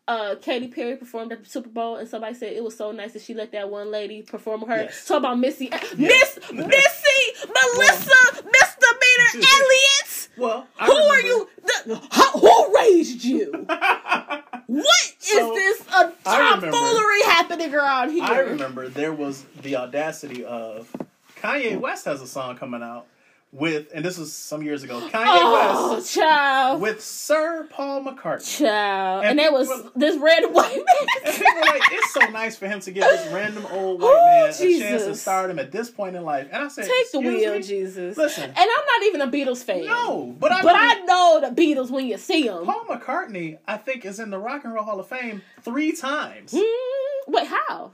[0.07, 3.13] uh, Katy Perry performed at the Super Bowl and somebody said it was so nice
[3.15, 4.83] that she let that one lady perform with her.
[4.85, 5.05] Yes.
[5.07, 5.69] Talk about Missy.
[5.97, 10.07] Miss Missy Melissa Misdemeanor Elliott!
[10.37, 11.49] Well, I Who are you?
[11.87, 13.67] The, how, who raised you?
[14.67, 14.87] What
[15.21, 18.23] is So, this a remember- tomfoolery happening around here?
[18.23, 20.89] I remember there was the audacity of
[21.43, 23.07] Kanye West has a song coming out
[23.53, 25.01] with, and this was some years ago.
[25.09, 26.81] Kanye Oh, West child.
[26.81, 28.59] with Sir Paul McCartney.
[28.59, 29.23] Child.
[29.25, 30.85] And And, there was people- this random white And
[31.25, 31.35] man.
[31.35, 34.43] people were like, it's so nice for him to give this random old white man
[34.43, 35.21] a chance to Jesus.
[35.23, 36.47] start him at this point in life.
[36.53, 37.63] And I said, Take the wheel, me?
[37.63, 38.17] Jesus.
[38.17, 38.45] Listen.
[38.45, 39.85] And I'm not even a Beatles fan.
[39.87, 42.65] No, but I But mean, I know the Beatles when you see them.
[42.65, 46.53] Paul McCartney, I think, is in the Rock and Roll Hall of Fame three times.
[46.53, 46.63] Mm,
[47.29, 47.93] wait, how?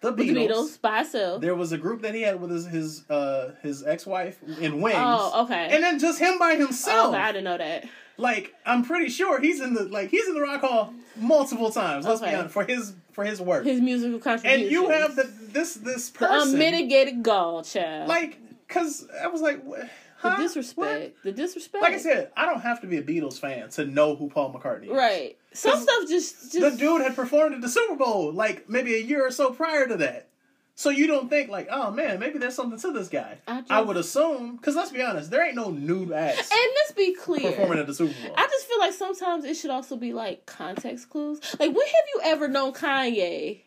[0.00, 0.16] The Beatles.
[0.16, 1.40] the Beatles by itself.
[1.40, 4.80] There was a group that he had with his his uh, his ex wife in
[4.80, 4.96] Wings.
[4.98, 5.68] Oh, okay.
[5.72, 7.14] And then just him by himself.
[7.14, 7.84] Oh, I didn't know that.
[8.16, 12.04] Like I'm pretty sure he's in the like he's in the Rock Hall multiple times.
[12.04, 13.64] Let's be honest for his for his work.
[13.64, 14.62] His musical contributions.
[14.64, 18.08] and you have the this this the person unmitigated gall, child.
[18.08, 20.36] like because I was like, wh- the huh?
[20.36, 21.22] disrespect.
[21.22, 21.80] The disrespect.
[21.80, 24.52] Like I said, I don't have to be a Beatles fan to know who Paul
[24.52, 24.90] McCartney is.
[24.90, 25.37] right.
[25.52, 29.26] Some stuff just The dude had performed at the Super Bowl like maybe a year
[29.26, 30.28] or so prior to that.
[30.74, 33.38] So you don't think like, oh man, maybe there's something to this guy.
[33.48, 36.92] I I, would assume because let's be honest, there ain't no nude acts And let's
[36.92, 37.50] be clear.
[37.50, 38.34] performing at the Super Bowl.
[38.36, 41.40] I just feel like sometimes it should also be like context clues.
[41.58, 43.62] Like, when have you ever known Kanye?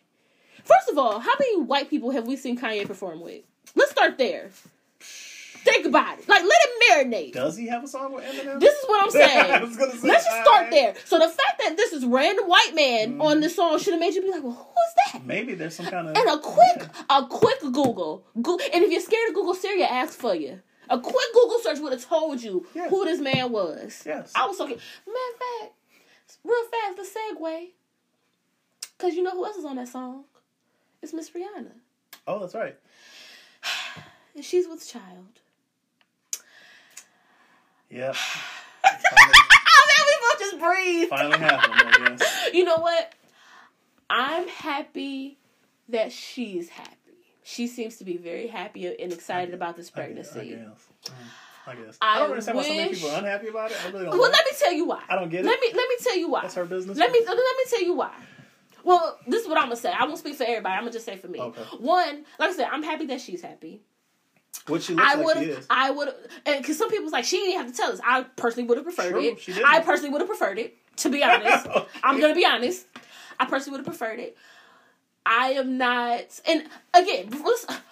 [0.63, 3.43] First of all, how many white people have we seen Kanye perform with?
[3.75, 4.51] Let's start there.
[5.63, 6.27] Think about it.
[6.27, 7.33] Like, let it marinate.
[7.33, 8.59] Does he have a song with Eminem?
[8.59, 9.51] This is what I'm saying.
[9.51, 10.95] I was gonna say, Let's just start there.
[11.05, 13.21] So the fact that this is random white man mm-hmm.
[13.21, 15.25] on this song should have made you be like, well, who is that?
[15.25, 18.25] Maybe there's some kind of And a quick, a quick Google.
[18.41, 20.59] Go- and if you're scared of Google, Siri asks for you.
[20.89, 22.89] A quick Google search would have told you Yeah.
[22.89, 24.03] who this man was.
[24.05, 24.31] Yes.
[24.35, 24.77] I was talking.
[25.07, 25.73] Matter of fact,
[26.43, 27.67] real fast, the segue.
[28.97, 30.25] Because you know who else is on that song?
[31.01, 31.71] It's Miss Rihanna.
[32.27, 32.75] Oh, that's right.
[34.33, 35.41] And she's with child.
[37.91, 38.15] Yep.
[38.85, 38.93] Man,
[40.07, 41.09] we both just breathe.
[41.09, 42.49] Finally happened, I guess.
[42.53, 43.13] You know what?
[44.09, 45.37] I'm happy
[45.89, 46.95] that she's happy.
[47.43, 50.39] She seems to be very happy and excited about this pregnancy.
[50.39, 50.87] I guess.
[51.05, 51.13] Mm,
[51.67, 51.97] I, guess.
[52.01, 53.77] I I don't understand why so many people are unhappy about it.
[53.83, 54.17] I really don't.
[54.17, 54.37] Well, know.
[54.37, 55.03] let me tell you why.
[55.09, 55.45] I don't get it.
[55.45, 56.41] Let me let me tell you why.
[56.43, 56.97] That's her business.
[56.97, 58.13] Let me let me tell you why.
[58.83, 59.91] Well, this is what I'm gonna say.
[59.91, 60.73] I won't speak for everybody.
[60.73, 61.39] I'm gonna just say for me.
[61.39, 61.61] Okay.
[61.79, 63.81] One, like I said, I'm happy that she's happy.
[64.67, 65.65] What she looks I like would.
[65.69, 67.99] I would have, and because some people's like she didn't have to tell us.
[68.05, 69.65] I personally would have preferred True, it.
[69.65, 70.77] I personally would have preferred it.
[70.97, 71.67] To be honest,
[72.03, 72.85] I'm gonna be honest.
[73.39, 74.37] I personally would have preferred it.
[75.25, 77.29] I am not, and again,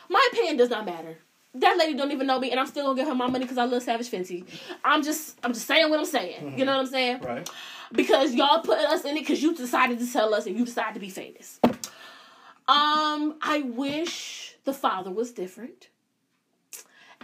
[0.10, 1.18] my opinion does not matter.
[1.56, 3.58] That lady don't even know me, and I'm still gonna give her my money because
[3.58, 4.46] I love Savage Fenty.
[4.84, 6.58] I'm just, I'm just saying what I'm saying.
[6.58, 7.22] You know what I'm saying?
[7.22, 7.50] Right.
[7.92, 10.94] because y'all put us in it because you decided to tell us and you decided
[10.96, 11.60] to be famous.
[12.68, 15.88] Um, I wish the father was different.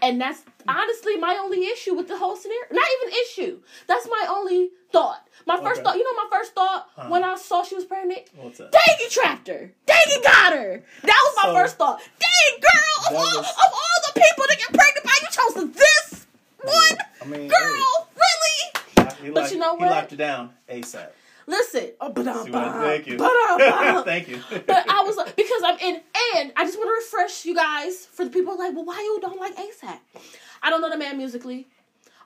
[0.02, 2.64] And that's honestly my only issue with the whole scenario.
[2.72, 3.60] Not even issue.
[3.88, 5.28] That's my only thought.
[5.46, 5.84] My first Okay.
[5.84, 7.10] thought, you know, my first thought Uh-huh.
[7.10, 8.24] when I saw she was pregnant.
[8.36, 8.72] What's that?
[8.72, 9.72] Dang, he trapped her.
[9.86, 10.84] Dang, he got her.
[11.04, 12.02] That was my So- first thought.
[12.20, 15.28] Dang, girl, of That all, was- of all the people to get pregnant by, you
[15.32, 16.28] chose this
[16.62, 16.98] one.
[17.22, 19.16] I mean, girl, really?
[19.22, 19.84] He But locked- you know what?
[19.88, 21.12] He locked her down ASAP.
[21.48, 23.18] Listen, oh, but See what I- Thank you.
[23.18, 23.32] But
[24.06, 24.39] Thank you.
[24.66, 26.02] But I was like, because I'm in,
[26.38, 29.20] and I just want to refresh you guys for the people like, well, why you
[29.22, 30.00] don't like ASAP?
[30.64, 31.68] I don't know the man musically.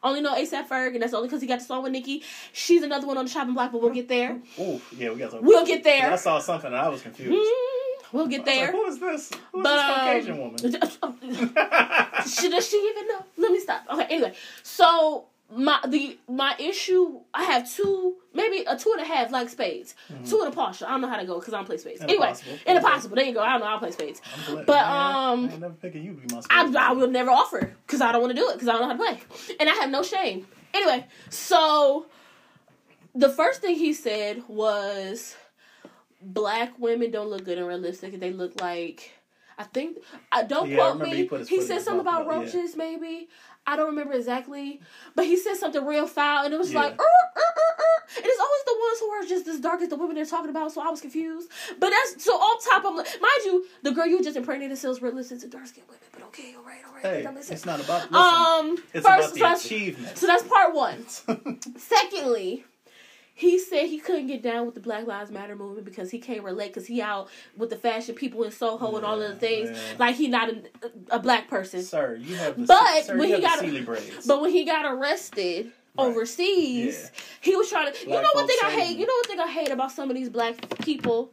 [0.02, 2.24] Only know ASAP Ferg, and that's only because he got the song with Nicki.
[2.54, 4.40] She's another one on the chopping block, but we'll get there.
[4.58, 5.42] Ooh, yeah, we got to.
[5.42, 6.12] We'll get there.
[6.12, 7.34] I saw something and I was confused.
[7.34, 8.72] Mm, we'll get I was like, there.
[8.72, 9.32] Who is this?
[9.52, 10.58] Who is But this Caucasian um, woman?
[12.30, 13.26] Should does she even know?
[13.38, 13.84] Let me stop.
[13.92, 14.34] Okay, anyway.
[14.64, 19.50] So my the my issue I have two maybe a two and a half like
[19.50, 19.96] spades.
[20.28, 20.88] Two and a partial.
[20.88, 22.02] I don't know how to go because I don't play spades.
[22.02, 22.58] And anyway, possible.
[22.68, 23.16] and a possible.
[23.16, 23.42] There you go.
[23.42, 24.22] I don't know how to play spades.
[24.48, 26.90] But man, I um never picking you to be my I.
[26.90, 28.88] I will never offer because I don't want to do it because I don't know
[28.96, 29.56] how to play.
[29.60, 30.46] And I have no shame.
[30.74, 32.06] Anyway, so
[33.16, 35.36] the first thing he said was
[36.22, 38.20] black women don't look good in realistic.
[38.20, 39.12] They look like
[39.58, 39.98] I think
[40.32, 41.46] I don't Yeah, quote remember me.
[41.48, 42.46] he He said something about about- yeah.
[42.46, 43.28] roaches, maybe.
[43.72, 44.82] I don't remember exactly,
[45.16, 46.80] but he said something real foul, and it was Yeah.
[46.82, 49.82] like, "Er, er, er, er." and it's always the ones who are just as dark
[49.82, 50.72] as the women they're talking about.
[50.72, 51.50] So I was confused.
[51.80, 55.40] But that's so on top of, mind you, the girl you just impregnated sells realistic
[55.42, 56.02] to dark skinned women.
[56.12, 57.04] But okay, all right, all right.
[57.04, 57.60] Hey, that makes sense.
[57.60, 58.12] it's not about.
[58.12, 60.18] Listen, Um, it's first, about the first- achievement.
[60.18, 61.06] so that's part one.
[61.78, 62.66] Secondly,
[63.40, 66.44] he said he couldn't get down with the Black Lives Matter movement because he can't
[66.44, 69.70] relate because he out with the fashion people in Soho and all of the things.
[69.72, 69.78] Yeah.
[69.98, 70.62] Like he not a,
[71.12, 71.82] a black person.
[71.82, 72.66] sir, you have the.
[72.66, 73.64] But sir, when he got-.
[74.28, 76.06] But when he got arrested Right.
[76.06, 77.22] overseas, Yeah.
[77.42, 78.00] he was trying to.
[78.00, 78.98] you know what thing I hate?
[78.98, 81.32] You know what thing I hate about some of these black people?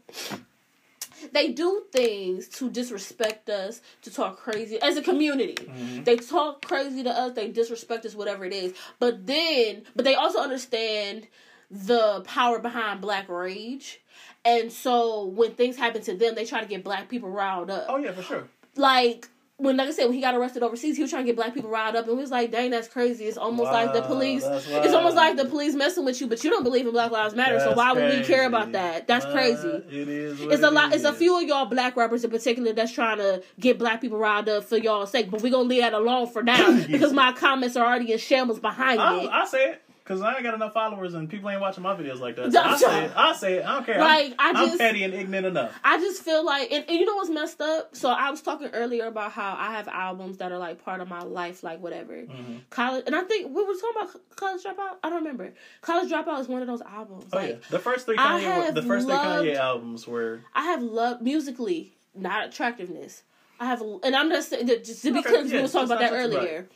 [1.32, 5.54] They do things to disrespect us, to talk crazy as a community.
[5.54, 6.04] Mhm.
[6.04, 8.74] They talk crazy to us, they disrespect us, whatever it is.
[8.98, 11.26] But then, but they also understand
[11.70, 14.00] the power behind black rage.
[14.44, 17.86] And so when things happen to them, they try to get black people riled up
[17.88, 18.48] oh yeah, for sure.
[18.76, 21.34] like when like I said, when he got arrested overseas, he was trying to get
[21.34, 24.02] black people riled up, and we was like, "Dang, that's crazy." It's almost like the
[24.02, 24.44] police.
[24.44, 27.34] It's almost like the police messing with you, but you don't believe in Black Lives
[27.34, 29.06] Matter, so That's why would we care about that?
[29.06, 29.68] That's Uh, crazy.
[29.68, 30.40] It is.
[30.42, 30.92] It's a it lot.
[30.94, 34.18] It's a few of y'all black rappers in particular that's trying to get black people
[34.18, 37.32] riled up for y'all's sake, but we gonna leave that alone for now because my
[37.32, 39.28] comments are already in shambles behind I'll, it.
[39.30, 42.20] I'll say it because I ain't got enough followers and people ain't watching my videos
[42.20, 42.52] like that.
[42.56, 43.12] So I'll say it.
[43.16, 43.64] I'll say it.
[43.66, 43.98] I don't care.
[43.98, 45.72] Like, I I'm, I'm just- petty and ignorant enough.
[45.84, 47.94] I just feel like, and, and you know what's messed up?
[47.96, 51.08] So I was talking earlier about how I have albums that are like part of
[51.08, 52.14] my life, like whatever.
[52.14, 52.60] Mhm.
[52.70, 54.96] College, and I think we were talking about College Dropout.
[55.02, 55.52] I don't remember.
[55.82, 57.24] College Dropout is one of those albums.
[57.32, 60.40] Oh like yeah, the first three Kanye, have the first loved- three Kanye albums were
[60.54, 63.22] I have loved musically, not attractiveness.
[63.58, 66.00] I have, and I'm just just to be Okay, clear, 'cause we were talking about
[66.00, 66.68] that earlier.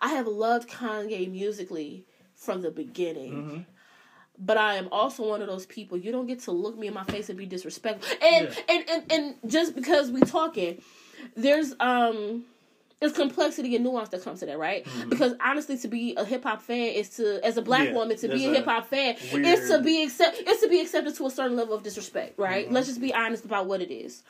[0.00, 2.04] I have loved Kanye musically
[2.40, 3.32] from the beginning.
[3.32, 3.64] Mhm.
[4.42, 5.98] But I am also one of those people.
[5.98, 8.16] You don't get to look me in my face and be disrespectful.
[8.26, 8.54] And Yeah.
[8.74, 10.82] and, and and just because we talking,
[11.36, 12.44] there's um
[13.00, 14.86] there's complexity and nuance that comes to that, right?
[15.08, 17.92] Because honestly, to be a hip hop fan is to, as a black Mm-hmm.
[17.92, 20.80] Yeah, woman, to be a hip hop fan is to be accept, it's to be
[20.80, 22.66] accepted to a certain level of disrespect, right?
[22.66, 22.74] Mm-hmm.
[22.74, 24.22] Let's just be honest about what it is.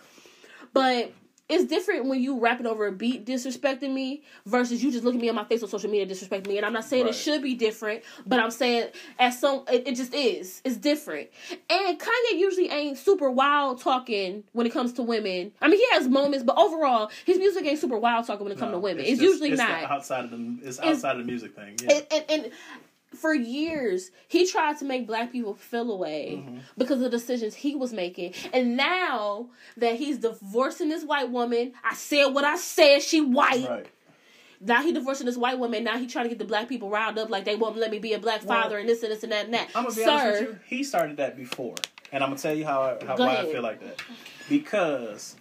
[0.72, 1.12] But
[1.50, 5.22] it's different when you rapping over a beat disrespecting me versus you just looking at
[5.22, 6.56] me in my face on social media disrespecting me.
[6.56, 7.14] And I'm not saying Right.
[7.14, 10.62] it should be different, but I'm saying as some it, it just is.
[10.64, 11.28] It's different.
[11.68, 15.52] And Kanye usually ain't super wild talking when it comes to women.
[15.60, 18.58] I mean, he has moments, but overall, his music ain't super wild talking when it
[18.58, 19.04] comes no, to women.
[19.04, 19.90] It's, just- usually it's not.
[19.90, 20.58] outside of the.
[20.62, 21.76] It's outside of the music thing.
[21.82, 21.94] Yeah.
[21.94, 22.52] And, and, and
[23.14, 26.58] for years, he tried to make black people feel away Mm-hmm.
[26.78, 28.34] because of the decisions he was making.
[28.52, 33.68] And now that he's divorcing this white woman, I said what I said, she white.
[33.68, 33.86] right.
[34.62, 35.84] Now he divorcing this white woman.
[35.84, 37.98] Now he trying to get the black people riled up like they won't let me
[37.98, 39.68] be a black Well, father and this and this and that and that.
[39.74, 40.58] I'm gonna be Sir, honest with you.
[40.66, 41.76] He started that before,
[42.12, 43.46] and I'm gonna tell you how, I, how why ahead.
[43.46, 44.02] I feel like that.
[44.50, 45.34] Because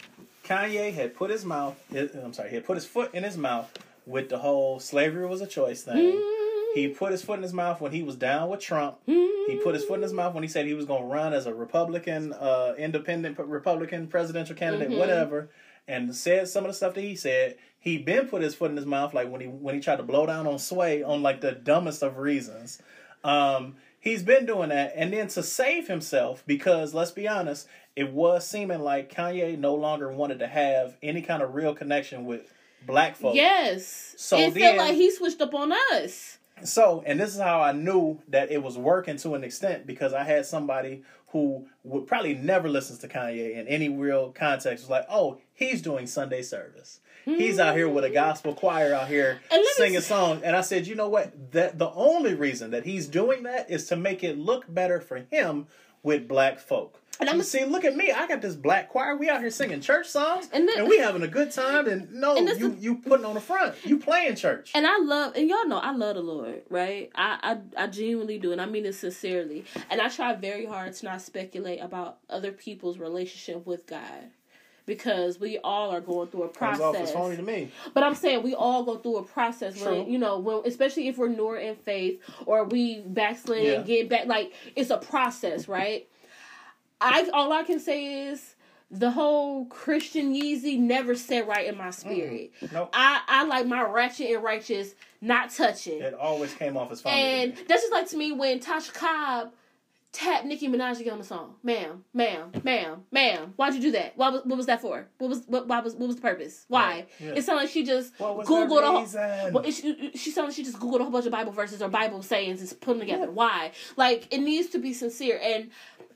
[0.45, 1.75] Kanye had put his mouth.
[1.91, 2.49] His, I'm sorry.
[2.49, 3.69] He had put his foot in his mouth
[4.05, 5.97] with the whole slavery was a choice thing.
[6.75, 8.97] He put his foot in his mouth when he was down with Trump.
[9.05, 11.33] He put his foot in his mouth when he said he was going to run
[11.33, 14.99] as a Republican, uh, independent Republican presidential candidate, Mhm.
[14.99, 15.49] whatever,
[15.87, 17.55] and said some of the stuff that he said.
[17.79, 20.03] He been put his foot in his mouth like when he when he tried to
[20.03, 22.81] blow down on Sway on like the dumbest of reasons.
[23.23, 28.11] Um, he's been doing that, and then to save himself because let's be honest, it
[28.11, 32.53] was seeming like Kanye no longer wanted to have any kind of real connection with
[32.85, 33.35] black folks.
[33.35, 34.13] Yes.
[34.17, 36.37] So it then- felt like he switched up on us.
[36.64, 40.14] So, and this is how I knew that it was working to an extent because
[40.14, 44.90] I had somebody who would probably never listens to Kanye in any real context was
[44.90, 46.99] like, "Oh, he's doing Sunday service.
[47.26, 48.14] He's out here with a mm.
[48.14, 51.52] gospel choir out here And let me singing songs." And I said, "You know what?
[51.52, 55.18] That the only reason that he's doing that is to make it look better for
[55.31, 55.68] him
[56.02, 58.11] with black folk." And I'm- I'm see, look at me.
[58.11, 59.15] I got this black choir.
[59.17, 61.87] We out here singing church songs, And and, we having a good time.
[61.87, 63.75] And no, And you is- you putting on the front.
[63.85, 64.71] You playing church.
[64.73, 67.11] And I love, and y'all know I love the Lord, right?
[67.15, 69.65] I, I I genuinely do, and I mean it sincerely.
[69.89, 74.29] And I try very hard to not speculate about other people's relationship with God,
[74.85, 77.11] because we all are going through a Comes process.
[77.11, 77.69] phony to me.
[77.93, 81.17] But I'm saying we all go through a process when you know when especially if
[81.17, 83.71] we're newer in faith or we backslid Yeah.
[83.73, 86.07] and get back like it's a process, right?
[87.01, 88.55] I all I can say is
[88.91, 92.51] the whole Christian Yeezy never set right in my spirit.
[92.73, 92.89] Nope.
[92.93, 96.01] I I like my ratchet and righteous not touching.
[96.01, 97.15] It always came off as phony.
[97.15, 99.51] And that's just like to me when Tasha Cobbs
[100.11, 101.55] tapped Nicki Minaj on the song.
[101.61, 103.53] Ma'am, ma'am, ma'am, ma'am.
[103.55, 104.13] Why'd you do that?
[104.17, 105.07] Why was what was that for?
[105.19, 106.65] What was what why was what was the purpose?
[106.67, 107.05] Why?
[107.19, 107.34] Yeah.
[107.35, 110.63] It sounded like she just Googled a whole well, it, she, she sounded like she
[110.63, 113.26] just Googled a whole bunch of Bible verses or Bible sayings and put them together.
[113.26, 113.31] Yeah.
[113.31, 113.71] Why?
[113.97, 115.39] Like, it needs to be sincere.
[115.41, 115.69] And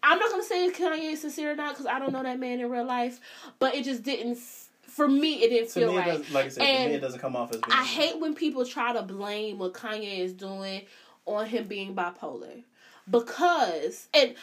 [0.04, 2.40] I'm not going to say Kanye is sincere or not because I don't know that
[2.40, 3.20] man in real life,
[3.60, 4.38] but it just didn't,
[4.82, 6.06] for me, it didn't to feel me, right.
[6.06, 7.62] does, like I said, to And me, it doesn't come off as.
[7.62, 10.82] Being I hate when people try to blame what Kanye is doing
[11.26, 12.64] on him being bipolar.
[13.10, 14.36] Because, and,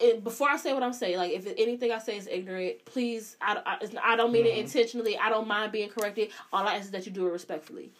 [0.00, 3.36] and before I say what I'm saying, like if anything I say is ignorant, please,
[3.40, 4.58] I, I, I don't mean it Mhm.
[4.60, 5.18] intentionally.
[5.18, 6.30] I don't mind being corrected.
[6.52, 7.90] All I ask is that you do it respectfully.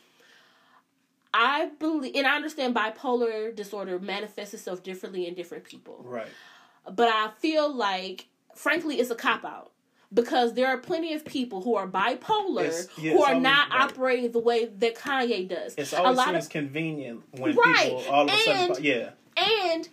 [1.35, 6.27] I believe, and I understand bipolar disorder manifests itself differently in different people right.
[6.93, 9.73] But I feel like, frankly, it's a cop out
[10.13, 13.71] because there are plenty of people who are bipolar It's- yeah, who are always- not
[13.71, 13.81] right.
[13.83, 15.75] operating the way that Kanye does.
[15.77, 19.11] It's a always lot seems of convenient when Right, people all of a sudden, yeah,
[19.37, 19.89] and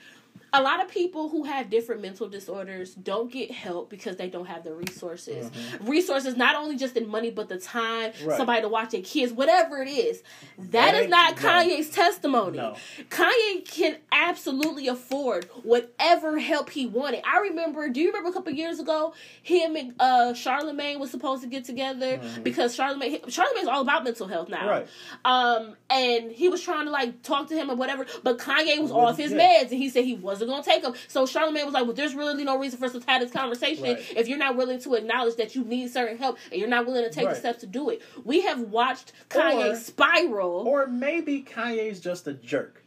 [0.54, 4.46] a lot of people who have different mental disorders don't get help because they don't
[4.46, 5.50] have the resources.
[5.82, 8.28] Resources not only just in money, but the time, Mm-hmm.
[8.28, 8.38] Right.
[8.38, 10.22] somebody to watch their kids, whatever it is.
[10.58, 11.50] That that is not no.
[11.50, 12.58] Kanye's testimony.
[12.58, 12.76] No.
[13.10, 17.22] Kanye can absolutely afford whatever help he wanted.
[17.26, 21.44] I remember, do you remember a couple years ago, him and uh, Charlemagne was supposed
[21.44, 24.60] to get together because Charlemagne Charlemagne's all about mental health now.
[24.60, 24.70] Mm-hmm.
[24.70, 24.88] Right.
[25.26, 28.92] Um, and he was trying to like talk to him or whatever, but Kanye was
[28.92, 29.64] off his yeah.
[29.64, 30.94] meds and he said he wasn't gonna take them.
[31.08, 33.84] So Charlemagne was like, "Well, there's really no reason for us to have this conversation
[33.84, 34.14] Right.
[34.16, 37.04] if you're not willing to acknowledge that you need certain help and you're not willing
[37.04, 40.68] to take the steps to do it." We have watched Kanye Or- spiral.
[40.68, 42.84] or maybe Kanye's just a jerk.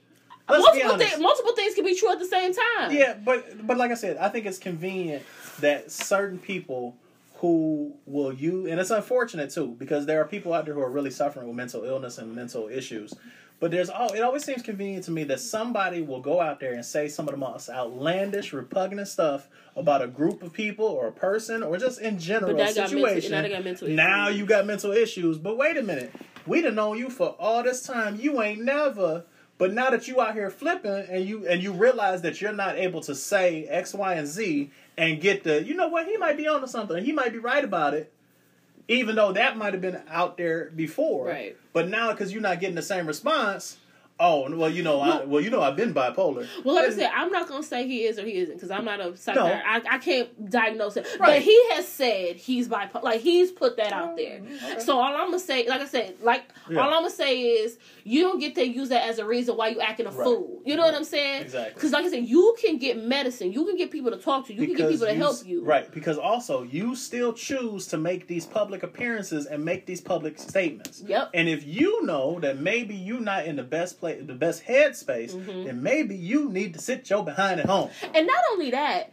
[0.48, 2.92] Let's multiple, multiple things can be true at the same time.
[2.94, 5.24] Yeah, but but like I said, I think it's convenient
[5.60, 6.96] that certain people
[7.38, 10.90] who will you and it's unfortunate too because there are people out there who are
[10.90, 13.12] really suffering with mental illness and mental issues.
[13.58, 16.74] But there's oh, it always seems convenient to me that somebody will go out there
[16.74, 21.08] and say some of the most outlandish, repugnant stuff about a group of people or
[21.08, 23.30] a person or just in general But that got mental- situation.
[23.32, 24.40] now mental now issues.
[24.40, 25.38] you got mental issues.
[25.38, 26.12] But wait a minute,
[26.46, 28.16] we done known you for all this time.
[28.20, 29.24] You ain't never.
[29.58, 32.76] But now that you out here flipping and you and you realize that you're not
[32.76, 36.36] able to say X, Y, and Z and get the, you know what, he might
[36.36, 37.02] be onto something.
[37.02, 38.12] He might be right about it,
[38.88, 41.26] even though that might have been out there before.
[41.26, 41.56] Right.
[41.72, 43.78] But now because you're not getting the same response,
[44.18, 46.46] oh well, you know, I, well you know I've been bipolar.
[46.64, 48.84] Well, like I said, I'm not gonna say he is or he isn't because I'm
[48.84, 49.64] not a psychiatrist.
[49.66, 51.06] I, I can't diagnose it.
[51.18, 53.02] But he has said he's bipolar.
[53.02, 54.40] Like he's put that out there.
[54.42, 54.80] Oh, okay.
[54.80, 56.80] So all I'm gonna say, like I said, like Yeah.
[56.80, 59.68] all I'm gonna say is you don't get to use that as a reason why
[59.68, 60.24] you acting a Right.
[60.24, 60.62] fool.
[60.64, 61.42] You know what I'm saying?
[61.42, 61.74] Exactly.
[61.74, 63.52] Because like I said, you can get medicine.
[63.52, 64.54] You can get people to talk to.
[64.54, 65.64] You can get people to you help you.
[65.64, 70.38] Right, because also you still choose to make these public appearances and make these public
[70.38, 71.02] statements.
[71.06, 71.30] Yep.
[71.34, 75.32] And if you know that maybe you're not in the best place, the best headspace,
[75.32, 75.64] Mm-hmm.
[75.64, 77.90] then maybe you need to sit your behind at home.
[78.14, 79.12] And not only that.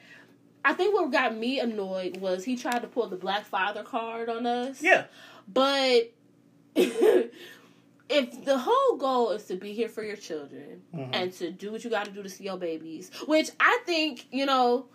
[0.66, 4.30] I think what got me annoyed was he tried to pull the black father card
[4.30, 4.82] on us.
[4.82, 5.06] Yeah,
[5.52, 6.12] But
[6.76, 11.10] if the whole goal is to be here for your children Mhm.
[11.14, 14.28] and to do what you got to do to see your babies, which I think
[14.32, 14.86] you know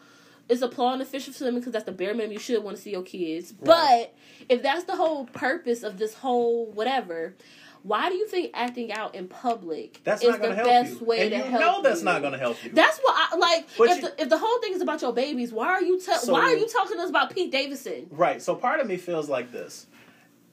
[0.49, 2.93] is applauding the Fisher Swimming because that's the bare minimum you should want to see
[2.93, 3.53] your kids.
[3.61, 4.11] Right.
[4.11, 4.15] But
[4.49, 7.35] if that's the whole purpose of this whole whatever.
[7.83, 11.07] Why do you think acting out in public That's is the to help best you.
[11.07, 12.71] way and to you help know that's not going to help you.
[12.73, 13.67] That's what I like.
[13.79, 15.99] But If, you- the, if the whole thing is about your babies, why are you
[15.99, 18.07] te- So- why are you talking to us about Pete Davidson?
[18.11, 18.43] Right.
[18.43, 19.87] So part of me feels like this.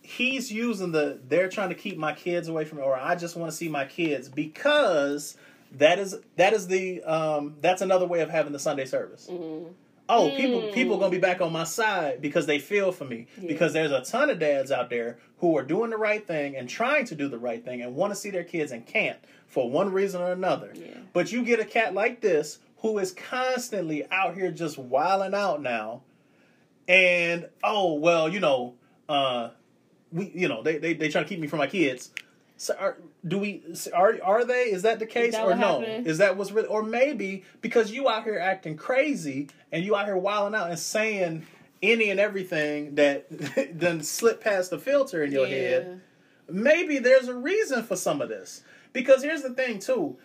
[0.01, 3.35] He's using the they're trying to keep my kids away from me, or I just
[3.35, 5.35] want to see my kids because
[5.71, 9.27] that is that is the um that's another way of having the Sunday service.
[9.31, 9.71] Mm-hmm.
[10.07, 10.37] Oh, Mm.
[10.37, 13.25] people people gonna be back on my side because they feel for me.
[13.45, 16.69] Because there's a ton of dads out there who are doing the right thing and
[16.69, 19.17] trying to do the right thing and want to see their kids and can't
[19.47, 20.71] for one reason or another.
[20.75, 20.97] Yeah.
[21.13, 25.61] But you get a cat like this who is constantly out here just wilding out
[25.61, 26.01] now,
[26.87, 28.75] and oh well, you know,
[29.09, 29.49] uh,
[30.11, 32.11] we you know they they they trying to keep me from my kids.
[32.57, 34.71] So are, do we are are they?
[34.71, 35.79] Is that the case that or no?
[35.79, 36.07] happened?
[36.07, 40.05] Is that what's really or maybe because you out here acting crazy and you out
[40.05, 41.45] here wilding out and saying
[41.81, 43.25] any and everything that
[43.79, 46.01] then slip past the filter in your head
[46.49, 48.63] maybe there's a reason for some of this.
[48.93, 50.17] Because here's the thing, too.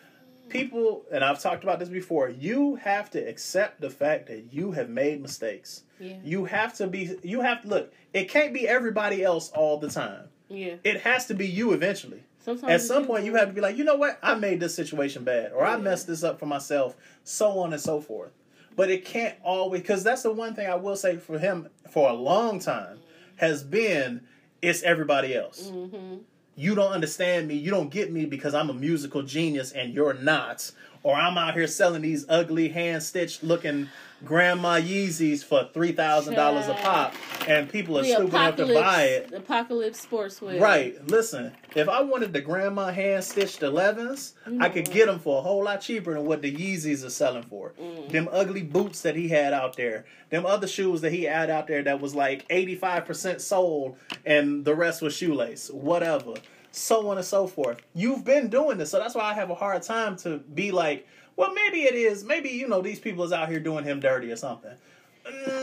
[0.48, 4.72] People, and I've talked about this before, you have to accept the fact that you
[4.72, 5.85] have made mistakes.
[5.98, 6.16] Yeah.
[6.24, 9.90] You have to be, you have to, look, it can't be everybody else all the
[9.90, 10.24] time.
[10.48, 10.77] Yeah.
[10.82, 12.24] It has to be you eventually.
[12.43, 14.19] Sometimes At some point, you have to be like, you know what?
[14.23, 17.81] I made this situation bad, or I messed this up for myself, so on and
[17.81, 18.33] so forth.
[18.77, 22.09] But it can't always, because that's the one thing I will say for him for
[22.09, 22.99] a long time
[23.37, 24.23] has been
[24.62, 25.71] it's everybody else.
[25.71, 26.19] Mm-hmm.
[26.57, 27.55] You don't understand me.
[27.55, 30.71] You don't get me because I'm a musical genius and you're not.
[31.03, 33.89] Or I'm out here selling these ugly hand stitched looking
[34.24, 37.14] grandma Yeezys for three thousand dollars a pop,
[37.48, 39.32] and people are The stupid enough to buy it.
[39.32, 40.60] Apocalypse sportswear.
[40.60, 41.06] Right.
[41.09, 44.92] Listen, if I wanted the grandma hand stitched 11s, I could mm-hmm.
[44.92, 47.72] get them for a whole lot cheaper than what the Yeezys are selling for.
[47.80, 48.09] Mm.
[48.10, 51.66] Them ugly boots that he had out there, them other shoes that he had out
[51.66, 56.34] there that was like 85% sold and the rest was shoelace, whatever.
[56.72, 57.82] So on and so forth.
[57.94, 61.06] You've been doing this, so that's why I have a hard time to be like,
[61.41, 62.25] well, maybe it is.
[62.25, 64.73] Maybe you know these people is out here doing him dirty or something.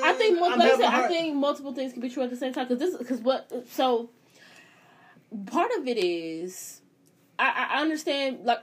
[0.03, 2.35] I think Mm, like I, said, I think multiple things can be true at the
[2.35, 4.09] same time because this because what so
[5.47, 6.81] part of it is
[7.39, 8.59] I, I understand like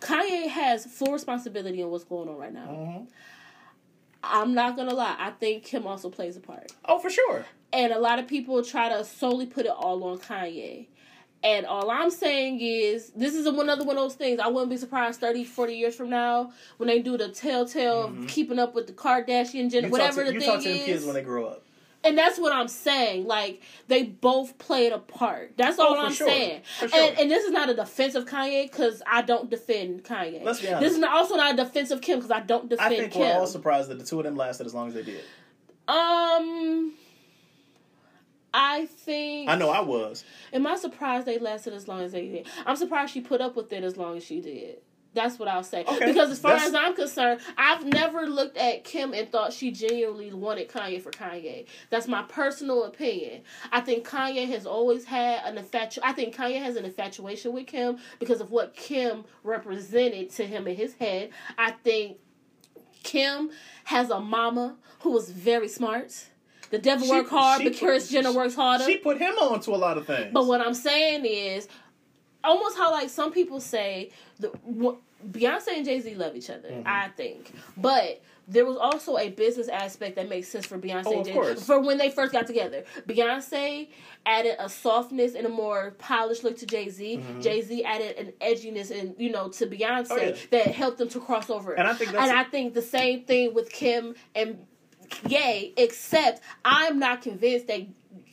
[0.00, 2.66] Kanye has full responsibility on what's going on right now.
[2.68, 3.06] Mhm.
[4.24, 7.44] I'm not gonna lie, I think Kim also plays a part, Oh, for sure.
[7.72, 10.86] and a lot of people try to solely put it all on Kanye.
[11.44, 14.38] And all I'm saying is, this is another one of those things.
[14.38, 18.26] I wouldn't be surprised 30, 40 years from now when they do the telltale of
[18.28, 20.78] keeping up with the Kardashian, Jenner, You whatever to, the you thing talk to them
[20.78, 21.64] kids when they grow up.
[22.04, 23.26] And that's what I'm saying.
[23.26, 25.52] Like they both played a part.
[25.56, 26.26] That's all Oh, I'm sure.
[26.28, 26.62] saying.
[26.80, 27.00] For sure.
[27.00, 30.42] And and this is not a defense of Kanye because I don't defend Kanye.
[30.42, 30.80] Let's be honest.
[30.82, 32.92] This is not, also not a defense of Kim because I don't defend.
[32.92, 33.22] I think Kim.
[33.22, 35.22] we're all surprised that the two of them lasted as long as they did.
[35.88, 36.92] um,
[38.54, 39.48] I think.
[39.48, 40.24] I know I was.
[40.52, 42.46] Am I surprised they lasted as long as they did?
[42.66, 44.78] I'm surprised she put up with it as long as she did.
[45.14, 45.84] That's what I'll say.
[45.86, 46.06] Okay.
[46.06, 49.70] Because as far That's- as I'm concerned, I've never looked at Kim and thought she
[49.70, 51.66] genuinely wanted Kanye for Kanye.
[51.90, 53.42] That's my personal opinion.
[53.70, 55.98] I think Kanye has always had an infatu.
[56.02, 60.66] I think Kanye has an infatuation with Kim because of what Kim represented to him
[60.66, 61.28] in his head.
[61.58, 62.16] I think
[63.02, 63.50] Kim
[63.84, 66.26] has a mama who was very smart.
[66.72, 68.84] The devil work hard, she but Kris Jenner works harder.
[68.84, 70.30] She put him on to a lot of things.
[70.32, 71.68] But what I'm saying is,
[72.42, 74.98] almost how like some people say, the wh-
[75.30, 76.68] Beyonce and Jay Z love each other.
[76.70, 76.82] Mm-hmm.
[76.88, 81.16] I think, but there was also a business aspect that makes sense for Beyonce Oh,
[81.18, 81.64] and Jay course.
[81.64, 82.82] for when they first got together.
[83.06, 83.88] Beyonce
[84.26, 87.22] added a softness and a more polished look to Jay Z.
[87.40, 90.12] Jay Z added an edginess and you know to Beyonce Mm-hmm.
[90.12, 90.34] Oh, yeah.
[90.50, 91.74] that helped them to cross over.
[91.74, 94.66] And I think that's and I think the same thing with Kim and
[95.28, 97.82] Ye, except I'm not convinced that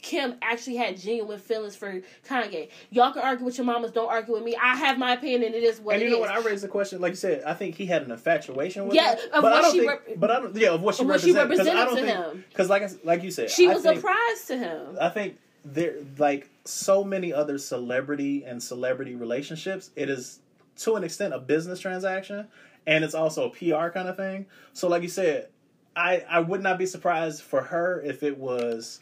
[0.02, 2.70] Kim actually had genuine feelings for Kanye.
[2.90, 4.56] Y'all can argue with your mamas, don't argue with me.
[4.56, 6.22] I have my opinion, and it is what and you know is.
[6.22, 6.30] what?
[6.32, 7.02] I raised the question.
[7.02, 9.22] Like you said, I think he had an infatuation with Yeah, her.
[9.34, 9.90] of but I what don't she think.
[9.92, 10.56] rep- but I don't.
[10.56, 11.74] Yeah, of what she of what she represented.
[11.76, 12.08] I to think.
[12.08, 12.44] him.
[12.50, 14.98] Because like I, like you said, she I was think, a prize to him.
[15.00, 19.92] I think there like so many other celebrity and celebrity relationships.
[19.96, 20.40] It is
[20.78, 22.48] to an extent a business transaction,
[22.88, 24.46] and it's also a PR kind of thing.
[24.74, 25.50] So, like you said,
[25.96, 29.00] I I would not be surprised for her if it was.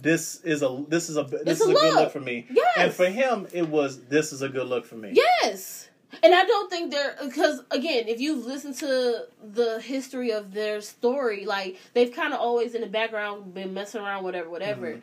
[0.00, 2.12] This is a this is a this It's is a a, good look.
[2.12, 2.46] for me.
[2.50, 2.74] Yes.
[2.76, 5.10] And for him, it was this is a good look for me.
[5.14, 5.88] Yes.
[6.22, 10.80] And I don't think they're because again, if you've listened to the history of their
[10.80, 14.92] story, like they've kind of always in the background been messing around, whatever, whatever.
[14.92, 15.00] Mm-hmm.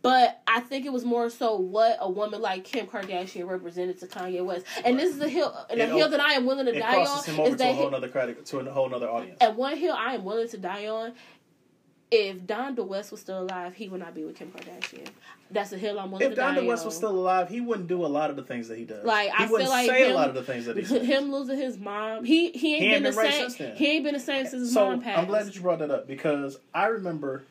[0.00, 4.06] But I think it was more so what a woman like Kim Kardashian represented to
[4.06, 6.66] Kanye West, and this is the hill, and the It hill that I am willing
[6.66, 8.70] to It die on him over is to a whole he- nother credit to a
[8.70, 9.38] whole nother audience.
[9.40, 11.14] and one hill I am willing to die on
[12.10, 15.08] if Donda West was still alive, he would not be with Kim Kardashian.
[15.50, 16.56] That's a hill I'm willing If to die on.
[16.58, 18.78] If Donda West was still alive, he wouldn't do a lot of the things that
[18.78, 19.04] he does.
[19.04, 20.84] Like, he I wouldn't feel like say him- a lot of the things that he
[20.86, 21.06] says.
[21.06, 23.74] him losing his mom, he he ain't, He ain't been, been the right same.
[23.76, 25.18] He ain't been the same since his so mom passed.
[25.18, 27.44] I'm glad that you brought that up because I remember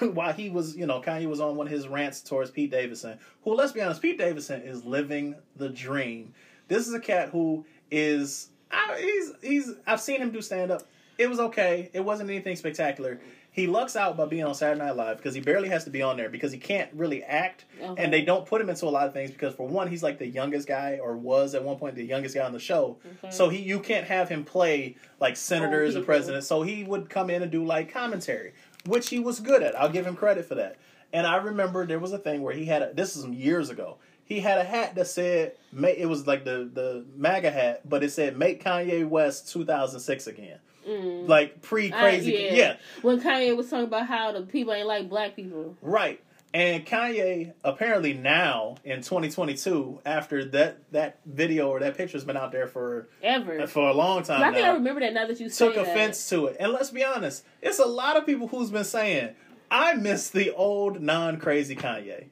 [0.14, 3.18] while he was, you know, Kanye was on one of his rants towards Pete Davidson,
[3.42, 6.32] who, let's be honest, Pete Davidson is living the dream.
[6.68, 10.82] This is a cat who is, I, he's, he's, I've seen him do stand up.
[11.18, 11.90] It was okay.
[11.92, 13.20] It wasn't anything spectacular.
[13.52, 16.02] He lucks out by being on Saturday Night Live because he barely has to be
[16.02, 17.86] on there because he can't really act, Okay.
[17.86, 18.10] and uh-huh.
[18.10, 20.26] they don't put him into a lot of things because for one, he's like the
[20.26, 23.30] youngest guy or was at one point the youngest guy on the show, Okay.
[23.32, 26.06] so he you can't have him play like senators and people.
[26.06, 26.48] presidents.
[26.48, 28.54] So he would come in and do like commentary,
[28.86, 29.78] which he was good at.
[29.78, 30.76] I'll give him credit for that.
[31.12, 33.70] And I remember there was a thing where he had a, this is some years
[33.70, 33.98] ago.
[34.24, 38.10] He had a hat that said it was like the the MAGA hat, but it
[38.10, 40.58] said "Make Kanye West 2006 again,"
[40.88, 41.28] Mm.
[41.28, 42.34] like pre crazy.
[42.36, 42.54] Uh, yeah.
[42.54, 45.76] yeah, When Kanye was talking about how the people ain't like black people.
[45.82, 46.20] right.
[46.54, 52.52] And Kanye apparently now in 2022, after that that video or that picture's been out
[52.52, 53.66] there for Ever.
[53.66, 55.82] for a long time I think now, I remember that now that you took that.
[55.82, 56.56] offense to it.
[56.60, 59.34] And let's be honest, it's a lot of people who's been saying,
[59.68, 62.28] I miss the old non crazy Kanye.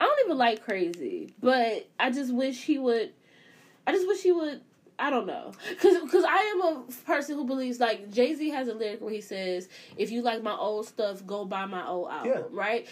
[0.00, 3.12] I don't even like crazy, but I just wish he would.
[3.86, 4.62] I just wish he would.
[4.98, 5.52] I don't know,
[5.82, 9.12] cause cause I am a person who believes like Jay Z has a lyric where
[9.12, 9.68] he says,
[9.98, 12.42] "If you like my old stuff, go buy my old album." Yeah.
[12.50, 12.86] Right?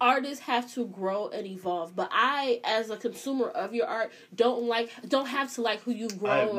[0.00, 4.64] Artists have to grow and evolve, but I, as a consumer of your art, don't
[4.64, 6.56] like don't have to like who you've grown,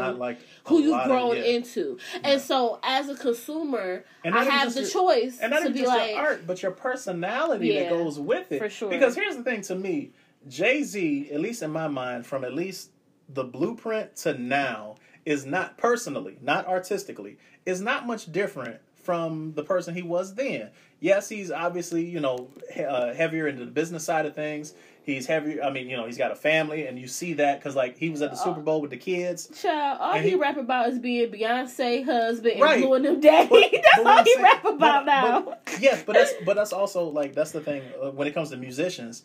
[0.66, 4.82] who you've lot of it grown into, and so as a consumer, I have the
[4.82, 8.20] your- choice And not to be just like, your art, but your personality that goes
[8.20, 8.60] with it.
[8.60, 8.90] for sure.
[8.90, 10.12] Because here's the thing to me
[10.48, 12.92] Jay Z, at least in my mind, from at least
[13.28, 14.96] the blueprint to now,
[15.26, 20.70] is not personally, not artistically, is not much different from the person he was then.
[21.02, 24.74] Yes, he's obviously, you know, he- uh, heavier into the business side of things.
[25.04, 25.64] He's heavier.
[25.64, 28.10] I mean, you know, he's got a family, and you see that because, like, he
[28.10, 29.50] was at the Uh, Super Bowl with the kids.
[29.62, 32.84] Child, all And he, he- rap about is being Beyonce husband and Right.
[32.84, 33.48] And them daddy.
[33.50, 35.42] But- That's but what all I'm he saying- rap about but- now.
[35.42, 38.50] but- yes, but that's but that's also like that's the thing uh, when it comes
[38.52, 39.24] to musicians.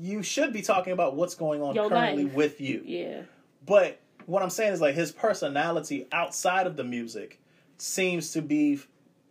[0.00, 2.34] You should be talking about what's going on Your currently life.
[2.34, 2.82] with you.
[2.84, 3.22] yeah,
[3.64, 7.40] But what I'm saying is like his personality outside of the music
[7.78, 8.80] seems to be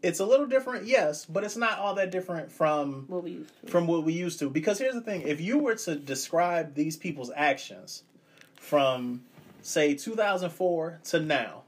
[0.06, 3.62] it's a little different, yes, but it's not all that different from what we used
[3.62, 3.68] to.
[3.68, 4.50] from what we used to.
[4.50, 8.04] Because here's the thing: if you were to describe these people's actions
[8.60, 9.24] from,
[9.62, 11.64] say, 2004 to now,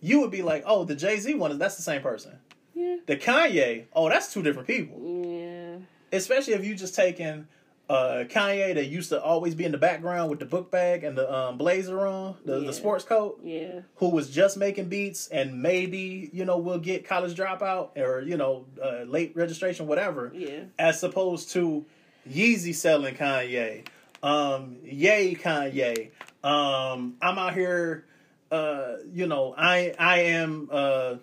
[0.00, 2.38] you would be like, "Oh, the Jay Z one is that's the same person."
[2.74, 4.98] Yeah, The Kanye, oh, that's two different people.
[5.24, 5.76] yeah,
[6.12, 7.46] Especially if you just taking
[7.88, 11.18] uh, Kanye that used to always be in the background with the book bag and
[11.18, 12.66] the um, blazer on, the, Yeah.
[12.68, 13.80] the sports coat, yeah.
[13.96, 18.36] who was just making beats and maybe you know will get college dropout or you
[18.38, 21.84] know uh, late registration, whatever Yeah, as opposed to
[22.28, 23.84] Yeezy selling Kanye,
[24.22, 26.10] um, yay Kanye.
[26.42, 28.06] Um, I'm out here,
[28.50, 31.16] uh, you know, I I am uh,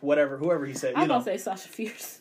[0.00, 0.94] whatever whoever he said.
[0.94, 2.18] I'm You know, gonna say Sasha Fierce.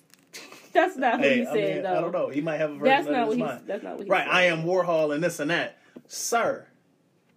[0.74, 1.98] That's not what hey, he I, said mean, though.
[1.98, 2.30] I don't know.
[2.30, 3.44] He might have a version That's not his what he.
[3.44, 3.62] mind.
[3.68, 4.12] That's not what he said.
[4.12, 4.34] Right, said.
[4.34, 5.78] I am Warhol and this and that,
[6.08, 6.68] sir.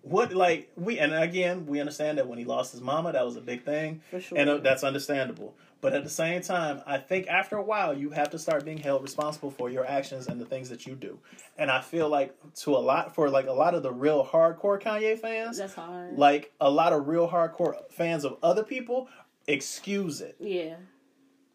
[0.03, 3.37] What like we and again we understand that when he lost his mama that was
[3.37, 4.37] a big thing for sure.
[4.37, 5.55] and uh, that's understandable.
[5.81, 8.79] But at the same time, I think after a while, you have to start being
[8.79, 11.19] held responsible for your actions and the things that you do.
[11.59, 14.81] And I feel like to a lot for like a lot of the real hardcore
[14.81, 16.17] Kanye fans, That's hard.
[16.19, 19.09] like a lot of real hardcore fans of other people,
[19.47, 20.37] excuse it.
[20.41, 20.77] yeah,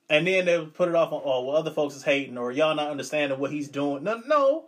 [0.09, 2.75] And then they'll put it off on, oh, well, other folks is hating or y'all
[2.75, 4.03] not understanding what he's doing.
[4.03, 4.65] No, no,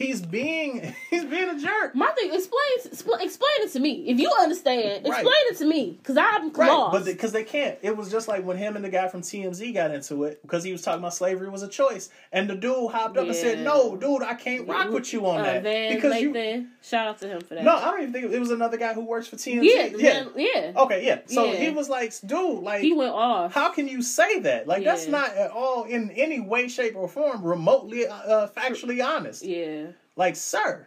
[0.00, 1.94] he's being he's being a jerk.
[1.94, 2.32] my thing.
[2.32, 4.04] Explain, expl- explain it to me.
[4.08, 5.12] If you understand, Right.
[5.20, 6.92] explain it to me, because I'm Right, lost.
[6.92, 7.78] but because they can't.
[7.82, 10.64] It was just like when him and the guy from TMZ got into it because
[10.64, 13.60] he was talking about slavery was a choice, and the dude hopped up and said,
[13.64, 17.18] "No, dude, I can't rock with you on uh, that Van because you." Shout out
[17.20, 17.64] to him for that.
[17.64, 19.62] No, I don't even think it, was another guy who works for TMZ.
[19.62, 20.24] yeah, yeah.
[20.34, 20.72] Yeah.
[20.76, 21.18] Okay, yeah.
[21.26, 21.58] So Yeah.
[21.58, 23.52] he was like, "Dude, like." He went off.
[23.52, 24.66] how can you say that?
[24.66, 29.44] Like that's not at all in any way, shape, or form remotely uh, factually honest.
[29.44, 29.88] yeah.
[30.20, 30.86] Like, sir,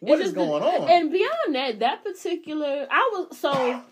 [0.00, 0.90] what is going on?
[0.90, 3.82] And beyond that, that particular, I was so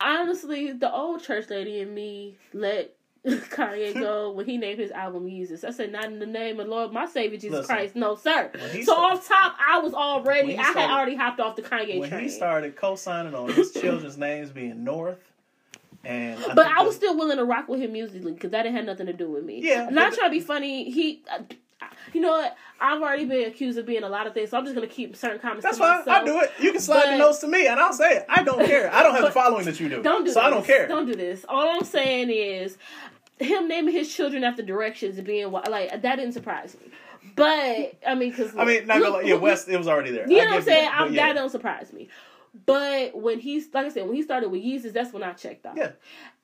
[0.00, 2.92] honestly the old church lady in me let
[3.24, 5.62] Kanye go when he named his album Jesus.
[5.62, 7.94] I said, not in the name of Lord, my Savior Jesus Listen, Christ.
[7.94, 8.50] No, sir.
[8.52, 12.00] So started- off top, I was already, he I had already hopped off the Kanye
[12.00, 12.24] when train.
[12.24, 15.20] he started co-signing on his children's names being North,
[16.04, 18.64] and I but I was that- still willing to rock with him musically because that
[18.64, 19.60] didn't have nothing to do with me.
[19.62, 20.90] Yeah, not trying to be funny.
[20.90, 21.38] He, uh,
[22.12, 22.56] you know what?
[22.84, 25.16] I've already been accused of being a lot of things, so I'm just gonna keep
[25.16, 25.64] certain comments.
[25.64, 26.00] That's fine.
[26.00, 26.18] myself.
[26.18, 26.52] I'll do it.
[26.60, 28.26] You can slide the notes to me, and I'll say it.
[28.28, 28.92] I don't care.
[28.92, 30.46] I don't have the following that you do, Don't do so this.
[30.46, 30.86] I don't care.
[30.86, 31.46] Don't do this.
[31.48, 32.76] All I'm saying is,
[33.38, 36.92] him naming his children after directions and being like that didn't surprise me.
[37.34, 40.28] But I mean, because I mean, not gonna lie, yeah, West, it was already there.
[40.28, 40.84] You I know what I'm saying?
[40.84, 41.26] that, yeah.
[41.28, 42.08] That don't surprise me.
[42.66, 45.64] But when he's like I said, when he started with Yeezus, that's when I checked
[45.64, 45.78] out.
[45.78, 45.92] Yeah.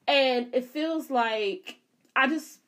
[0.08, 1.76] And it feels like
[2.16, 2.60] I just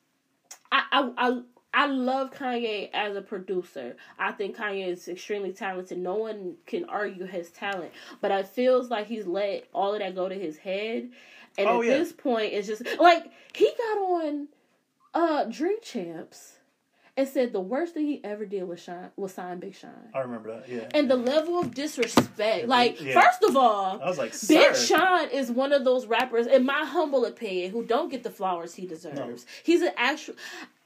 [0.71, 1.41] I I I,
[1.73, 3.95] I love Kanye as a producer.
[4.19, 5.97] I think Kanye is extremely talented.
[5.97, 7.91] No one can argue his talent.
[8.21, 11.09] But it feels like he's let all of that go to his head.
[11.57, 11.97] And Oh, at yeah.
[11.97, 14.47] this point it's just like he got on
[15.13, 16.57] uh Drink Champs
[17.15, 19.91] and said the worst thing he ever did was shine was sign Big Sean.
[20.15, 20.67] I remember that.
[20.67, 20.87] Yeah.
[20.95, 22.67] And the level of disrespect.
[22.67, 23.21] Like, Yeah.
[23.21, 24.75] first of all, I was like, Big.
[24.75, 28.73] Sean is one of those rappers, in my humble opinion, who don't get the flowers
[28.73, 29.45] he deserves.
[29.63, 30.33] He's an actual.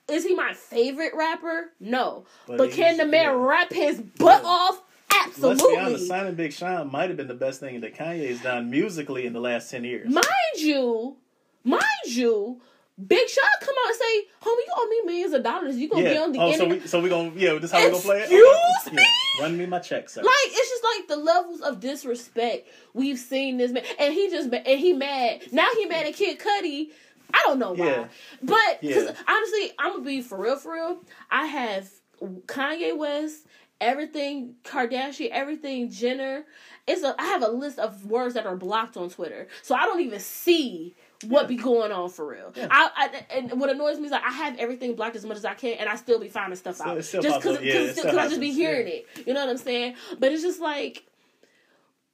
[0.10, 1.72] Is he my favorite rapper?
[1.80, 2.26] No.
[2.48, 3.46] But, But can the man yeah.
[3.46, 4.82] rap his butt off?
[5.10, 6.08] Let's be honest, Absolutely.
[6.08, 9.40] Signing Big Sean might have been the best thing that Kanye's done musically in the
[9.40, 10.10] last ten years.
[10.10, 10.26] Mind
[10.58, 11.18] you,
[11.64, 12.62] mind you,
[13.06, 15.76] Big Sean come out and say, "Homie, you owe me millions of dollars.
[15.78, 17.84] You gonna be on the oh, so internet?" we so we gonna yeah, this how
[17.84, 18.24] we gonna play it?
[18.24, 19.02] Excuse oh, me?
[19.04, 19.44] Yeah.
[19.44, 20.24] Run me my check, sir.
[20.24, 24.52] Like it's just like the levels of disrespect we've seen this man, and he just
[24.52, 25.68] and he mad now.
[25.76, 26.90] He mad at Kid Cudi.
[27.34, 28.08] I don't know why, Yeah.
[28.41, 29.16] but because Yeah.
[29.28, 30.56] honestly, I'm gonna be for real.
[30.58, 31.90] For real, I have
[32.22, 33.45] Kanye West,
[33.82, 36.45] everything Kardashian, everything Jenner.
[36.88, 39.86] It's a I have a list of words that are blocked on Twitter, so I
[39.86, 40.95] don't even see
[41.26, 41.48] what Yeah.
[41.48, 42.54] be going on for real.
[42.56, 42.68] Yeah.
[42.72, 45.45] I, I and what annoys me is like I have everything blocked as much as
[45.45, 47.41] I can, and I still be finding stuff Still- out just up.
[47.41, 49.06] because Yeah, I just be hearing it.
[49.26, 49.95] You know what I'm saying?
[50.20, 51.04] But it's just like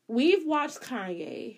[0.08, 1.58] we've watched Kanye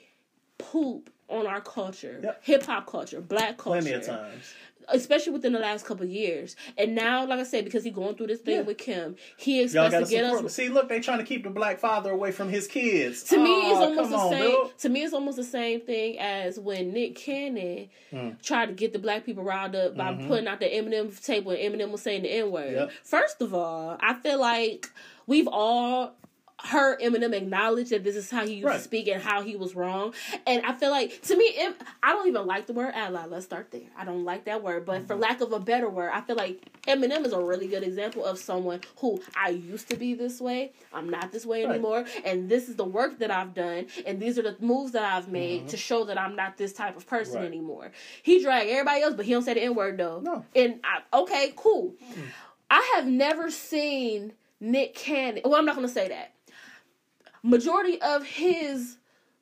[0.58, 2.42] poop on our culture, Yep.
[2.44, 4.54] hip hop culture, black culture, Plenty of times.
[4.90, 6.56] especially within the last couple of years.
[6.78, 8.62] And now, like I said, because he's going through this thing Yeah.
[8.62, 10.54] with Kim, he expects gotta get us.
[10.54, 13.24] See, look, they trying to keep the black father away from his kids.
[13.24, 14.52] To me, it's almost the on, same.
[14.52, 14.78] dude.
[14.78, 18.40] To me, it's almost the same thing as when Nick Cannon Mm.
[18.44, 21.58] tried to get the black people riled up by putting out the Eminem tape when
[21.58, 22.66] Eminem was saying the N word.
[22.68, 22.76] Mm-hmm.
[22.76, 22.92] Yep.
[23.04, 24.92] First of all, I feel like
[25.26, 26.16] we've all
[26.66, 28.78] heard Eminem acknowledge that this is how he used Right.
[28.78, 30.14] to speak and how he was wrong.
[30.48, 31.56] And I feel like to me,
[32.04, 33.26] I don't even like the word ally.
[33.28, 33.82] Let's start there.
[33.98, 35.08] I don't like that word, but Mm-hmm.
[35.08, 38.24] for lack of a better word, I feel like Eminem is a really good example
[38.26, 40.74] of someone who I used to be this way.
[40.94, 41.72] I'm not this way Right.
[41.76, 45.04] anymore, and this is the work that I've done, and these are the moves that
[45.04, 47.42] I've made to show that I'm not this type of person Mm-hmm.
[47.44, 47.48] Right.
[47.48, 47.92] anymore.
[48.24, 50.20] He dragged everybody else, but he don't say the N word though.
[50.22, 50.46] No.
[50.56, 51.96] And I, okay, cool.
[52.70, 55.42] I have never seen Nick Cannon.
[55.44, 56.34] Well, I'm not going to say that.
[57.46, 58.98] Majority of his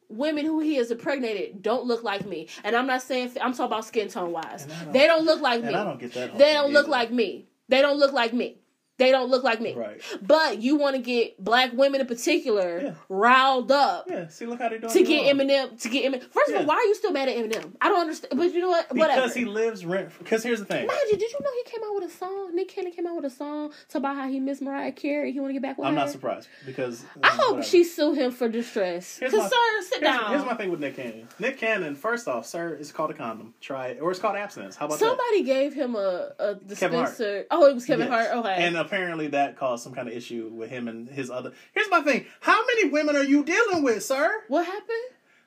[0.09, 3.65] women who he has impregnated don't look like me, and I'm not saying I'm talking
[3.65, 4.65] about skin tone wise.
[4.67, 5.73] Don't- They don't look like me.
[5.73, 6.30] I don't get that.
[6.31, 7.47] whole They don't look like me.
[7.69, 8.57] They don't look like me.
[9.03, 9.73] They don't look like me.
[9.75, 10.01] Right.
[10.21, 12.93] But you want to get black women in particular Yeah.
[13.09, 14.27] riled up Yeah.
[14.30, 14.91] See, look how they doing.
[14.93, 15.47] to get wrong.
[15.47, 16.23] Eminem to get Eminem.
[16.31, 17.73] First of all, why are you still mad at Eminem?
[17.81, 18.34] I don't understand.
[18.38, 18.93] But you know what?
[18.95, 19.21] Whatever.
[19.21, 20.11] Because he lives rent.
[20.19, 20.88] Because here's the thing.
[20.88, 22.55] Mind you, did you know he came out with a song?
[22.55, 25.31] Nick Cannon came out with a song about how he missed Mariah Carey.
[25.31, 25.99] He want to get back with I'm her.
[25.99, 27.63] not surprised because I um, hope whatever.
[27.67, 29.17] she sue him for distress.
[29.17, 30.31] Here's Cause my- sir, sit Here's, down.
[30.31, 31.27] here's my thing with Nick Cannon.
[31.39, 33.53] Nick Cannon, first off, sir, it's called a condom.
[33.61, 34.75] Try it, or it's called abstinence.
[34.75, 35.05] How about that?
[35.05, 37.45] Somebody gave him a, a dispenser.
[37.51, 38.27] Oh, it was Kevin Yes.
[38.27, 38.38] Hart.
[38.45, 38.55] Okay.
[38.63, 41.52] And apparently that caused some kind of issue with him and his other.
[41.74, 42.26] Here's my thing.
[42.41, 44.44] How many women are you dealing with, sir?
[44.48, 44.90] what happened?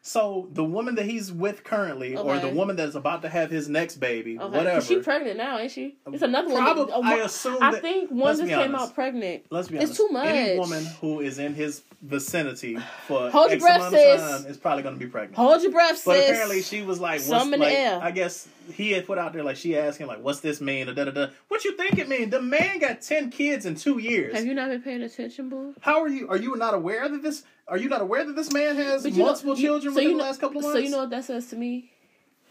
[0.07, 3.69] So the woman that he's with currently, or the woman that's about to have his
[3.69, 4.57] next baby, Okay.
[4.57, 4.81] whatever.
[4.81, 5.97] She pregnant now, ain't she?
[6.07, 7.05] Um, it's another Probably- one.
[7.05, 9.47] I assume I that- think one just came out pregnant.
[9.51, 9.91] Let's be honest.
[9.91, 10.29] It's too much.
[10.29, 12.79] Any woman who is in his vicinity
[13.09, 14.21] for Hold your breath, sis.
[14.21, 15.35] time is probably going to be pregnant.
[15.35, 16.31] Hold your breath, But sis.
[16.31, 17.99] apparently she was like, what's, Some in the like, air.
[18.01, 20.87] I guess he had put out there like she asked him like, what's this mean?
[20.87, 21.27] Da da da.
[21.49, 22.31] What you think it mean?
[22.31, 24.37] The man got ten kids in two years.
[24.37, 25.75] Have you not been paying attention, boo?
[25.81, 26.29] How are you?
[26.29, 27.43] Are you not aware that this?
[27.69, 30.17] Are you not aware that this man has you know- multiple children so within you
[30.17, 30.77] the know- last couple of months?
[30.79, 31.91] So you know what that says to me?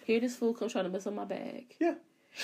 [0.06, 1.66] Here, this fool come trying to mess up my bag.
[1.80, 1.96] Yeah,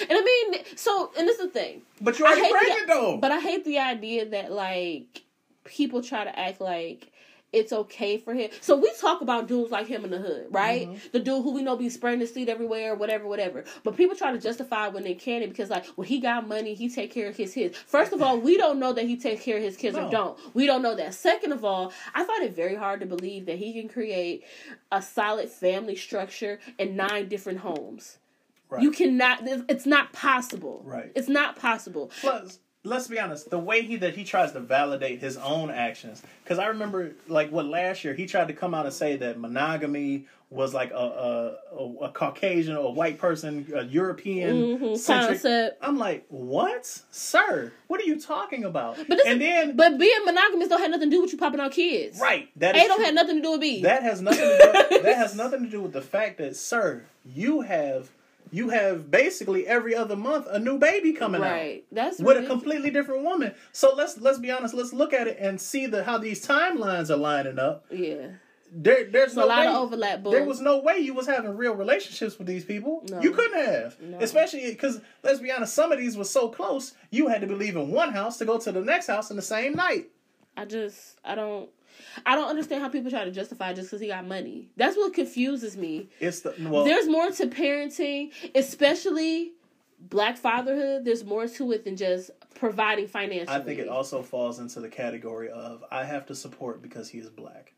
[0.09, 1.81] And I mean, so and this is the thing.
[1.99, 3.17] but you're already pregnant the, though.
[3.17, 5.21] But I hate the idea that like
[5.63, 7.10] people try to act like
[7.53, 8.49] it's okay for him.
[8.61, 10.87] So we talk about dudes like him in the hood, right?
[10.87, 11.07] Mm-hmm.
[11.11, 13.65] The dude who we know be spraying his seed everywhere, whatever, whatever.
[13.83, 16.73] But people try to justify when they can it because like, well, he got money,
[16.73, 17.77] he take care of his kids.
[17.87, 20.07] First of all, we don't know that he takes care of his kids No.
[20.07, 20.55] or don't.
[20.55, 21.13] We don't know that.
[21.13, 24.43] Second of all, I find it very hard to believe that he can create
[24.91, 28.17] a solid family structure in nine different homes.
[28.69, 28.81] Right.
[28.81, 29.41] You cannot.
[29.67, 30.81] It's not possible.
[30.85, 31.11] Right.
[31.13, 32.09] It's not possible.
[32.21, 36.21] Plus, let's be honest, the way he that he tries to validate his own actions.
[36.43, 39.39] Because I remember, like, what last year he tried to come out and say that
[39.39, 45.07] monogamy was like a a, a, a Caucasian or a white person, a European Mhm,
[45.07, 45.77] concept.
[45.81, 47.71] I'm like, what, sir?
[47.87, 48.97] What are you talking about?
[49.07, 51.61] But this and then, but being monogamous don't have nothing to do with you popping
[51.61, 52.19] out kids.
[52.19, 53.05] right, that A is don't true.
[53.05, 53.81] have nothing to do with B.
[53.83, 54.39] That has nothing.
[54.41, 58.09] To do, that has nothing to do with the fact that, sir, you have
[58.51, 61.85] you have basically every other month a new baby coming out right.
[61.91, 63.53] That's with a completely different woman.
[63.71, 64.73] So let's let's be honest.
[64.73, 67.85] Let's look at it and see the how these timelines are lining up.
[67.89, 68.27] Yeah.
[68.73, 71.27] There, there's no a lot way, of overlap, but There was no way you was
[71.27, 73.03] having real relationships with these people.
[73.09, 73.19] No.
[73.21, 74.17] You couldn't have, No.
[74.19, 75.73] especially because let's be honest.
[75.73, 76.93] Some of these were so close.
[77.09, 79.41] You had to be leaving one house to go to the next house in the
[79.41, 80.09] same night.
[80.55, 81.69] I just I don't
[82.25, 84.69] I don't understand how people try to justify just because he got money.
[84.77, 86.09] That's what confuses me.
[86.19, 86.83] It's the well.
[86.83, 89.51] There's more to parenting, especially
[89.99, 91.05] black fatherhood.
[91.05, 93.55] There's more to it than just providing financially.
[93.55, 97.19] I think it also falls into the category of I have to support because he
[97.19, 97.73] is black.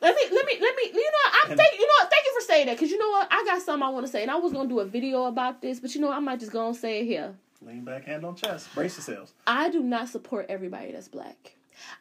[0.00, 0.82] Let me let me let me.
[0.94, 3.10] You know, I'm And- thank you know thank you for saying that because you know
[3.10, 5.24] what I got something I want to say and I was gonna do a video
[5.24, 7.34] about this, but you know what, I might just go and say it here.
[7.60, 9.32] Lean back, hand on chest, brace yourselves.
[9.46, 11.54] I do not support everybody that's black.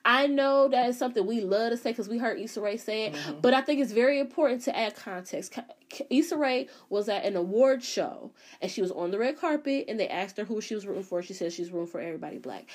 [0.05, 3.05] I know that is something we love to say because we heard Issa Rae say
[3.07, 3.39] it, Mm-hmm.
[3.41, 5.57] but I think it's very important to add context.
[6.09, 8.31] Issa Rae was at an award show
[8.61, 11.03] and she was on the red carpet and they asked her who she was rooting
[11.03, 11.21] for.
[11.23, 12.67] She said she's rooting for everybody black.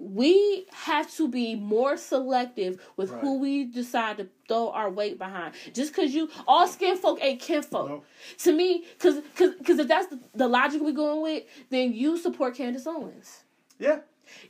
[0.00, 5.54] We have to be more selective with who we decide to throw our weight behind.
[5.74, 7.88] Just because you all skin folk ain't kin folk.
[7.88, 8.04] Nope.
[8.38, 12.54] To me, because because if that's the, the logic we're going with, then you support
[12.54, 13.42] Candace Owens.
[13.80, 13.98] Yeah,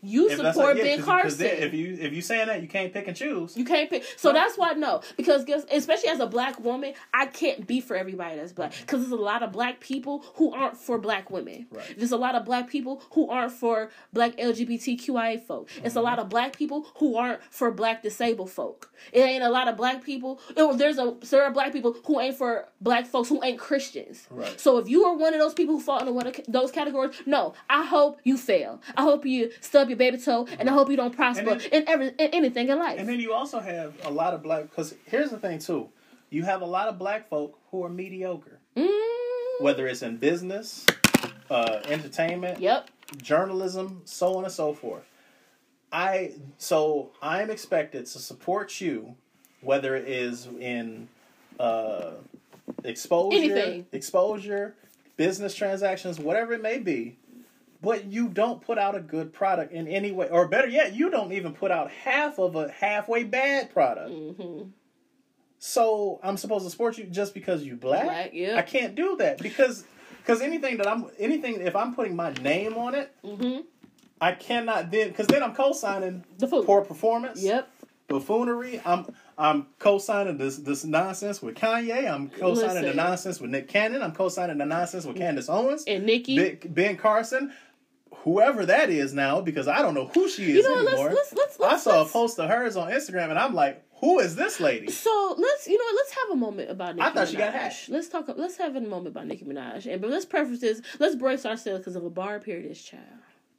[0.03, 1.39] You If support like- yeah, Ben Carson.
[1.39, 3.57] then if you if you saying that, you can't pick and choose.
[3.57, 4.05] you can't pick.
[4.17, 4.35] So Right.
[4.35, 8.37] that's why no, because guess, especially as a black woman, I can't be for everybody
[8.37, 11.67] that's black because there's a lot of black people who aren't for black women.
[11.71, 11.95] Right.
[11.97, 15.69] There's a lot of black people who aren't for black LGBTQIA folk.
[15.77, 15.99] It's Mm-hmm.
[15.99, 18.91] a lot of black people who aren't for black disabled folk.
[19.13, 20.41] It ain't a lot of black people.
[20.57, 24.27] it- there's a there are black people who ain't for black folks who ain't Christians.
[24.31, 24.59] Right.
[24.61, 27.15] So if you are one of those people who fall into one of those categories,
[27.27, 28.81] no, I hope you fail.
[28.97, 31.89] I hope you stub your baby toe, and I hope you don't prosper then- in
[31.89, 32.99] every in anything in life.
[32.99, 35.89] And then you also have a lot of black because here's the thing too,
[36.31, 38.89] you have a lot of black folk who are mediocre, Mm,
[39.61, 40.87] whether it's in business,
[41.51, 42.89] uh, entertainment, yep.
[43.23, 45.05] journalism, so on and so forth.
[45.93, 49.15] I so I'm expected to support you,
[49.61, 51.09] whether it is in
[51.61, 52.13] uh,
[52.85, 53.87] exposure, Anything.
[53.93, 54.75] exposure,
[55.17, 57.17] business transactions, whatever it may be.
[57.81, 61.11] But you don't put out a good product in any way, or better yet, you
[61.11, 64.11] don't even put out half of a halfway bad product.
[64.11, 64.63] hmm
[65.59, 68.05] So I'm supposed to support you just because you black?
[68.05, 68.57] Black, yeah.
[68.57, 69.85] I can't do that because
[70.23, 73.59] because anything that I'm anything if I'm putting my name on it, hmm
[74.21, 76.67] I cannot then because then I'm co-signing The food.
[76.67, 77.69] poor performance, Yep.
[78.09, 78.81] buffoonery.
[78.85, 79.07] I'm
[79.37, 82.11] I'm co-signing this this nonsense with Kanye.
[82.13, 84.03] I'm co-signing the nonsense with Nick Cannon.
[84.03, 86.35] I'm co-signing the nonsense with Candace Owens, And Nicki.
[86.37, 87.53] Big, Ben Carson,
[88.25, 91.13] whoever that is now because I don't know who she is you know anymore.
[91.13, 91.87] Let's let's let's.
[91.87, 94.91] I saw a post of hers on Instagram and I'm like, who is this lady?
[94.91, 97.31] So let's you know let's have a moment about Nicki I thought Minaj.
[97.31, 97.89] she got hacked.
[97.89, 98.29] Let's talk.
[98.37, 99.91] Let's have a moment about Nicki Minaj.
[99.91, 100.83] And but let's preface this.
[100.99, 103.03] Let's brace ourselves because of a bar period is child.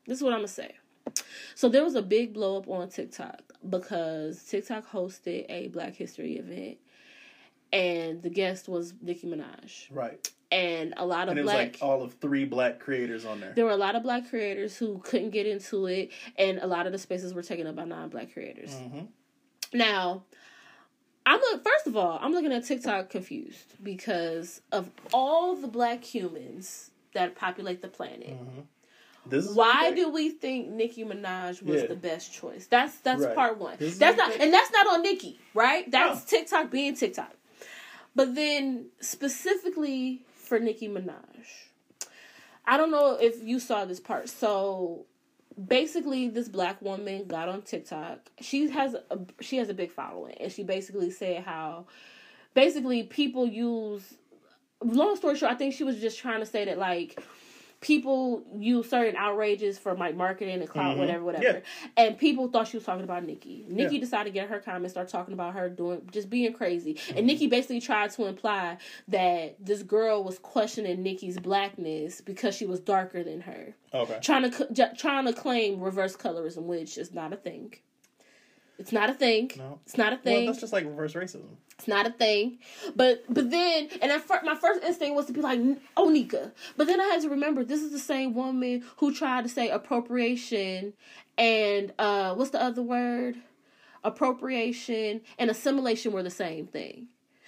[0.06, 0.76] This is what I'm gonna say.
[1.56, 6.38] So there was a big blow up on TikTok because TikTok hosted a Black History
[6.38, 6.78] event,
[7.74, 10.30] and the guest was Nicki Minaj, Right.
[10.52, 13.54] And a lot of And it was like all of three black creators on there.
[13.54, 16.86] there were a lot of black creators who couldn't get into it, and a lot
[16.86, 18.74] of the spaces were taken up by non-black creators.
[18.74, 19.02] hmm
[19.74, 20.24] Now,
[21.26, 26.04] I'm look, first of all, I'm looking at TikTok confused because of all the black
[26.04, 28.36] humans that populate the planet.
[29.28, 31.88] This is Why do we think Nicki Minaj was Yeah.
[31.88, 32.66] the best choice?
[32.66, 33.36] That's that's Right.
[33.36, 33.76] part one.
[33.78, 35.90] This That's not and that's not on Nicki, right?
[35.92, 36.38] That's No.
[36.40, 37.36] TikTok being TikTok.
[38.16, 41.46] But then specifically for Nicki Minaj,
[42.66, 44.28] I don't know if you saw this part.
[44.28, 45.06] So
[45.68, 48.30] basically this black woman got on TikTok.
[48.42, 51.86] She has a she has a big following and she basically said how
[52.54, 54.16] basically people use
[54.84, 57.22] long story short, I think she was just trying to say that like
[57.82, 61.00] people use certain outrages for like marketing and clout, Mhm.
[61.00, 61.44] whatever, whatever.
[61.44, 61.60] Yeah.
[61.96, 63.66] And people thought she was talking about Nicki.
[63.70, 64.02] Nicki Yeah.
[64.02, 66.96] decided to get her comments, start talking about her doing just being crazy.
[66.96, 67.18] Mm-hmm.
[67.18, 68.78] And Nicki basically tried to imply
[69.08, 74.20] that this girl was questioning Nicki's blackness because she was darker than her Okay.
[74.22, 77.76] trying to trying to claim reverse colorism, which is not a thing.
[78.80, 79.52] It's not a thing.
[79.58, 79.80] No.
[79.86, 80.38] It's not a thing.
[80.38, 81.44] Well, that's just like reverse racism.
[81.78, 82.58] it's not a thing.
[82.96, 85.60] But but then and at fir- my first instinct was to be like,
[85.98, 86.54] oh Nika.
[86.78, 89.70] But then I had to remember this is the same woman who tried to say
[89.70, 90.94] appropriation
[91.38, 93.36] and uh what's the other word?
[94.14, 97.08] Appropriation and assimilation were the same thing.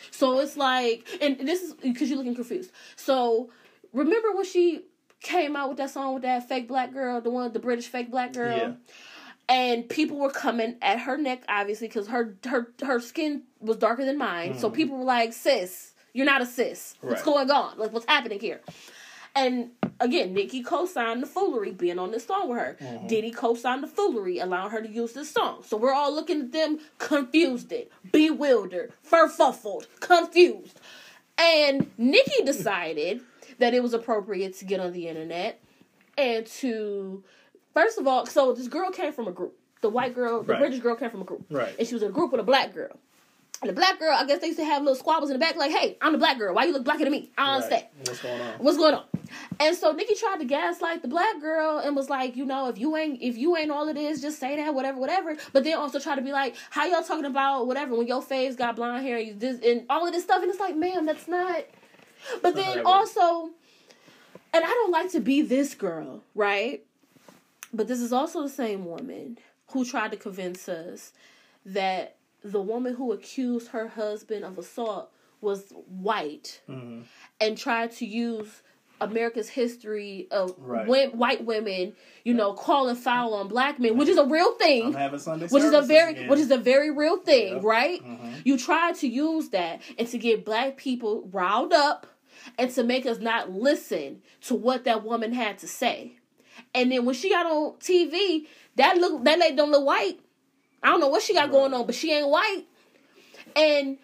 [0.10, 2.72] So it's like, and this is because you're looking confused.
[2.96, 3.50] So
[3.94, 4.84] remember when she
[5.22, 8.10] came out with that song with that fake black girl, the one, the British fake
[8.10, 8.72] black girl, Yeah.
[9.52, 14.06] And people were coming at her neck, obviously, because her her her skin was darker
[14.06, 14.58] than mine.
[14.58, 14.74] So Mhm.
[14.74, 16.96] people were like, "Sis, You're not a sis.
[17.00, 17.26] What's Right.
[17.26, 17.78] going on?
[17.78, 18.60] Like, what's happening here?
[19.34, 19.72] And
[20.02, 22.78] again, Nicki co-signed the foolery being on this song with her.
[22.82, 23.08] Mm-hmm.
[23.08, 25.64] Diddy co-signed the foolery, allowing her to use this song.
[25.64, 27.72] So we're all looking at them confused,
[28.12, 30.82] bewildered, furfuffled, confused.
[31.38, 33.22] And Nicki decided
[33.60, 35.62] that it was appropriate to get on the internet
[36.18, 37.24] and to,
[37.74, 39.58] first of all, so this girl came from a group.
[39.82, 40.60] The white girl, the Right.
[40.60, 41.46] British girl came from a group.
[41.50, 41.76] Right.
[41.78, 42.98] And she was in a group with a black girl.
[43.62, 45.56] And the black girl, I guess they used to have little squabbles in the back,
[45.56, 46.56] like, hey, I'm the black girl.
[46.56, 47.30] Why you look blacker than me?
[47.38, 47.84] I don't understand.
[47.84, 48.08] Right.
[48.08, 48.54] What's going on?
[48.58, 49.04] What's going on?
[49.60, 52.80] And so Nicki tried to gaslight the black girl and was like, you know, if
[52.80, 55.38] you ain't if you ain't all of this, just say that, whatever, whatever.
[55.54, 58.56] But then also try to be like, how y'all talking about whatever when your face
[58.56, 61.06] got blonde hair and you this and all of this stuff, and it's like, ma'am,
[61.06, 61.64] that's not.
[62.42, 63.52] But then also,
[64.54, 66.84] and I don't like to be this girl, right?
[67.74, 69.38] But this is also the same woman
[69.68, 71.14] who tried to convince us
[71.66, 75.12] that the woman who accused her husband of assault
[75.42, 77.04] was white Mhm.
[77.40, 78.62] and tried to use
[79.00, 81.16] America's history of Right.
[81.16, 84.94] white women, you know, calling foul on black men, which is a real I'm thing,
[85.50, 86.28] which is a very, again.
[86.30, 87.64] which is a very real thing, Yep.
[87.64, 88.04] right?
[88.04, 88.42] Mhm.
[88.46, 92.06] You try to use that and to get black people riled up
[92.60, 96.18] and to make us not listen to what that woman had to say.
[96.76, 100.20] And then when she got on TV, that look that lady don't look white.
[100.84, 101.52] I don't know what she got Right.
[101.52, 102.64] going on, but she ain't white.
[103.56, 103.98] And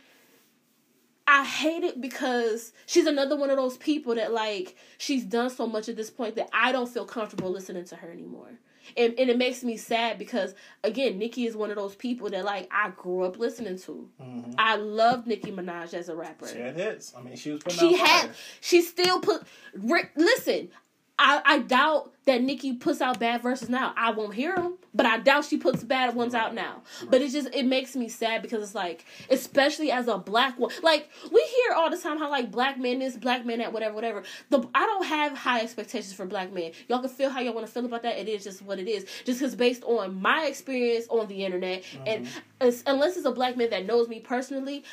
[1.30, 5.68] I hate it because she's another one of those people that like she's done so
[5.68, 8.48] much at this point that I don't feel comfortable listening to her anymore.
[8.96, 10.56] And, and it makes me sad because
[10.86, 14.10] again, Nicki is one of those people that like I grew up listening to.
[14.22, 14.56] Mhm.
[14.58, 16.48] I love Nicki Minaj as a rapper.
[16.48, 17.14] She had hits.
[17.18, 18.36] I mean, she was putting She had fire.
[18.62, 19.44] she still put
[19.74, 20.70] Rick listen,
[21.19, 23.94] I, I doubt that Nicki puts out bad verses now.
[23.98, 26.84] I won't hear them, but I doubt she puts bad ones out now.
[27.10, 30.72] But it just it makes me sad because it's like, especially as a black one,
[30.84, 33.95] like we hear all the time how like black men this, black men that, whatever,
[33.95, 34.23] whatever.
[34.49, 36.72] The I don't have high expectations for black men.
[36.88, 38.19] Y'all can feel how y'all want to feel about that.
[38.19, 39.06] It is just what it is.
[39.26, 42.68] Just because based on my experience on the internet, and mm-hmm.
[42.68, 44.84] it's, unless it's a black man that knows me personally,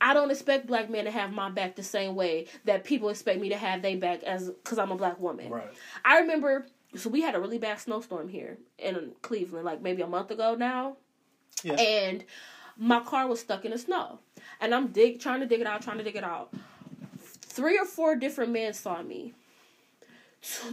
[0.00, 3.40] I don't expect black men to have my back the same way that people expect
[3.40, 5.50] me to have their back as because I'm a black woman.
[5.50, 5.70] Right.
[6.04, 6.66] I remember
[6.96, 10.54] so we had a really bad snowstorm here in Cleveland, like maybe a month ago
[10.54, 10.96] now,
[11.62, 11.74] Yeah.
[11.74, 12.24] and
[12.76, 14.20] my car was stuck in the snow,
[14.60, 16.52] and I'm dig trying to dig it out, trying to dig it out.
[17.18, 19.32] Three or four different men saw me.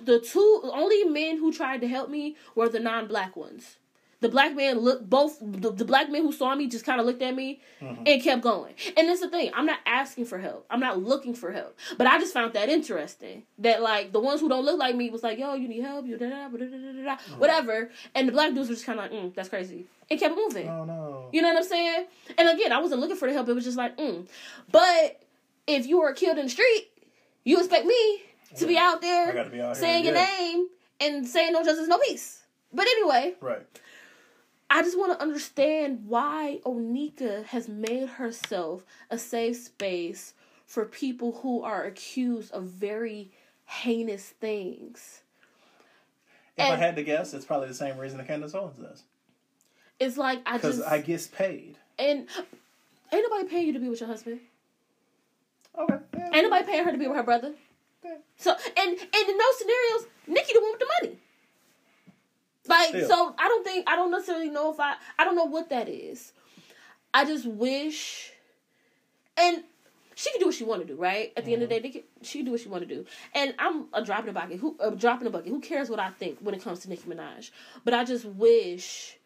[0.03, 3.77] The two only men who tried to help me were the non-black ones.
[4.21, 7.05] The black man looked both the, the black man who saw me just kind of
[7.05, 8.73] looked at me and kept going.
[8.95, 9.51] And that's the thing.
[9.53, 10.65] I'm not asking for help.
[10.69, 11.77] I'm not looking for help.
[11.97, 13.43] But I just found that interesting.
[13.57, 16.05] That like the ones who don't look like me was like, "Yo, you need help."
[16.05, 17.89] You da da da da da da da whatever.
[18.15, 20.69] And the black dudes were just kind of like, mm, "That's crazy," and kept moving.
[20.69, 21.29] Oh no.
[21.31, 22.05] You know what I'm saying?
[22.37, 23.49] And again, I wasn't looking for the help.
[23.49, 24.27] It was just like, mm.
[24.71, 25.21] But
[25.67, 26.89] if you were killed in the street,
[27.43, 28.21] you expect me
[28.57, 30.25] to be out there be out saying your yeah.
[30.25, 30.67] name
[30.99, 32.43] and saying no justice, no peace.
[32.73, 33.65] But anyway, Right.
[34.73, 40.33] I just want to understand why Onika has made herself a safe space
[40.65, 43.31] for people who are accused of very
[43.65, 45.23] heinous things.
[46.57, 49.03] If I had to guess, it's probably the same reason that Candace Owens does.
[49.99, 51.75] It's like I just I gets paid.
[51.99, 52.27] and
[53.11, 54.39] ain't nobody paying you to be with your husband.
[55.77, 55.97] Okay.
[56.17, 56.29] Yeah.
[56.33, 57.53] Ain't nobody paying her to be with her brother.
[58.05, 58.15] Yeah.
[58.37, 61.17] So and and in those scenarios, Nicki the one with the money.
[62.67, 63.07] Like Still.
[63.07, 65.89] so, I don't think I don't necessarily know if I I don't know what that
[65.89, 66.33] is.
[67.13, 68.31] I just wish,
[69.35, 69.63] and
[70.15, 71.33] she can do what she want to do, right?
[71.35, 71.83] At the end of the mm-hmm.
[71.83, 73.05] day, they can, she can do what she want to do.
[73.33, 74.59] And I'm a drop in the bucket.
[74.59, 75.49] Who a drop in the bucket?
[75.49, 77.49] Who cares what I think when it comes to Nicki Minaj?
[77.83, 79.17] But I just wish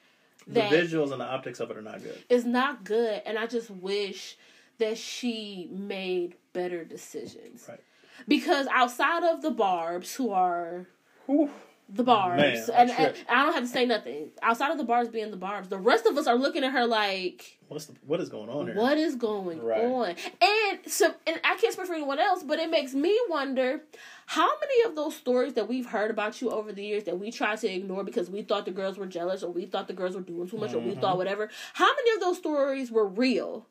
[0.48, 2.24] The visuals and the optics of it are not good.
[2.30, 4.38] it's not good, and I just wish
[4.78, 7.66] that she made better decisions.
[7.68, 7.80] Right.
[8.28, 10.88] Because outside of the Barbs, who are
[11.26, 11.50] Whew.
[11.88, 14.30] The Barbs, Man, and, and I don't have to say nothing.
[14.42, 16.86] Outside of the Barbs being the Barbs, the rest of us are looking at her
[16.88, 18.76] like, What's the, what is going on here?
[18.76, 19.84] what is going Right.
[19.84, 20.10] on?
[20.42, 23.82] And so, and I can't speak for anyone else, but it makes me wonder
[24.26, 27.32] how many of those stories that we've heard about you over the years that we
[27.32, 30.16] tried to ignore because we thought the girls were jealous or we thought the girls
[30.16, 31.02] were doing too much or we Mm-hmm.
[31.02, 31.50] thought whatever.
[31.74, 33.68] How many of those stories were real?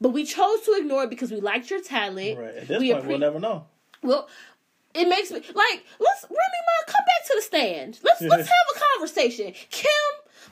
[0.00, 2.38] But we chose to ignore it because we liked your talent.
[2.38, 2.54] Right.
[2.56, 3.66] At this We point, appre- we'll never know.
[4.02, 4.28] Well,
[4.96, 8.00] it makes me like let's Remy Ma come back to the stand.
[8.02, 9.52] Let's let's have a conversation.
[9.70, 9.90] Kim,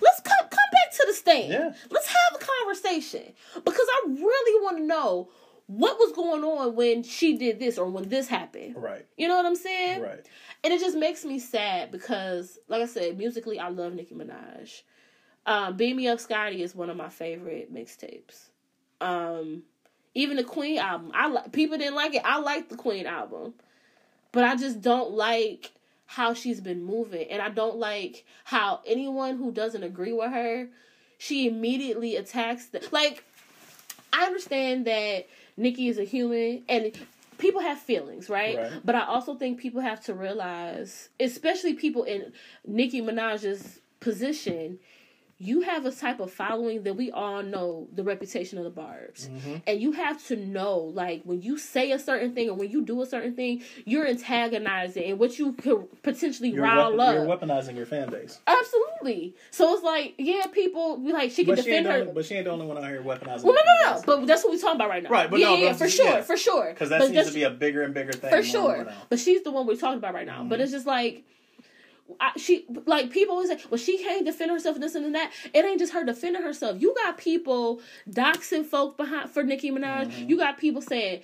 [0.01, 1.53] let's come come back to the stand.
[1.53, 1.73] Yeah.
[1.91, 5.29] Let's have a conversation because I really want to know
[5.66, 8.77] what was going on when she did this or when this happened.
[8.77, 9.07] Right.
[9.16, 10.03] You know what I'm saying?
[10.03, 10.27] Right.
[10.62, 14.83] And it just makes me sad because, like I said, musically, I love Nicki Minaj.
[15.47, 18.49] Um, Beam Me Up Scotty is one of my favorite mixtapes.
[19.01, 19.62] Um,
[20.15, 22.23] Even the Queen album, I people didn't like it.
[22.25, 23.55] I like the Queen album,
[24.35, 25.73] but I just don't like
[26.06, 30.69] how she's been moving, and I don't like how anyone who doesn't agree with her,
[31.16, 33.24] she immediately attacks the like.
[34.12, 36.93] I understand that Nicki is a human, and
[37.39, 38.56] people have feelings, right?
[38.56, 38.73] Right.
[38.85, 42.32] But I also think people have to realize, especially people in
[42.66, 44.78] Nicki Minaj's position,
[45.45, 49.29] you have a type of following that we all know the reputation of the Barbs.
[49.29, 49.57] Mm-hmm.
[49.66, 52.83] And you have to know, like, when you say a certain thing or when you
[52.83, 57.15] do a certain thing, you're antagonizing and what you could potentially You're, rile weapon- up.
[57.15, 58.41] you're weaponizing your fan base.
[58.47, 59.35] Absolutely.
[59.51, 61.99] So it's like, yeah, people be like, she can But she, defend the her.
[62.01, 63.45] only, but she ain't the only one out here weaponizing.
[63.45, 64.03] well, no, no, no.
[64.07, 65.11] But that's what we're talking about right now.
[65.11, 66.21] Right, but yeah, no, yeah, but- for sure, yeah.
[66.23, 66.71] for sure.
[66.71, 68.31] Because that But seems to be a bigger and bigger thing.
[68.31, 68.87] for sure.
[69.09, 70.41] But she's the one we're talking about right now.
[70.41, 70.49] Mm-hmm.
[70.49, 71.25] But it's just like.
[72.20, 75.32] I, she like people always say, well, she can't defend herself and this and that.
[75.52, 76.81] It ain't just her defending herself.
[76.81, 80.10] You got people doxing folk behind for Nicki Minaj.
[80.10, 80.28] Mm-hmm.
[80.28, 81.22] You got people saying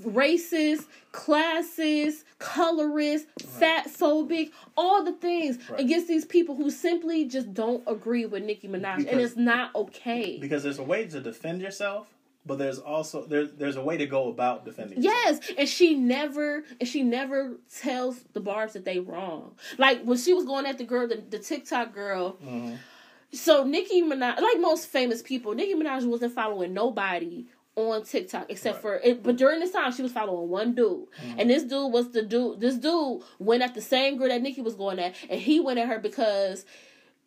[0.00, 5.80] racist, classist, colorist, fat phobic, all the things Right.
[5.80, 10.38] against these people who simply just don't agree with Nicki Minaj, and it's not okay.
[10.40, 12.08] Because there's a way to defend yourself,
[12.46, 15.02] but there's also there's there's a way to go about defending.
[15.02, 15.40] yourself.
[15.40, 19.54] Yes, and she never and she never tells the Barbs that they wrong.
[19.78, 22.36] Like when she was going at the girl, the, the TikTok girl.
[22.44, 22.76] Mhm.
[23.32, 27.46] So Nicki Minaj, like most famous people, Nicki Minaj wasn't following nobody
[27.76, 28.82] on TikTok except Right.
[28.82, 28.94] for.
[29.02, 32.22] It, but during this time, she was following one dude, and this dude was the
[32.22, 32.60] dude.
[32.60, 35.78] This dude went at the same girl that Nicki was going at, and he went
[35.80, 36.64] at her because.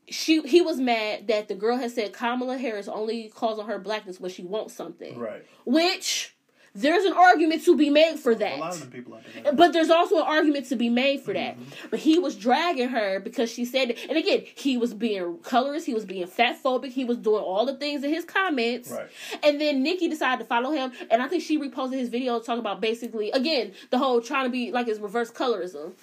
[0.10, 3.80] She he was mad that the girl had said Kamala Harris only calls on her
[3.80, 5.18] blackness when she wants something.
[5.18, 5.46] Right.
[5.66, 6.38] Which
[6.78, 8.58] there's an argument to be made for that.
[8.58, 9.52] A lot of them people out there.
[9.52, 11.56] But there's also an argument to be made for that.
[11.56, 11.88] Mm-hmm.
[11.90, 13.98] But he was dragging her because she said.
[14.08, 17.66] And again, he was being colorist, he was being fat phobic, he was doing all
[17.66, 18.92] the things in his comments.
[18.92, 19.10] Right.
[19.44, 20.92] And then Nicki decided to follow him.
[21.10, 24.52] And I think she reposted his video talking about basically, again, the whole trying to
[24.52, 25.94] be like his reverse colorism.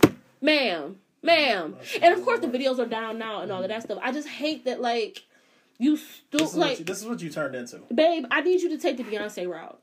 [0.40, 0.98] Ma'am.
[1.25, 1.77] Ma'am.
[2.03, 3.99] And of course the videos are down now and all of that stuff.
[4.03, 5.25] I just hate that like
[5.79, 7.81] you still like you, this is what you turned into.
[7.93, 9.81] babe, I need you to take the Beyonce route.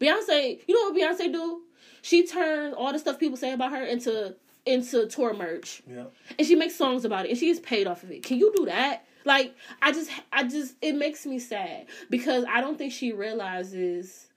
[0.00, 1.62] Beyonce, you know what Beyonce do?
[2.02, 4.34] She turned all the stuff people say about her into
[4.66, 6.04] into tour merch, Yeah.
[6.38, 8.22] and she makes songs about it, and she gets paid off of it.
[8.22, 9.06] Can you do that?
[9.24, 14.28] Like, I just, I just, it makes me sad because I don't think she realizes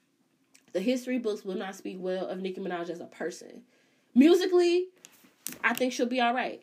[0.72, 3.64] the history books will not speak well of Nicki Minaj as a person.
[4.16, 4.88] Musically,
[5.64, 6.62] I think she'll be all right,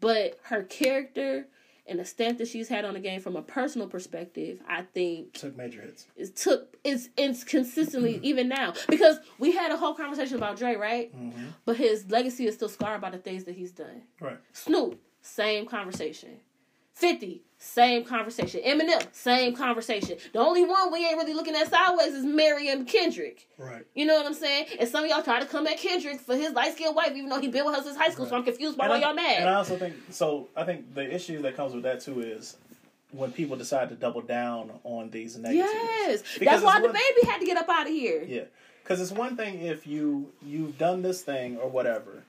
[0.00, 1.46] but her character
[1.86, 5.32] and the stamp that she's had on the game from a personal perspective, I think
[5.34, 6.06] Took major hits.
[6.16, 10.76] it took it's it's consistently even now because we had a whole conversation about Dre,
[10.76, 11.14] right?
[11.16, 11.46] Mm-hmm.
[11.64, 14.02] But his legacy is still scarred by the things that he's done.
[14.20, 14.38] Right.
[14.52, 16.36] Snoop, same conversation.
[16.92, 18.62] Fifty, same conversation.
[18.64, 20.16] Eminem, same conversation.
[20.32, 23.46] The only one we ain't really looking at sideways is Marion Kendrick.
[23.58, 23.84] Right.
[23.94, 24.66] You know what I'm saying?
[24.80, 27.28] And some of y'all try to come at Kendrick for his light skinned wife, even
[27.28, 28.24] though he been with her since high school.
[28.24, 29.40] So I'm confused why y'all mad.
[29.40, 30.48] And I also think so.
[30.56, 32.56] I think the issue that comes with that too is
[33.12, 35.68] when people decide to double down on these negatives.
[35.74, 38.24] yes, Because that's why the one- baby had to get up out of here.
[38.26, 38.44] Yeah,
[38.82, 42.24] because it's one thing if you you've done this thing or whatever,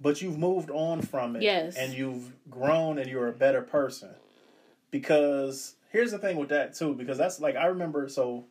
[0.00, 1.42] but you've moved on from it.
[1.42, 1.76] Yes.
[1.76, 4.08] and you've grown and you're a better person.
[4.90, 8.08] Because here's the thing with that too, because that's like I remember.
[8.08, 8.46] So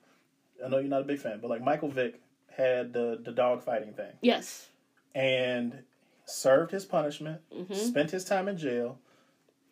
[0.64, 2.22] I know you're not a big fan, but like Michael Vick
[2.56, 4.68] had the the dog fighting thing Yes.
[5.16, 5.84] and
[6.26, 7.74] served his punishment, Mm-hmm.
[7.74, 8.99] spent his time in jail,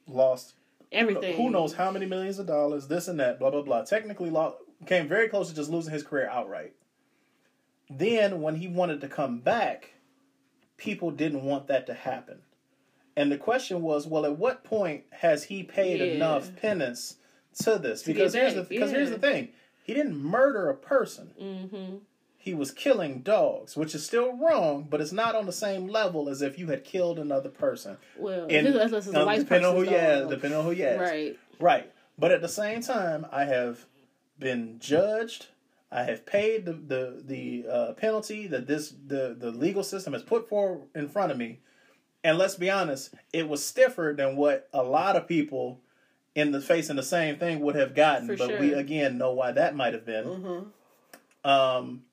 [0.07, 0.53] lost
[0.91, 1.35] Everything.
[1.35, 3.83] who knows how many millions of dollars, this and that, blah blah blah.
[3.83, 6.73] Technically, law came very close to just losing his career outright.
[7.89, 9.93] Then, when he wanted to come back,
[10.77, 12.39] people didn't want that to happen,
[13.17, 16.13] and the question was, well, at what point has he paid Yeah.
[16.13, 17.15] enough penance
[17.63, 18.03] to this?
[18.03, 19.49] Because here's the because here's the thing,
[19.83, 21.31] he didn't murder a person.
[21.41, 21.95] Mm-hmm.
[22.37, 26.29] He was killing dogs, which is still wrong, but it's not on the same level
[26.29, 27.97] as if you had killed another person.
[28.17, 30.85] Well, And unless it's a um, depending on who you ask, depending on who you
[30.85, 31.01] ask.
[31.01, 31.39] Right.
[31.59, 31.91] Right.
[32.19, 33.85] But at the same time, I have
[34.37, 35.47] been judged.
[35.91, 40.21] I have paid the the, the uh, penalty that this the, the legal system has
[40.21, 41.59] put forward in front of me.
[42.23, 45.79] And let's be honest, it was stiffer than what a lot of people
[46.35, 48.27] in the facing the same thing would have gotten.
[48.27, 50.25] For but we again know why that might have been.
[50.25, 51.49] Mm-hmm.
[51.49, 52.03] Um,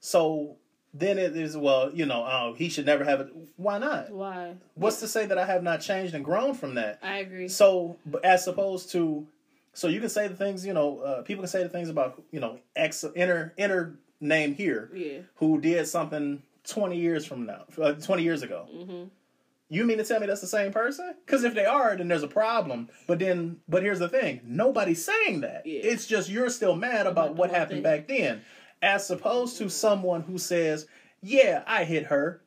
[0.00, 0.56] so
[0.92, 3.28] then it is well, you know, oh, he should never have it.
[3.56, 4.10] Why not?
[4.10, 4.54] Why?
[4.74, 6.98] What's to say that I have not changed and grown from that?
[7.02, 7.48] I agree.
[7.48, 9.26] So, as opposed to,
[9.72, 12.20] so you can say the things, you know, uh, people can say the things about,
[12.32, 15.20] you know, X inner inner name here, Yeah.
[15.36, 18.66] who did something twenty years from now, uh, twenty years ago.
[18.74, 19.04] Mm-hmm.
[19.72, 21.14] You mean to tell me that's the same person?
[21.24, 22.88] Because if they are, then there's a problem.
[23.06, 25.62] But then, but here's the thing: nobody's saying that.
[25.64, 25.80] Yeah.
[25.84, 27.82] It's just you're still mad about About what happened thing.
[27.84, 28.42] back then.
[28.82, 30.86] as opposed to someone who says,
[31.22, 32.42] "Yeah, I hit her."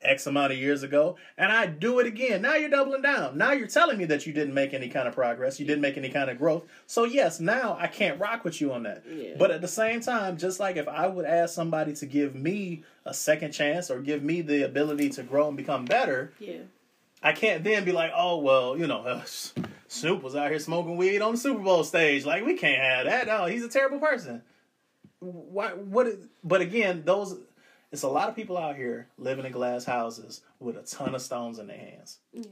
[0.00, 2.42] X amount of years ago, and I do it again.
[2.42, 3.36] Now you're doubling down.
[3.36, 5.58] Now you're telling me that you didn't make any kind of progress.
[5.58, 6.64] You didn't make any kind of growth.
[6.86, 9.02] So, yes, now I can't rock with you on that.
[9.10, 9.34] Yeah.
[9.36, 12.84] But at the same time, just like if I would ask somebody to give me
[13.04, 16.58] a second chance or give me the ability to grow and become better, Yeah.
[17.20, 19.22] I can't then be like, oh, well, you know, uh,
[19.88, 22.24] Snoop was out here smoking weed on the Super Bowl stage.
[22.24, 23.26] Like, we can't have that.
[23.26, 24.42] No, he's a terrible person.
[25.18, 25.70] Why?
[25.70, 26.06] What?
[26.44, 27.36] But again, those.
[27.92, 31.22] It's a lot of people out here living in glass houses with a ton of
[31.22, 32.18] stones in their hands.
[32.32, 32.42] Yeah.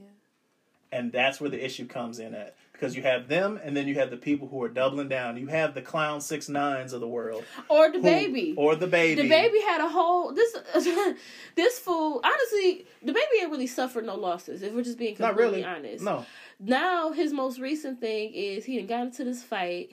[0.93, 2.55] And that's where the issue comes in at.
[2.73, 5.39] Because you have them, and then you have the people who are doubling down.
[5.39, 8.55] You have the clown six nines of the world, Or the who- baby.
[8.57, 9.17] or DaBaby.
[9.17, 10.55] the baby had a whole this
[11.55, 15.63] this fool honestly DaBaby ain't really suffered no losses if we're just being Not completely
[15.63, 15.65] really.
[15.65, 16.27] honest No,
[16.61, 19.91] now his most recent thing is he got into this fight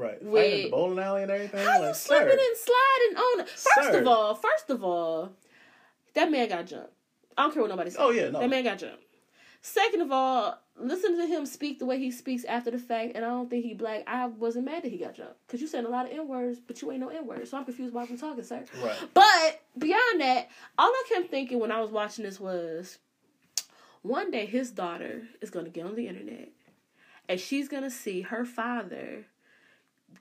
[0.00, 0.22] right.
[0.22, 1.64] With- Fighting at the bowling alley and everything.
[1.66, 4.00] how you slipping and sliding on it first Sir.
[4.00, 5.32] of all first of all
[6.14, 6.92] that man got jumped
[7.38, 8.40] I don't care what nobody says Oh, yeah, no.
[8.40, 9.02] that man got jumped
[9.62, 13.24] second of all listen to him speak the way he speaks after the fact and
[13.24, 15.84] I don't think he black I wasn't mad that he got jumped because you said
[15.84, 18.02] a lot of n words but you ain't no n words so I'm confused why
[18.02, 18.96] I'm talking sir Right.
[19.14, 20.48] But beyond that,
[20.78, 22.98] all I kept thinking when I was watching this was
[24.02, 26.48] one day his daughter is going to get on the internet
[27.28, 29.26] and she's going to see her father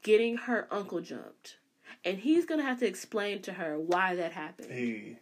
[0.04, 1.58] getting her uncle jumped.
[2.06, 4.72] And he's going to have to explain to her why that happened.
[4.72, 5.18] Hey,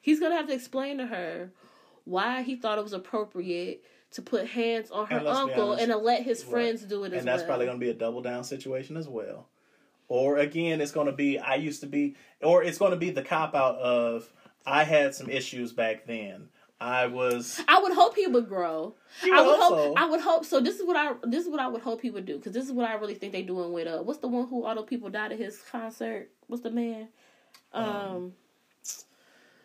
[0.00, 1.50] He's going to have to explain to her
[2.04, 5.92] why he thought it was appropriate to put hands on her And uncle honest, and
[5.92, 6.50] to let his right.
[6.50, 7.48] friends do it as and that's well.
[7.48, 9.48] probably going to be a double down situation as well.
[10.08, 13.10] Or again, it's going to be I used to be, or it's going to be
[13.10, 14.32] the cop out of
[14.64, 16.48] I had some issues back then.
[16.80, 17.60] I was.
[17.66, 18.94] I would hope he would grow.
[19.24, 19.94] You I would hope so.
[19.96, 20.44] I would hope.
[20.44, 21.14] So this is what I.
[21.24, 22.36] This is what I would hope he would do.
[22.36, 23.98] Because this is what I really think they doing with uh.
[23.98, 26.30] What's the one who all the people died at his concert?
[26.46, 27.08] What's the man?
[27.72, 28.32] Um,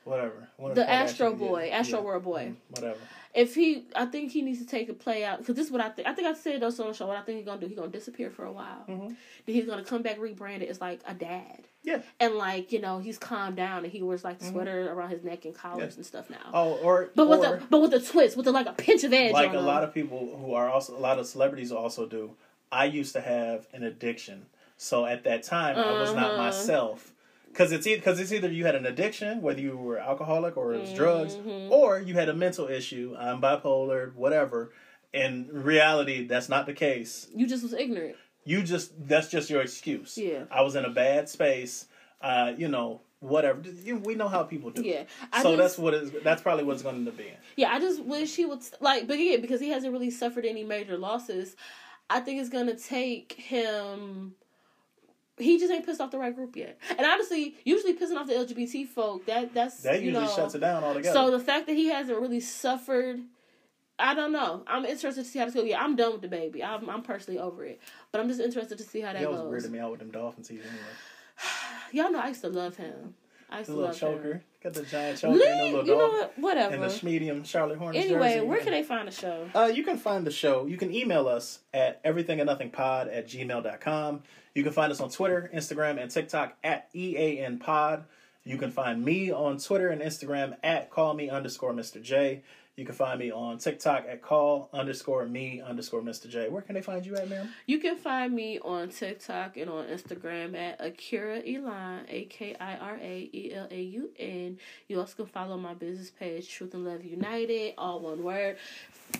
[0.03, 0.49] Whatever.
[0.57, 2.51] One the Astro Boy, Astro yeah, World Boy.
[2.51, 2.99] mm, Whatever.
[3.33, 5.39] If he, I think he needs to take a play out.
[5.39, 6.07] Because this is what I think.
[6.07, 7.07] I think I said those on the show.
[7.07, 7.65] What I think he's gonna do.
[7.67, 8.83] He's gonna disappear for a while.
[8.87, 9.07] Mhm.
[9.07, 11.63] Then he's gonna come back rebranded as like a dad.
[11.81, 12.01] Yeah.
[12.19, 15.23] And like you know he's calmed down and he wears like the sweater around his
[15.23, 15.99] neck and collars Mm-hmm.
[15.99, 16.51] And stuff now.
[16.53, 19.03] Oh, or but with or, the but with the twist with the like a pinch
[19.03, 19.33] of edge.
[19.33, 19.65] like a them.
[19.65, 22.35] lot of people who are also a lot of celebrities also do.
[22.71, 24.45] I used to have an addiction,
[24.77, 26.37] so at that time I was not Uh-huh.
[26.43, 27.13] myself.
[27.53, 30.81] Because it's because it's either you had an addiction, whether you were alcoholic or it
[30.81, 31.69] was drugs, Mhm.
[31.69, 33.15] or you had a mental issue.
[33.17, 34.71] I'm bipolar, whatever.
[35.13, 37.27] In reality, that's not the case.
[37.35, 38.15] You just was ignorant.
[38.43, 40.17] You just that's just your excuse.
[40.17, 40.45] Yeah.
[40.49, 41.85] I was in a bad space.
[42.21, 43.61] Uh, you know, whatever.
[44.03, 44.81] We know how people do.
[44.81, 45.03] Yeah.
[45.31, 46.11] I so just, that's what is.
[46.23, 47.27] That's probably what's going to be.
[47.55, 50.63] Yeah, I just wish he would like, but yeah, because he hasn't really suffered any
[50.63, 51.55] major losses.
[52.09, 54.35] I think it's gonna take him.
[55.37, 58.33] He just ain't pissed off the right group yet, and honestly, usually pissing off the
[58.33, 60.35] LGBT folk that that's That you usually know.
[60.35, 61.13] shuts it down altogether.
[61.13, 63.19] So the fact that he hasn't really suffered,
[63.97, 64.63] I don't know.
[64.67, 65.65] I'm interested to see how this goes.
[65.65, 66.63] Yeah, I'm done with DaBaby.
[66.63, 67.81] I'm I'm personally over it,
[68.11, 69.65] but I'm just interested to see how that always goes.
[69.65, 70.83] weirded me out with them dolphin teeth anyway.
[71.91, 73.15] Y'all know I used to love him.
[73.53, 74.41] I used The little love choker.
[74.63, 76.39] Got the giant choker Lee, and the you little know what?
[76.39, 76.73] Whatever.
[76.73, 78.45] And the medium Charlotte Hornets Anyway, jersey.
[78.47, 79.47] where can they find the show?
[79.53, 80.65] Uh, you can find the show.
[80.65, 84.23] You can email us at everythingandnothingpod at gmail.com.
[84.55, 88.03] You can find us on Twitter, Instagram, and TikTok at EANpod.
[88.45, 92.01] You can find me on Twitter and Instagram at call me underscore Mr.
[92.01, 92.41] J.
[92.75, 96.27] You can find me on TikTok at call underscore me underscore Mr.
[96.27, 96.49] J.
[96.49, 97.49] Where can they find you at, ma'am?
[97.67, 102.77] You can find me on TikTok and on Instagram at Akira Elaun, A K I
[102.77, 104.57] R A E L A U N.
[104.87, 108.57] You also can follow my business page, Truth and Love United, all one word.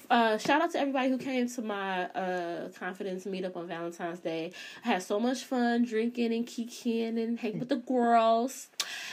[0.10, 4.52] Uh, shout out to everybody who came to my uh, confidence meetup on Valentine's Day.
[4.84, 8.70] I had so much fun drinking and kikiing and hanging with the girls.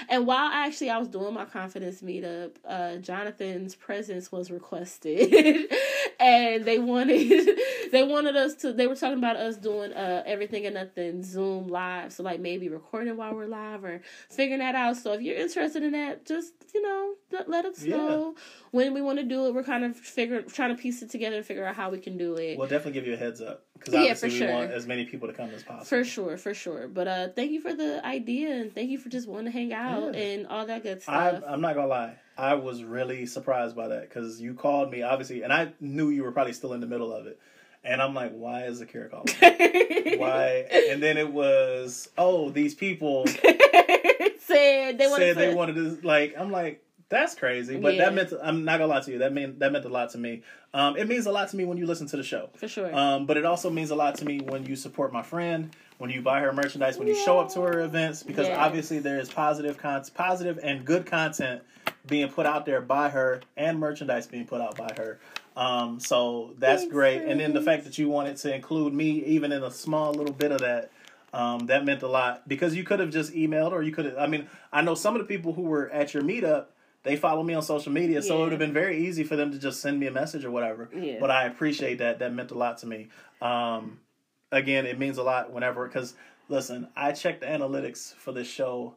[0.09, 5.71] And while actually I was doing my confidence meetup, uh, Jonathan's presence was requested,
[6.21, 7.59] and they wanted
[7.93, 8.73] they wanted us to.
[8.73, 12.69] They were talking about us doing uh, everything and nothing Zoom live, so like maybe
[12.69, 14.01] recording while we're live or
[14.31, 14.97] figuring that out.
[14.97, 17.15] So if you're interested in that, just you know
[17.47, 17.97] let, us Yeah.
[17.97, 18.35] know
[18.71, 19.55] when we want to do it.
[19.55, 22.17] We're kind of figure trying to piece it together and figure out how we can
[22.17, 22.59] do it.
[22.59, 24.53] We'll definitely give you a heads up because Yeah, obviously for we sure.
[24.53, 25.85] want as many people to come as possible.
[25.87, 26.87] For sure, for sure.
[26.87, 29.73] But uh thank you for the idea and thank you for just wanting to hang
[29.73, 30.21] out Yeah.
[30.21, 31.43] and all that good stuff.
[31.47, 32.15] I'm not gonna lie.
[32.39, 36.23] I was really surprised by that because you called me, obviously, and I knew you
[36.23, 37.39] were probably still in the middle of it.
[37.83, 39.27] And I'm like, why is Akira calling?
[40.19, 40.67] why?
[40.91, 43.27] And then it was, oh, these people
[44.39, 46.07] said they wanted said they wanted to.
[46.07, 47.77] Like, I'm like, that's crazy.
[47.77, 48.05] But Yeah.
[48.07, 48.33] that meant.
[48.43, 49.19] I'm not gonna lie to you.
[49.19, 50.43] That mean that meant a lot to me.
[50.73, 52.49] Um, it means a lot to me when you listen to the show.
[52.55, 52.95] for sure.
[52.95, 56.09] Um, but it also means a lot to me when you support my friend, when
[56.11, 58.57] you buy her merchandise, when you show up to her events, because Yes.
[58.59, 61.63] obviously there is positive con- positive and good content
[62.07, 65.19] being put out there by her and merchandise being put out by her.
[65.57, 67.23] Um, so that's Thanks, great.
[67.23, 70.33] And then the fact that you wanted to include me even in a small little
[70.33, 70.91] bit of that,
[71.35, 74.17] um, that meant a lot because you could have just emailed or you could have,
[74.19, 76.67] I mean, I know some of the people who were at your meetup,
[77.03, 79.51] they follow me on social media, so it would have been very easy for them
[79.53, 80.91] to just send me a message or whatever.
[80.95, 81.17] Yeah.
[81.19, 82.19] But I appreciate that.
[82.19, 83.09] That meant a lot to me.
[83.41, 84.01] Um,
[84.53, 86.15] again, it means a lot whenever, because
[86.49, 88.97] listen, I checked the analytics for this show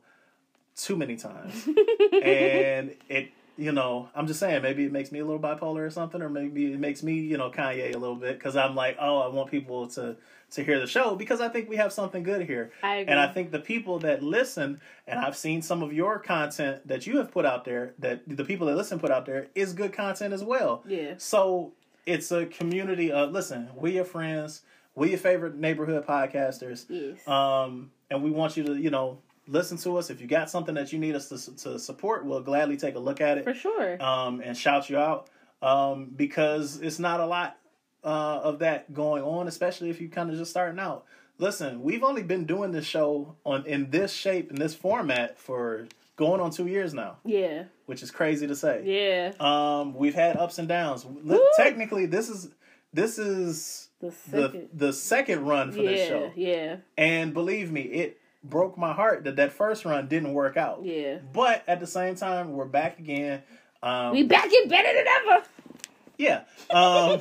[0.75, 1.65] too many times.
[2.23, 5.89] and it, you know, I'm just saying, maybe it makes me a little bipolar or
[5.89, 8.97] something, or maybe it makes me, you know, Kanye a little bit, because I'm like,
[8.99, 10.17] oh, I want people to
[10.53, 12.71] to hear the show because I think we have something good here.
[12.81, 13.11] I agree.
[13.11, 17.07] And I think the people that listen, and I've seen some of your content that
[17.07, 19.93] you have put out there, that the people that listen put out there is good
[19.93, 20.83] content as well.
[20.87, 21.15] Yeah.
[21.17, 21.73] So
[22.05, 24.61] it's a community of listen, we your friends,
[24.95, 26.85] we your favorite neighborhood podcasters.
[26.87, 27.27] Yes.
[27.27, 30.09] Um, and we want you to, you know, listen to us.
[30.09, 32.99] If you got something that you need us to to support, we'll gladly take a
[32.99, 34.01] look at it For sure.
[34.01, 35.29] um, and shout you out
[35.61, 37.57] um, because it's not a lot
[38.03, 41.05] uh, of that going on, especially if you kind of just starting out.
[41.39, 45.87] Listen, we've only been doing this show on in this shape in this format for
[46.15, 47.63] going on two years now, yeah.
[47.87, 48.83] which is crazy to say.
[48.85, 49.31] Yeah.
[49.39, 51.05] Um, we've had ups and downs.
[51.05, 51.43] Woo!
[51.57, 52.49] Technically, this is
[52.93, 54.69] this is The the second.
[54.73, 56.77] the second run for this show, Yeah.
[56.97, 60.81] and believe me, it broke my heart that that first run didn't work out.
[60.83, 61.19] Yeah.
[61.33, 63.41] But at the same time, we're back again.
[63.81, 65.45] Um, We back it better than ever.
[66.17, 67.19] yeah, um,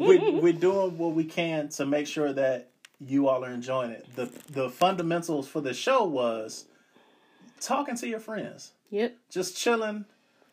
[0.06, 4.06] we, we're doing what we can to make sure that you all are enjoying it.
[4.16, 6.64] the The fundamentals for the show was
[7.60, 9.16] talking to your friends, Yep.
[9.30, 10.04] just chilling,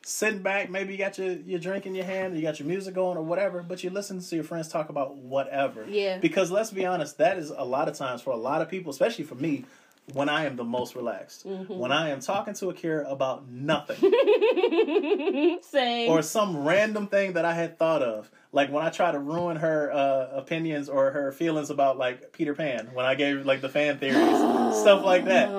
[0.07, 0.69] sitting back.
[0.69, 3.23] Maybe you got your your drink in your hand, you got your music going or
[3.23, 5.83] whatever, but you listen to your friends talk about whatever.
[5.89, 6.19] Yeah.
[6.19, 8.91] Because let's be honest, that is a lot of times for a lot of people,
[8.91, 9.65] especially for me.
[10.13, 11.79] When I am the most relaxed, Mm-hmm.
[11.79, 13.97] when I am talking to Akira about nothing,
[15.63, 16.11] Same.
[16.11, 18.29] or some random thing that I had thought of.
[18.51, 22.53] Like when I try to ruin her uh, opinions or her feelings about like Peter
[22.53, 24.15] Pan, when I gave like the fan theories,
[24.79, 25.49] stuff like that.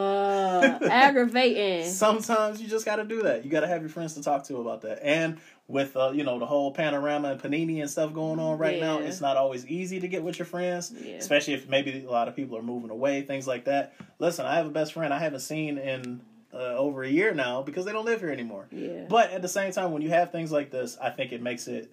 [0.62, 1.90] Uh, aggravating.
[1.90, 3.44] Sometimes you just got to do that.
[3.44, 5.00] You got to have your friends to talk to about that.
[5.02, 5.38] And
[5.68, 8.98] with uh, you know the whole panorama and panini and stuff going on right now,
[8.98, 11.14] it's not always easy to get with your friends, Yeah.
[11.16, 13.94] especially if maybe a lot of people are moving away, things like that.
[14.18, 16.20] Listen, I have a best friend I haven't seen in
[16.54, 18.68] uh, over a year now because they don't live here anymore.
[18.70, 19.06] Yeah.
[19.08, 21.66] But at the same time, when you have things like this, I think it makes
[21.66, 21.90] it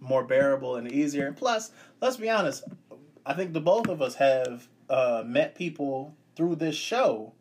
[0.00, 1.26] more bearable and easier.
[1.26, 2.64] And plus, let's be honest,
[3.24, 7.32] I think the both of us have uh, met people through this show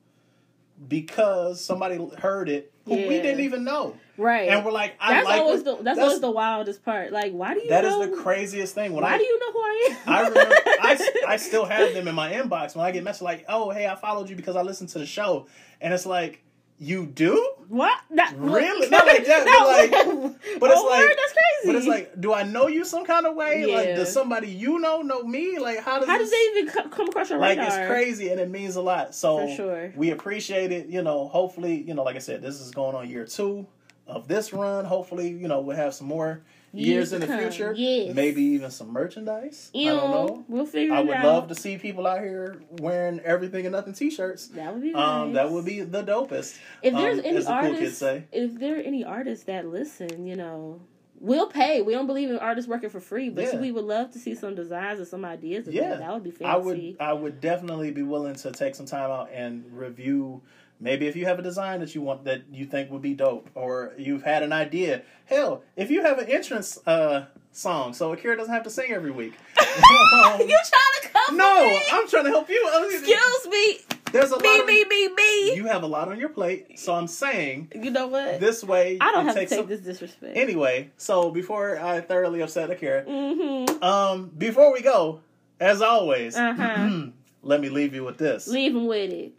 [0.87, 4.49] because somebody heard it who we didn't even know, right.
[4.49, 7.11] and we're like, I that's like always the that's, always the wildest part.
[7.11, 7.69] Like, why do you?
[7.69, 8.91] that is know, the craziest thing.
[8.93, 9.97] When Why I do you know who I am?
[10.05, 13.45] I remember I, I still have them in my inbox when I get messages like,
[13.47, 15.47] oh hey, I followed you because I listened to the show,
[15.79, 16.42] and it's like,
[16.83, 17.53] you do.
[17.69, 17.97] what?
[18.09, 18.89] Not, Really?
[18.89, 19.89] Not like that, but like-
[20.59, 21.15] but it's oh, like- word?
[21.17, 21.65] that's crazy.
[21.65, 23.65] But it's like, do I know you some kind of way?
[23.65, 25.57] Like, does somebody you know know me?
[25.59, 27.57] Like, how does how this, does they even come across your like?
[27.57, 27.79] radar?
[27.79, 29.15] It's crazy, and it means a lot.
[29.15, 29.93] So sure.
[29.95, 30.87] we appreciate it.
[30.87, 33.65] You know, hopefully, you know, like I said, this is going on year two
[34.07, 34.83] of this run.
[34.85, 36.43] Hopefully, you know, we'll have some more
[36.73, 37.39] years, Years in the come.
[37.39, 37.73] future.
[37.77, 38.15] Yes.
[38.15, 39.69] Maybe even some merchandise.
[39.73, 40.45] You I don't know.
[40.47, 41.25] We'll figure I would out.
[41.25, 44.47] love to see people out here wearing everything and nothing T-shirts.
[44.49, 45.35] That would be Um, nice.
[45.35, 46.57] that would be the dopest.
[46.81, 48.23] If there's um, any as the cool kids artists, say.
[48.31, 50.81] if there are any artists that listen, you know,
[51.19, 51.81] we'll pay.
[51.81, 53.59] We don't believe in artists working for free, but Yeah.
[53.61, 55.67] we would love to see some designs and some ideas.
[55.67, 55.89] Of Yeah.
[55.89, 55.99] that.
[55.99, 56.45] that would be fancy.
[56.45, 60.41] I would I would definitely be willing to take some time out and review
[60.83, 63.49] maybe if you have a design that you want that you think would be dope
[63.55, 65.01] or you've had an idea.
[65.25, 69.11] Hell, if you have an entrance uh song so Akira doesn't have to sing every
[69.11, 69.33] week.
[69.57, 69.65] Um,
[70.41, 71.37] you trying to come?
[71.37, 71.81] no, me?
[71.91, 72.69] I'm trying to help you.
[72.91, 73.77] Excuse me.
[74.11, 75.55] There's a lot Me, of, me, me, me.
[75.55, 78.39] You have a lot on your plate, so I'm saying You know what?
[78.39, 80.37] this way I don't have to take some- this disrespect.
[80.37, 83.83] Anyway, so before I thoroughly upset Akira, mm-hmm.
[83.83, 85.21] um before we go,
[85.59, 86.99] as always, Uh-huh.
[87.41, 88.47] let me leave you with this.
[88.47, 89.31] Leave him with it.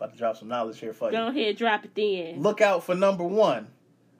[0.00, 1.18] About to drop some knowledge here for you.
[1.18, 2.40] Go ahead, drop it then.
[2.40, 3.66] Look out for number one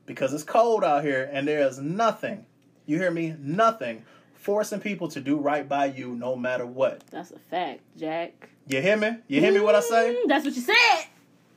[0.05, 2.44] because it's cold out here and there is nothing,
[2.85, 3.35] you hear me?
[3.40, 4.05] Nothing
[4.35, 7.02] forcing people to do right by you no matter what.
[7.11, 8.51] That's a fact, Jack.
[8.69, 9.16] You hear me?
[9.27, 10.16] You hear me what I say?
[10.23, 11.05] Mm, That's what you said.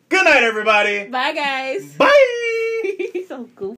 [0.08, 1.08] Good night, everybody.
[1.10, 1.94] Bye, guys.
[1.96, 2.08] Bye.
[3.28, 3.72] so goofy.